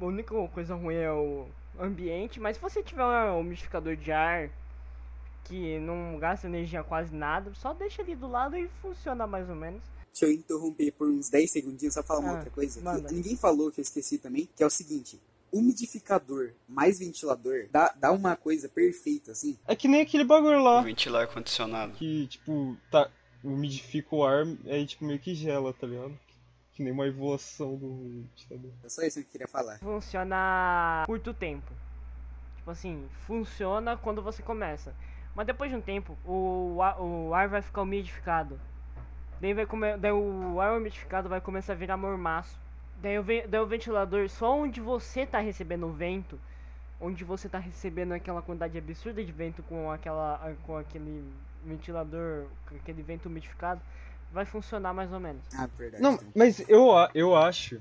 A 0.00 0.04
única 0.04 0.34
coisa 0.48 0.74
ruim 0.74 0.94
é 0.96 1.12
o 1.12 1.46
ambiente, 1.78 2.40
mas 2.40 2.56
se 2.56 2.62
você 2.62 2.82
tiver 2.82 3.04
um 3.04 3.40
umidificador 3.40 3.94
de 3.94 4.10
ar 4.10 4.48
que 5.44 5.78
não 5.80 6.18
gasta 6.18 6.46
energia 6.46 6.82
quase 6.82 7.14
nada, 7.14 7.52
só 7.54 7.74
deixa 7.74 8.00
ali 8.00 8.14
do 8.16 8.28
lado 8.28 8.56
e 8.56 8.68
funciona 8.80 9.26
mais 9.26 9.48
ou 9.50 9.54
menos. 9.54 9.82
Deixa 10.12 10.26
eu 10.26 10.32
interromper 10.32 10.92
por 10.92 11.08
uns 11.08 11.28
10 11.28 11.50
segundinhos 11.50 11.94
só 11.94 12.02
falar 12.02 12.20
uma 12.20 12.30
Ah, 12.30 12.34
outra 12.36 12.50
coisa. 12.50 12.80
ninguém 13.10 13.36
falou, 13.36 13.70
que 13.70 13.80
eu 13.80 13.82
esqueci 13.82 14.18
também, 14.18 14.48
que 14.56 14.62
é 14.62 14.66
o 14.66 14.70
seguinte. 14.70 15.20
Umidificador 15.52 16.52
mais 16.66 16.98
ventilador 16.98 17.66
dá, 17.70 17.92
dá 17.96 18.10
uma 18.10 18.34
coisa 18.36 18.68
perfeita, 18.68 19.32
assim. 19.32 19.58
É 19.66 19.76
que 19.76 19.86
nem 19.86 20.00
aquele 20.00 20.24
bagulho 20.24 20.62
lá. 20.62 20.80
Ventilar 20.80 21.22
ar-condicionado. 21.22 21.92
Que, 21.92 22.26
tipo, 22.26 22.76
tá. 22.90 23.08
Umidifica 23.44 24.14
o 24.14 24.24
ar, 24.24 24.44
aí, 24.66 24.86
tipo, 24.86 25.04
meio 25.04 25.18
que 25.18 25.34
gela, 25.34 25.72
tá 25.74 25.84
ligado? 25.86 26.16
Que 26.74 26.82
nem 26.82 26.92
uma 26.92 27.06
evolução 27.06 27.76
do 27.76 28.22
ventilador. 28.36 28.70
É 28.84 28.88
só 28.88 29.02
isso 29.02 29.20
que 29.20 29.26
eu 29.26 29.30
queria 29.32 29.48
falar. 29.48 29.78
Funciona 29.80 31.02
curto 31.06 31.34
tempo. 31.34 31.70
Tipo 32.56 32.70
assim, 32.70 33.04
funciona 33.26 33.96
quando 33.96 34.22
você 34.22 34.42
começa. 34.42 34.94
Mas 35.34 35.46
depois 35.46 35.70
de 35.70 35.76
um 35.76 35.80
tempo, 35.80 36.16
o, 36.24 36.80
ar- 36.80 37.00
o 37.00 37.34
ar 37.34 37.48
vai 37.48 37.60
ficar 37.62 37.82
umidificado. 37.82 38.60
Daí, 39.40 39.52
vai 39.52 39.66
come, 39.66 39.96
daí 39.96 40.12
o 40.12 40.60
ar 40.60 40.78
umidificado 40.78 41.28
vai 41.28 41.40
começar 41.40 41.72
a 41.72 41.76
virar 41.76 41.96
mormaço. 41.96 42.56
Daí 43.02 43.18
o, 43.18 43.24
daí 43.24 43.60
o 43.60 43.66
ventilador, 43.66 44.28
só 44.28 44.56
onde 44.56 44.80
você 44.80 45.26
tá 45.26 45.40
recebendo 45.40 45.86
o 45.86 45.92
vento, 45.92 46.38
onde 47.00 47.24
você 47.24 47.48
tá 47.48 47.58
recebendo 47.58 48.12
aquela 48.12 48.40
quantidade 48.40 48.78
absurda 48.78 49.24
de 49.24 49.32
vento 49.32 49.60
com, 49.64 49.90
aquela, 49.90 50.54
com 50.64 50.76
aquele 50.76 51.24
ventilador, 51.64 52.46
com 52.68 52.76
aquele 52.76 53.02
vento 53.02 53.26
umidificado, 53.26 53.80
vai 54.32 54.44
funcionar 54.44 54.94
mais 54.94 55.12
ou 55.12 55.18
menos. 55.18 55.42
Ah, 55.58 55.68
verdade. 55.76 56.00
Não, 56.00 56.16
mas 56.34 56.60
eu, 56.68 56.90
eu 57.12 57.34
acho. 57.34 57.80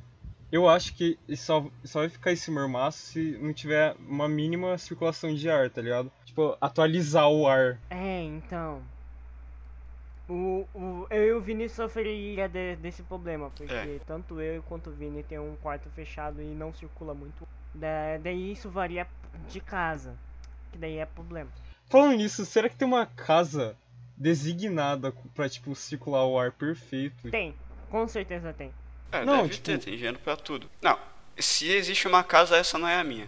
Eu 0.52 0.68
acho 0.68 0.94
que 0.96 1.18
só, 1.38 1.66
só 1.86 2.00
vai 2.00 2.10
ficar 2.10 2.32
esse 2.34 2.52
mormaço 2.52 2.98
se 2.98 3.38
não 3.40 3.54
tiver 3.54 3.96
uma 4.00 4.28
mínima 4.28 4.78
circulação 4.78 5.34
de 5.34 5.50
ar, 5.50 5.70
tá 5.70 5.82
ligado? 5.82 6.12
Tipo, 6.26 6.58
atualizar 6.60 7.30
o 7.30 7.48
ar. 7.48 7.80
É, 7.90 8.24
então. 8.24 8.82
O, 10.34 10.66
o, 10.74 11.08
eu 11.10 11.24
e 11.28 11.32
o 11.34 11.42
Vini 11.42 11.68
sofreria 11.68 12.48
de- 12.48 12.78
desse 12.78 13.04
problema, 13.04 13.50
porque 13.50 13.74
É. 13.74 14.00
tanto 14.08 14.40
eu 14.40 14.64
quanto 14.64 14.90
o 14.90 14.94
Vini 14.94 15.24
tem 15.24 15.38
um 15.38 15.58
quarto 15.58 15.90
fechado 15.90 16.42
e 16.42 16.46
não 16.46 16.74
circula 16.74 17.14
muito. 17.14 17.46
Da, 17.74 18.18
daí 18.18 18.54
isso 18.54 18.70
varia 18.70 19.06
de 19.50 19.60
casa, 19.60 20.16
que 20.72 20.78
daí 20.78 20.98
é 21.00 21.06
problema. 21.06 21.50
Falando 21.90 22.16
nisso, 22.16 22.46
será 22.46 22.70
que 22.70 22.78
tem 22.78 22.88
uma 22.88 23.06
casa 23.06 23.76
designada 24.16 25.12
pra, 25.36 25.50
tipo, 25.50 25.76
circular 25.76 26.26
o 26.26 26.40
ar 26.40 26.52
perfeito? 26.54 27.30
Tem, 27.30 27.54
com 27.90 28.08
certeza 28.08 28.54
tem. 28.54 28.72
É, 29.12 29.26
Não, 29.26 29.38
deve 29.44 29.50
tipo- 29.56 29.66
ter, 29.66 29.80
tem 29.80 29.96
dinheiro 29.98 30.20
pra 30.20 30.38
tudo. 30.38 30.70
Não, 30.82 30.98
se 31.38 31.68
existe 31.70 32.08
uma 32.08 32.24
casa, 32.24 32.56
essa 32.56 32.78
não 32.78 32.88
é 32.88 32.98
a 32.98 33.04
minha. 33.04 33.28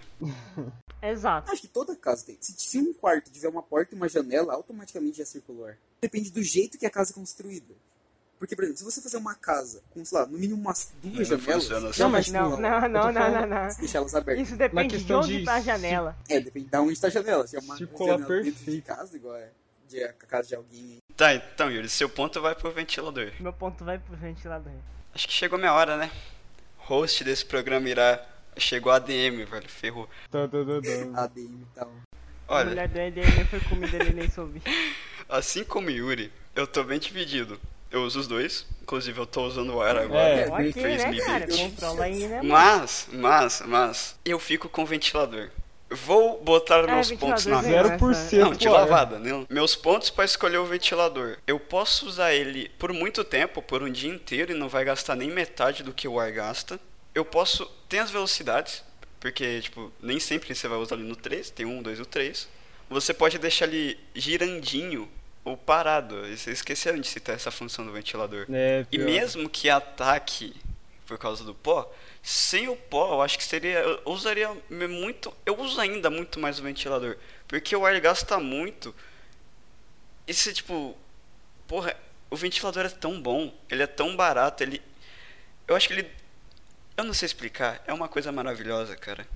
Exato. 1.01 1.51
Acho 1.51 1.61
que 1.61 1.67
toda 1.67 1.95
casa 1.97 2.25
tem. 2.25 2.37
Se, 2.39 2.53
se 2.53 2.79
um 2.79 2.93
quarto 2.93 3.29
tiver 3.29 3.49
uma 3.49 3.61
porta 3.61 3.93
e 3.93 3.97
uma 3.97 4.07
janela, 4.07 4.53
automaticamente 4.53 5.17
já 5.17 5.25
circula 5.25 5.59
o 5.59 5.65
ar. 5.65 5.77
Depende 6.03 6.29
do 6.31 6.43
jeito 6.43 6.77
que 6.77 6.85
a 6.85 6.89
casa 6.89 7.11
é 7.11 7.13
construída. 7.13 7.73
Porque, 8.37 8.57
por 8.57 8.65
exemplo, 8.65 8.79
se 8.79 8.83
você 8.83 9.01
fazer 9.01 9.15
uma 9.15 9.35
casa 9.35 9.81
com, 9.91 10.03
sei 10.03 10.17
lá, 10.17 10.25
no 10.25 10.37
mínimo 10.37 10.59
umas 10.59 10.91
duas 11.01 11.29
Não 11.29 11.39
janelas, 11.39 11.63
funciona 11.63 11.89
assim. 11.89 12.01
Não, 12.01 12.09
mas 12.09 12.27
Não, 12.27 12.49
não, 12.49 12.81
não, 12.89 13.11
não, 13.13 13.31
não, 13.31 13.47
não. 13.47 13.69
Se 13.69 13.79
deixar 13.79 13.99
elas 13.99 14.13
abertas. 14.13 14.47
Isso 14.49 14.57
depende 14.57 15.01
de 15.01 15.13
onde 15.13 15.39
de 15.39 15.45
tá 15.45 15.53
a 15.53 15.61
janela. 15.61 16.17
É, 16.27 16.41
depende 16.41 16.67
de 16.67 16.77
onde 16.77 16.91
está 16.91 17.07
a 17.07 17.09
janela. 17.09 17.47
Se 17.47 17.55
é 17.55 17.59
uma 17.61 17.77
Circular 17.77 18.19
janela 18.19 18.41
dentro 18.43 18.51
de 18.51 18.51
perfeito. 18.65 18.85
casa, 18.85 19.15
igual 19.15 19.35
é 19.37 19.49
de 19.87 20.03
a 20.03 20.11
casa 20.11 20.49
de 20.49 20.55
alguém. 20.55 20.97
Tá, 21.15 21.33
então, 21.33 21.71
Yuri, 21.71 21.87
seu 21.87 22.09
ponto 22.09 22.41
vai 22.41 22.53
pro 22.53 22.69
ventilador. 22.69 23.31
Meu 23.39 23.53
ponto 23.53 23.85
vai 23.85 23.97
pro 23.97 24.17
ventilador. 24.17 24.73
Acho 25.15 25.25
que 25.25 25.33
chegou 25.33 25.57
minha 25.57 25.71
hora, 25.73 25.95
né? 25.95 26.11
Host 26.79 27.23
desse 27.23 27.45
programa 27.45 27.87
irá. 27.87 28.27
Chegou 28.57 28.91
a 28.91 28.97
ADM, 28.97 29.45
velho, 29.49 29.69
ferrou. 29.69 30.07
Tá, 30.29 30.47
tá, 30.47 30.57
tá, 30.65 30.81
tá. 31.13 31.23
ADM 31.23 31.61
e 31.61 31.65
tal. 32.47 32.57
A 32.57 32.59
Olha, 32.59 32.69
mulher 32.69 32.87
do 32.87 32.99
EDM 32.99 33.45
foi 33.49 33.59
comida, 33.61 33.97
ele 33.97 34.13
nem 34.13 34.29
soube. 34.29 34.61
assim 35.29 35.63
como 35.63 35.89
Yuri, 35.89 36.31
eu 36.55 36.67
tô 36.67 36.83
bem 36.83 36.99
dividido. 36.99 37.59
Eu 37.91 38.01
uso 38.03 38.19
os 38.21 38.27
dois, 38.27 38.65
inclusive 38.81 39.19
eu 39.19 39.25
tô 39.25 39.45
usando 39.45 39.75
o 39.75 39.81
ar 39.81 39.95
É. 39.95 40.03
agora. 40.03 40.29
É, 40.29 40.47
ok, 40.49 40.73
fez 40.73 41.03
né, 41.03 41.11
me 41.11 41.21
cara? 41.21 41.47
Controla 41.47 42.05
aí, 42.05 42.27
né? 42.27 42.41
Mas, 42.43 43.07
mas, 43.11 43.61
mas, 43.67 44.19
eu 44.25 44.39
fico 44.39 44.67
com 44.67 44.81
o 44.81 44.85
ventilador. 44.85 45.49
Vou 45.91 46.41
botar 46.41 46.87
meus 46.87 47.11
pontos 47.11 47.45
na 47.45 47.61
mesa. 47.61 47.69
zero. 47.69 47.89
0% 47.89 48.39
Não, 48.39 48.53
de 48.53 48.67
lavada, 48.67 49.19
né? 49.19 49.45
Meus 49.47 49.75
pontos 49.75 50.09
pra 50.09 50.25
escolher 50.25 50.57
o 50.57 50.65
ventilador. 50.65 51.37
Eu 51.45 51.59
posso 51.59 52.07
usar 52.07 52.33
ele 52.33 52.69
por 52.79 52.91
muito 52.91 53.23
tempo, 53.23 53.61
por 53.61 53.83
um 53.83 53.91
dia 53.91 54.09
inteiro, 54.09 54.51
e 54.51 54.55
não 54.55 54.67
vai 54.67 54.83
gastar 54.83 55.15
nem 55.15 55.29
metade 55.29 55.83
do 55.83 55.93
que 55.93 56.07
o 56.07 56.19
ar 56.19 56.31
gasta. 56.31 56.79
Eu 57.13 57.23
posso. 57.23 57.65
Tem 57.87 57.99
as 57.99 58.09
velocidades, 58.09 58.83
porque, 59.23 59.61
tipo, 59.61 59.89
nem 60.01 60.19
sempre 60.19 60.53
você 60.53 60.67
vai 60.67 60.77
usar 60.77 60.95
ele 60.95 61.05
no 61.05 61.15
3, 61.15 61.49
tem 61.49 61.65
um, 61.65 61.81
dois 61.81 61.97
e 61.97 62.01
o 62.01 62.05
3. 62.05 62.45
Você 62.89 63.13
pode 63.13 63.37
deixar 63.37 63.69
ele 63.69 63.97
girandinho 64.13 65.09
ou 65.45 65.55
parado. 65.55 66.27
E 66.27 66.35
Vocês 66.35 66.57
esqueceram 66.57 66.99
de 66.99 67.07
citar 67.07 67.33
essa 67.33 67.49
função 67.49 67.85
do 67.85 67.93
ventilador. 67.93 68.45
É, 68.51 68.85
E 68.91 68.97
mesmo 68.97 69.47
que 69.47 69.69
ataque 69.69 70.53
por 71.05 71.17
causa 71.17 71.45
do 71.45 71.55
pó, 71.55 71.89
sem 72.21 72.67
o 72.67 72.75
pó, 72.75 73.13
eu 73.13 73.21
acho 73.21 73.37
que 73.37 73.45
seria. 73.45 73.79
Eu 73.79 74.01
usaria 74.07 74.49
muito. 74.69 75.33
Eu 75.45 75.57
uso 75.57 75.79
ainda 75.79 76.09
muito 76.09 76.37
mais 76.37 76.59
o 76.59 76.63
ventilador. 76.63 77.15
Porque 77.47 77.73
o 77.77 77.85
ar 77.85 77.97
gasta 78.01 78.37
muito. 78.41 78.93
E 80.27 80.33
se, 80.33 80.53
tipo. 80.53 80.97
Porra, 81.65 81.95
o 82.29 82.35
ventilador 82.35 82.85
é 82.87 82.89
tão 82.89 83.21
bom. 83.21 83.53
Ele 83.69 83.83
é 83.83 83.87
tão 83.87 84.17
barato. 84.17 84.61
Ele. 84.63 84.81
Eu 85.65 85.77
acho 85.77 85.87
que 85.87 85.93
ele. 85.93 86.11
Eu 86.97 87.03
não 87.03 87.13
sei 87.13 87.25
explicar. 87.25 87.83
É 87.87 87.93
uma 87.93 88.07
coisa 88.07 88.31
maravilhosa, 88.31 88.95
cara. 88.95 89.27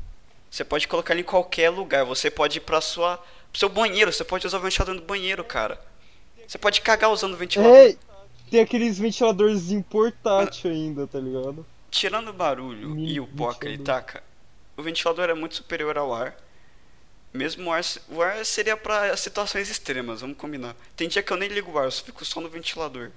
Você 0.49 0.63
pode 0.63 0.87
colocar 0.87 1.13
ele 1.13 1.21
em 1.21 1.25
qualquer 1.25 1.69
lugar. 1.69 2.05
Você 2.05 2.29
pode 2.29 2.57
ir 2.57 2.61
pra 2.61 2.81
sua. 2.81 3.17
Pro 3.51 3.59
seu 3.59 3.69
banheiro. 3.69 4.11
Você 4.11 4.23
pode 4.23 4.45
usar 4.45 4.57
o 4.57 4.61
ventilador 4.61 4.95
no 4.95 5.01
banheiro, 5.01 5.43
cara. 5.43 5.79
Você 6.47 6.57
pode 6.57 6.81
cagar 6.81 7.11
usando 7.11 7.33
o 7.33 7.37
ventilador. 7.37 7.75
É, 7.75 7.95
tem 8.49 8.61
aqueles 8.61 8.97
ventiladores 8.97 9.63
portátil 9.89 10.71
ainda, 10.71 11.05
tá 11.05 11.19
ligado? 11.19 11.65
Tirando 11.91 12.29
o 12.29 12.33
barulho 12.33 12.97
e 12.97 13.19
o 13.19 13.27
pó 13.27 13.53
que 13.53 13.65
ele 13.65 13.77
taca, 13.77 14.23
o 14.77 14.83
ventilador 14.83 15.29
é 15.29 15.33
muito 15.33 15.55
superior 15.55 15.97
ao 15.97 16.13
ar. 16.13 16.37
Mesmo 17.33 17.69
o 17.69 17.73
ar, 17.73 17.81
o 18.09 18.21
ar 18.21 18.45
seria 18.45 18.77
pra 18.77 19.15
situações 19.17 19.69
extremas, 19.69 20.21
vamos 20.21 20.37
combinar. 20.37 20.75
Tem 20.95 21.09
dia 21.09 21.21
que 21.21 21.31
eu 21.31 21.37
nem 21.37 21.49
ligo 21.49 21.71
o 21.71 21.77
ar, 21.77 21.85
eu 21.85 21.91
só 21.91 22.03
fico 22.03 22.23
só 22.23 22.39
no 22.39 22.49
ventilador. 22.49 23.11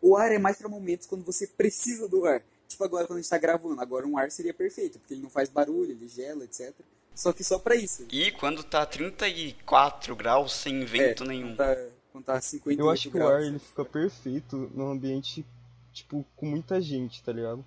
O 0.00 0.16
ar 0.16 0.30
é 0.30 0.38
mais 0.38 0.58
pra 0.58 0.68
momentos 0.68 1.06
quando 1.06 1.24
você 1.24 1.46
precisa 1.46 2.06
do 2.06 2.26
ar. 2.26 2.42
Tipo 2.68 2.84
agora 2.84 3.06
quando 3.06 3.18
a 3.18 3.22
gente 3.22 3.30
tá 3.30 3.38
gravando. 3.38 3.80
Agora 3.80 4.06
um 4.06 4.16
ar 4.18 4.30
seria 4.30 4.54
perfeito, 4.54 4.98
porque 4.98 5.14
ele 5.14 5.22
não 5.22 5.30
faz 5.30 5.48
barulho, 5.48 5.90
ele 5.92 6.08
gela, 6.08 6.44
etc. 6.44 6.72
Só 7.14 7.32
que 7.32 7.44
só 7.44 7.58
pra 7.58 7.76
isso. 7.76 8.06
E 8.10 8.32
quando 8.32 8.64
tá 8.64 8.84
34 8.84 10.16
graus 10.16 10.52
sem 10.52 10.84
vento 10.84 11.24
É, 11.24 11.26
nenhum. 11.28 11.54
Quando 11.54 11.56
tá, 11.56 11.76
quando 12.12 12.24
tá 12.24 12.40
58 12.40 12.80
Eu 12.80 12.90
acho 12.90 13.02
que 13.02 13.08
o 13.08 13.12
graus. 13.12 13.32
ar 13.32 13.42
ele 13.42 13.58
fica 13.58 13.84
perfeito 13.84 14.56
num 14.74 14.90
ambiente, 14.90 15.44
tipo, 15.92 16.24
com 16.36 16.46
muita 16.46 16.80
gente, 16.80 17.22
tá 17.22 17.32
ligado? 17.32 17.64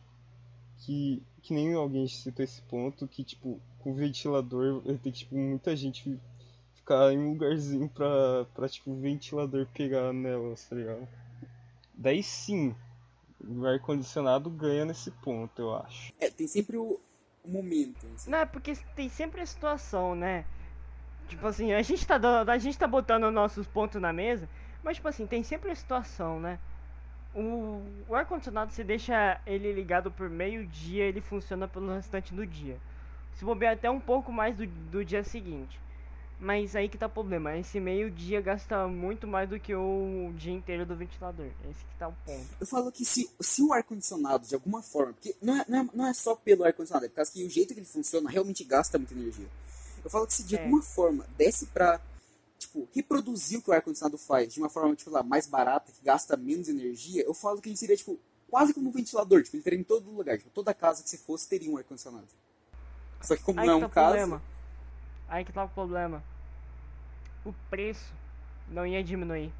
Que, 0.79 1.21
que 1.41 1.53
nem 1.53 1.73
alguém 1.73 2.07
citou 2.07 2.43
esse 2.43 2.61
ponto, 2.63 3.07
que, 3.07 3.23
tipo, 3.23 3.59
com 3.79 3.91
o 3.91 3.95
ventilador, 3.95 4.81
tem 5.01 5.11
tipo, 5.11 5.35
muita 5.35 5.75
gente 5.75 6.03
fi- 6.03 6.19
ficar 6.75 7.11
em 7.13 7.17
um 7.17 7.29
lugarzinho 7.31 7.87
pra, 7.89 8.45
pra 8.53 8.67
tipo, 8.67 8.91
o 8.91 8.99
ventilador 8.99 9.65
pegar 9.73 10.11
nelas, 10.13 10.63
tá 10.65 10.75
ligado? 10.75 11.07
Daí 11.93 12.21
sim, 12.21 12.75
o 13.39 13.65
ar-condicionado 13.65 14.49
ganha 14.49 14.85
nesse 14.85 15.11
ponto, 15.11 15.61
eu 15.61 15.75
acho. 15.75 16.13
É, 16.19 16.29
tem 16.29 16.47
sempre 16.47 16.77
o, 16.77 16.99
momento. 17.47 18.05
assim. 18.15 18.29
Não, 18.29 18.39
é 18.39 18.45
porque 18.45 18.73
tem 18.95 19.09
sempre 19.09 19.41
a 19.41 19.45
situação, 19.45 20.15
né? 20.15 20.45
Tipo 21.27 21.47
assim, 21.47 21.73
a 21.73 21.81
gente 21.81 22.05
tá, 22.05 22.17
dando- 22.17 22.49
a 22.49 22.57
gente 22.57 22.77
tá 22.77 22.87
botando 22.87 23.29
nossos 23.31 23.67
pontos 23.67 24.01
na 24.01 24.13
mesa, 24.13 24.47
mas 24.83 24.97
tipo 24.97 25.07
assim, 25.07 25.25
tem 25.27 25.43
sempre 25.43 25.71
a 25.71 25.75
situação, 25.75 26.39
né? 26.39 26.59
O, 27.35 27.83
o 28.07 28.15
ar-condicionado, 28.15 28.71
você 28.71 28.83
deixa 28.83 29.39
ele 29.45 29.71
ligado 29.73 30.09
por 30.11 30.29
meio 30.29 30.65
dia, 30.65 31.03
ele 31.03 31.21
funciona 31.21 31.67
pelo 31.67 31.93
restante 31.93 32.33
do 32.33 32.45
dia. 32.45 32.77
Se 33.35 33.45
bobear 33.45 33.73
até 33.73 33.89
um 33.89 33.99
pouco 33.99 34.31
mais 34.31 34.55
do, 34.55 34.65
do 34.65 35.05
dia 35.05 35.23
seguinte. 35.23 35.79
Mas 36.39 36.75
aí 36.75 36.87
que 36.87 36.97
tá 36.99 37.07
o 37.07 37.09
problema, 37.09 37.57
esse 37.57 37.79
meio 37.79 38.11
dia 38.11 38.39
gasta 38.39 38.87
muito 38.87 39.25
mais 39.25 39.49
do 39.49 39.59
que 39.59 39.73
o 39.73 40.31
dia 40.35 40.53
inteiro 40.53 40.85
do 40.85 40.95
ventilador. 40.95 41.47
Esse 41.67 41.83
que 41.83 41.97
tá 41.97 42.07
o 42.09 42.13
ponto. 42.25 42.45
Eu 42.59 42.67
falo 42.67 42.91
que 42.91 43.03
se, 43.03 43.27
se 43.39 43.63
o 43.63 43.73
ar-condicionado, 43.73 44.45
de 44.47 44.53
alguma 44.53 44.83
forma, 44.83 45.13
porque 45.13 45.35
não 45.41 45.59
é, 45.59 45.65
não, 45.67 45.79
é, 45.79 45.89
não 45.95 46.07
é 46.07 46.13
só 46.13 46.35
pelo 46.35 46.63
ar-condicionado, 46.63 47.05
é 47.05 47.09
por 47.09 47.15
causa 47.15 47.31
que 47.31 47.43
o 47.43 47.49
jeito 47.49 47.73
que 47.73 47.79
ele 47.79 47.87
funciona 47.87 48.29
realmente 48.29 48.63
gasta 48.63 48.99
muita 48.99 49.15
energia. 49.15 49.47
Eu 50.03 50.11
falo 50.11 50.27
que 50.27 50.33
se 50.33 50.43
de 50.43 50.55
É. 50.55 50.61
alguma 50.61 50.83
forma 50.83 51.25
desse 51.35 51.65
pra, 51.65 51.99
tipo, 52.59 52.87
reproduzir 52.93 53.57
o 53.57 53.61
que 53.63 53.71
o 53.71 53.73
ar-condicionado 53.73 54.17
faz 54.19 54.53
de 54.53 54.59
uma 54.59 54.69
forma, 54.69 54.95
tipo, 54.95 55.09
lá, 55.09 55.23
mais 55.23 55.47
barata, 55.47 55.91
que 55.91 56.05
gasta 56.05 56.37
menos 56.37 56.69
energia, 56.69 57.23
eu 57.23 57.33
falo 57.33 57.59
que 57.59 57.67
ele 57.67 57.75
seria, 57.77 57.97
tipo, 57.97 58.19
quase 58.47 58.75
como 58.75 58.89
um 58.89 58.91
ventilador, 58.91 59.41
tipo, 59.41 59.55
ele 59.55 59.63
teria 59.63 59.79
em 59.79 59.83
todo 59.83 60.07
lugar, 60.11 60.37
tipo, 60.37 60.51
toda 60.51 60.71
casa 60.71 61.01
que 61.01 61.09
você 61.09 61.17
fosse 61.17 61.49
teria 61.49 61.71
um 61.71 61.77
ar-condicionado. 61.77 62.27
Só 63.23 63.35
que 63.35 63.41
como 63.41 63.59
Aí 63.59 63.65
não 63.65 63.73
é 63.73 63.77
um 63.77 63.79
tá 63.81 63.87
o 63.87 63.89
caso, 63.89 64.07
problema. 64.09 64.41
Aí 65.29 65.43
que 65.43 65.51
tá 65.51 65.63
o 65.63 65.69
problema. 65.69 66.23
O 67.45 67.53
preço 67.69 68.13
não 68.69 68.85
ia 68.85 69.03
diminuir. 69.03 69.51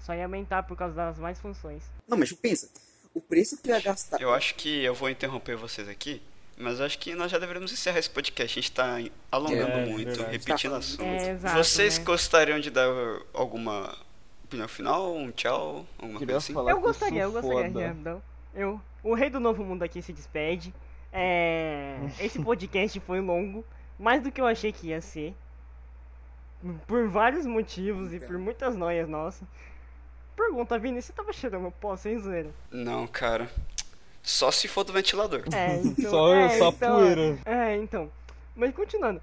Só 0.00 0.14
ia 0.14 0.24
aumentar 0.24 0.62
por 0.62 0.76
causa 0.76 0.94
das 0.94 1.18
mais 1.18 1.38
funções. 1.40 1.82
não, 2.06 2.16
mas 2.16 2.32
pensa, 2.32 2.68
o 3.14 3.20
preço 3.20 3.60
que 3.60 3.68
ia 3.68 3.80
gastar, 3.80 4.20
Eu 4.20 4.32
acho 4.32 4.54
que 4.54 4.82
eu 4.84 4.94
vou 4.94 5.10
interromper 5.10 5.56
vocês 5.56 5.88
aqui, 5.88 6.22
mas 6.56 6.78
eu 6.80 6.86
acho 6.86 6.98
que 6.98 7.14
nós 7.14 7.30
já 7.30 7.38
deveríamos 7.38 7.72
encerrar 7.72 7.98
esse 7.98 8.10
podcast. 8.10 8.58
A 8.58 8.62
gente 8.62 8.72
tá 8.72 8.96
alongando 9.30 9.72
É, 9.72 9.86
muito, 9.86 10.06
verdade. 10.08 10.30
repetindo 10.30 10.70
Tá 10.72 10.76
assunto. 10.78 10.98
falando 10.98 11.14
É, 11.20 11.30
exato, 11.30 11.56
Vocês 11.56 11.98
né? 11.98 12.04
gostariam 12.04 12.60
de 12.60 12.70
dar 12.70 12.88
alguma 13.34 13.96
opinião 14.44 14.68
final, 14.68 15.14
um 15.14 15.30
tchau, 15.32 15.84
alguma 15.98 16.18
Queria 16.20 16.34
coisa 16.34 16.38
assim? 16.38 16.52
Eu 16.70 16.80
gostaria, 16.80 17.22
eu 17.22 17.32
gostaria. 17.32 17.88
Randall. 17.88 18.22
Eu. 18.54 18.80
O 19.02 19.14
rei 19.14 19.30
do 19.30 19.38
novo 19.40 19.62
mundo 19.64 19.82
aqui 19.82 20.00
se 20.00 20.12
despede. 20.12 20.72
É. 21.12 21.98
Esse 22.20 22.40
podcast 22.40 22.98
foi 23.00 23.20
longo, 23.20 23.64
mais 23.98 24.22
do 24.22 24.30
que 24.30 24.40
eu 24.40 24.46
achei 24.46 24.72
que 24.72 24.88
ia 24.88 25.00
ser. 25.00 25.34
Por 26.86 27.08
vários 27.08 27.46
motivos 27.46 28.12
e 28.12 28.18
por 28.20 28.36
muitas 28.38 28.74
noias 28.76 29.08
nossas. 29.08 29.46
Pergunta, 30.34 30.78
Vini, 30.78 31.00
você 31.02 31.12
tava 31.12 31.32
cheirando 31.32 31.70
pó 31.80 31.96
sem 31.96 32.18
zoeira? 32.18 32.50
Não, 32.70 33.06
cara. 33.06 33.50
Só 34.22 34.50
se 34.50 34.68
for 34.68 34.84
do 34.84 34.92
ventilador. 34.92 35.42
É, 35.52 35.76
então. 35.82 36.10
Só- 36.10 36.34
é, 36.34 36.48
só 36.58 36.68
então, 36.70 36.96
poeira. 36.96 37.38
É, 37.44 37.76
então. 37.76 38.10
Mas 38.54 38.74
continuando. 38.74 39.20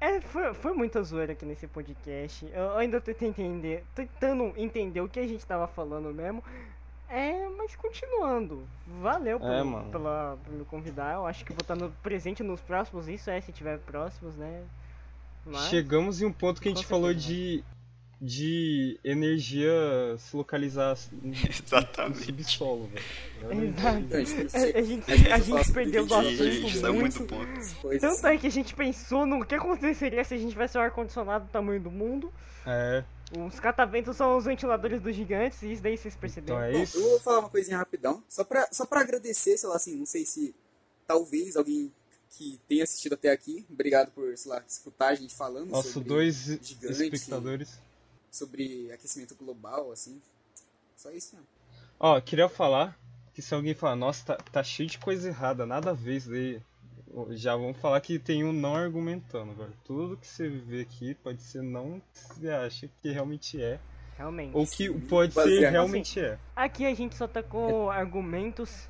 É, 0.00 0.20
foi, 0.20 0.52
foi 0.54 0.72
muita 0.74 1.02
zoeira 1.02 1.32
aqui 1.32 1.44
nesse 1.46 1.66
podcast. 1.66 2.46
Eu 2.52 2.76
ainda 2.76 3.00
tô 3.00 3.12
tentando 3.14 3.30
entender, 3.46 3.84
tentando 3.94 4.52
entender 4.56 5.00
o 5.00 5.08
que 5.08 5.18
a 5.18 5.26
gente 5.26 5.44
tava 5.46 5.66
falando 5.66 6.12
mesmo. 6.12 6.42
É, 7.08 7.48
mas 7.56 7.76
continuando. 7.76 8.66
Valeu 9.00 9.38
por, 9.38 9.50
É, 9.50 9.62
mano. 9.62 9.90
pela, 9.90 10.36
por 10.44 10.52
me 10.52 10.64
convidar. 10.64 11.14
Eu 11.14 11.26
acho 11.26 11.44
que 11.44 11.52
vou 11.52 11.60
estar 11.60 11.76
no, 11.76 11.90
presente 12.02 12.42
nos 12.42 12.60
próximos. 12.60 13.08
Isso 13.08 13.30
é, 13.30 13.40
se 13.40 13.52
tiver 13.52 13.78
próximos, 13.78 14.36
né? 14.36 14.64
Mas, 15.44 15.68
Chegamos 15.68 16.20
em 16.20 16.26
um 16.26 16.32
ponto 16.32 16.60
que 16.60 16.68
a 16.68 16.74
gente 16.74 16.84
falou 16.84 17.14
de, 17.14 17.62
de 18.20 18.98
energia 19.04 19.70
se 20.18 20.36
localizar 20.36 20.96
no 21.22 21.32
Exatamente. 21.48 22.24
subsolo, 22.24 22.88
velho. 22.88 23.62
Exato. 23.62 23.98
Então, 23.98 24.18
a 24.18 24.24
gente, 24.24 24.56
A, 24.56 24.82
gente, 24.82 25.32
a 25.32 25.38
gente 25.38 25.72
perdeu 25.72 26.08
Gente, 26.08 26.66
isso 26.66 26.82
dá 26.82 26.92
muito 26.92 27.24
Tanto 28.00 28.26
é 28.26 28.36
que 28.36 28.48
a 28.48 28.50
gente 28.50 28.74
pensou 28.74 29.24
no 29.24 29.44
que 29.44 29.54
aconteceria 29.54 30.24
se 30.24 30.34
a 30.34 30.36
gente 30.38 30.50
tivesse 30.50 30.76
um 30.76 30.80
ar-condicionado 30.80 31.44
do 31.44 31.50
tamanho 31.50 31.80
do 31.80 31.90
mundo. 31.90 32.32
É, 32.66 33.04
Os 33.36 33.58
cataventos 33.58 34.16
são 34.16 34.36
os 34.36 34.44
ventiladores 34.44 35.00
dos 35.00 35.14
gigantes, 35.14 35.60
e 35.62 35.72
isso 35.72 35.82
daí 35.82 35.96
vocês 35.96 36.14
perceberam. 36.14 36.58
então 36.58 36.68
é 36.68 36.72
Bom, 36.72 36.82
isso. 36.82 36.98
eu 36.98 37.02
vou 37.10 37.20
falar 37.20 37.40
uma 37.40 37.48
coisinha 37.50 37.76
rapidão, 37.76 38.22
só 38.28 38.44
pra, 38.44 38.68
só 38.70 38.86
pra 38.86 39.00
agradecer, 39.00 39.58
sei 39.58 39.68
lá, 39.68 39.76
assim, 39.76 39.96
não 39.96 40.06
sei 40.06 40.24
se 40.24 40.54
talvez 41.06 41.56
alguém 41.56 41.92
que 42.30 42.60
tenha 42.68 42.84
assistido 42.84 43.14
até 43.14 43.30
aqui, 43.30 43.66
obrigado 43.70 44.10
por, 44.12 44.36
sei 44.36 44.50
lá, 44.52 44.62
escutar 44.68 45.08
a 45.08 45.14
gente 45.14 45.34
falando 45.34 45.70
Nossos 45.70 45.92
sobre, 45.92 46.08
dois 46.08 46.36
gigante. 46.62 47.02
espectadores. 47.02 47.78
sobre 48.30 48.92
aquecimento 48.92 49.34
global, 49.34 49.90
assim. 49.90 50.20
Só 50.96 51.10
isso 51.10 51.34
mesmo. 51.34 51.48
Ó, 51.98 52.20
queria 52.20 52.48
falar 52.48 52.96
que 53.34 53.42
se 53.42 53.54
alguém 53.54 53.74
falar, 53.74 53.96
nossa, 53.96 54.24
tá, 54.24 54.36
tá 54.36 54.62
cheio 54.62 54.88
de 54.88 54.98
coisa 54.98 55.28
errada, 55.28 55.66
nada 55.66 55.90
a 55.90 55.94
ver 55.94 56.16
isso 56.16 56.30
daí. 56.30 56.60
Já 57.30 57.56
vamos 57.56 57.78
falar 57.78 58.00
que 58.00 58.18
tem 58.18 58.44
um 58.44 58.52
não 58.52 58.74
argumentando 58.76 59.52
agora. 59.52 59.70
Tudo 59.84 60.16
que 60.16 60.26
você 60.26 60.48
vê 60.48 60.82
aqui 60.82 61.14
pode 61.14 61.42
ser 61.42 61.62
não 61.62 62.00
que 62.12 62.20
você 62.40 62.50
acha 62.50 62.90
que 63.00 63.10
realmente 63.10 63.62
é. 63.62 63.78
Realmente. 64.16 64.50
Ou 64.54 64.66
que 64.66 64.88
Sim, 64.88 65.00
pode 65.00 65.32
ser 65.32 65.40
baseado- 65.44 65.72
realmente 65.72 66.20
é. 66.20 66.38
Aqui 66.54 66.84
a 66.86 66.94
gente 66.94 67.14
só 67.14 67.26
tá 67.26 67.42
com 67.42 67.90
argumentos 67.90 68.88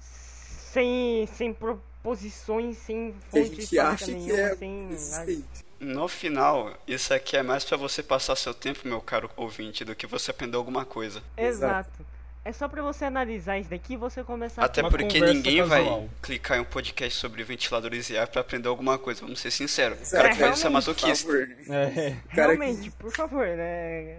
sem, 0.00 1.26
sem 1.26 1.52
proposições, 1.54 2.76
sem 2.78 3.12
Que 3.12 3.16
a 3.16 3.30
fonte 3.30 3.48
gente 3.48 3.62
histórica 3.62 3.92
acha 3.94 4.04
que 4.06 4.12
nenhuma, 4.12 4.40
é 4.40 4.56
sem... 4.56 4.90
existente. 4.90 5.66
No 5.78 6.08
final, 6.08 6.72
isso 6.86 7.12
aqui 7.12 7.36
é 7.36 7.42
mais 7.42 7.64
pra 7.64 7.76
você 7.76 8.02
passar 8.02 8.34
seu 8.36 8.54
tempo, 8.54 8.88
meu 8.88 9.00
caro 9.00 9.30
ouvinte, 9.36 9.84
do 9.84 9.94
que 9.94 10.06
você 10.06 10.30
aprender 10.30 10.56
alguma 10.56 10.84
coisa. 10.84 11.22
Exato. 11.36 12.04
É 12.48 12.52
só 12.52 12.68
pra 12.68 12.80
você 12.80 13.04
analisar 13.04 13.58
isso 13.58 13.68
daqui 13.70 13.94
e 13.94 13.96
você 13.96 14.22
começar 14.22 14.64
Até 14.64 14.80
Uma 14.80 14.88
porque 14.88 15.04
conversa 15.04 15.34
ninguém 15.34 15.58
casual. 15.58 16.00
vai 16.02 16.08
clicar 16.22 16.58
em 16.58 16.60
um 16.60 16.64
podcast 16.64 17.18
sobre 17.18 17.42
ventiladores 17.42 18.08
e 18.08 18.16
ar 18.16 18.28
pra 18.28 18.40
aprender 18.40 18.68
alguma 18.68 18.96
coisa, 18.98 19.20
vamos 19.22 19.40
ser 19.40 19.50
sinceros. 19.50 20.08
O 20.08 20.12
cara 20.12 20.28
que 20.30 20.36
faz 20.36 20.56
isso 20.58 20.66
é 20.66 20.70
Por 20.70 20.74
masoquista. 20.74 21.26
favor, 21.26 21.48
né? 21.48 21.56
É. 21.68 22.10
Que- 22.10 22.36
Realmente, 22.36 22.90
por 22.92 23.10
favor, 23.12 23.46
né? 23.48 24.16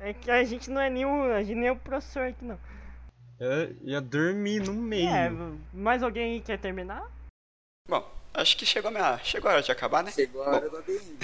É 0.00 0.14
que 0.18 0.30
a 0.30 0.42
gente 0.44 0.70
não 0.70 0.80
é 0.80 0.88
nenhum, 0.88 1.30
a 1.32 1.42
gente 1.42 1.56
nem 1.56 1.68
é 1.68 1.72
o 1.72 1.76
professor 1.76 2.28
aqui, 2.28 2.44
não. 2.44 2.58
É, 3.38 3.68
ia 3.82 4.00
dormir 4.00 4.60
no 4.62 4.72
meio. 4.72 5.08
É, 5.10 5.30
mais 5.74 6.02
alguém 6.02 6.32
aí 6.34 6.40
quer 6.40 6.58
terminar? 6.58 7.04
Bom, 7.86 8.10
acho 8.32 8.56
que 8.56 8.64
chegou 8.64 8.88
a, 8.88 8.92
minha... 8.92 9.18
chegou 9.22 9.50
a 9.50 9.54
hora 9.54 9.62
de 9.62 9.70
acabar, 9.70 10.02
né? 10.02 10.10
Chegou 10.12 10.42
a 10.42 10.48
hora 10.48 10.70
do 10.70 10.76
ADM. 10.78 11.16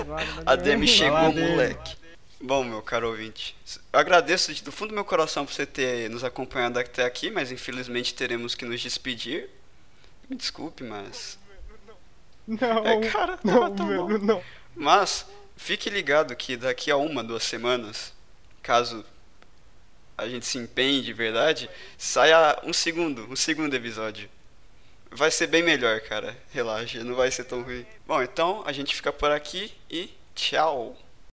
Agora, 0.00 0.24
A 0.46 0.56
DM 0.56 0.86
chegou, 0.86 1.30
DM. 1.32 1.44
moleque. 1.50 1.96
Bom, 2.42 2.64
meu 2.64 2.80
caro 2.80 3.08
ouvinte, 3.10 3.54
agradeço 3.92 4.52
de- 4.54 4.62
do 4.64 4.72
fundo 4.72 4.88
do 4.90 4.94
meu 4.94 5.04
coração 5.04 5.44
por 5.44 5.52
você 5.52 5.66
ter 5.66 6.08
nos 6.08 6.24
acompanhado 6.24 6.78
até 6.78 7.04
aqui, 7.04 7.30
mas 7.30 7.52
infelizmente 7.52 8.14
teremos 8.14 8.54
que 8.54 8.64
nos 8.64 8.80
despedir. 8.80 9.50
Me 10.28 10.36
desculpe, 10.36 10.82
mas. 10.82 11.38
Não, 12.46 12.84
É, 12.86 13.10
cara, 13.10 13.38
não, 13.44 13.74
tá 13.74 13.84
mano, 13.84 14.18
não. 14.18 14.42
Mas 14.74 15.26
fique 15.56 15.90
ligado 15.90 16.34
que 16.34 16.56
daqui 16.56 16.90
a 16.90 16.96
uma, 16.96 17.22
duas 17.22 17.42
semanas, 17.44 18.12
caso 18.62 19.04
a 20.16 20.26
gente 20.28 20.46
se 20.46 20.58
empenhe 20.58 21.02
de 21.02 21.12
verdade, 21.12 21.68
saia 21.98 22.58
um 22.64 22.72
segundo, 22.72 23.30
um 23.30 23.36
segundo 23.36 23.74
episódio. 23.74 24.28
Vai 25.10 25.30
ser 25.30 25.46
bem 25.48 25.62
melhor, 25.62 26.00
cara. 26.00 26.36
Relaxa, 26.52 27.02
não 27.04 27.14
vai 27.16 27.30
ser 27.30 27.44
tão 27.44 27.62
ruim. 27.62 27.84
Bom, 28.06 28.22
então 28.22 28.62
a 28.66 28.72
gente 28.72 28.94
fica 28.94 29.12
por 29.12 29.30
aqui 29.30 29.72
e 29.90 30.10
tchau. 30.34 30.96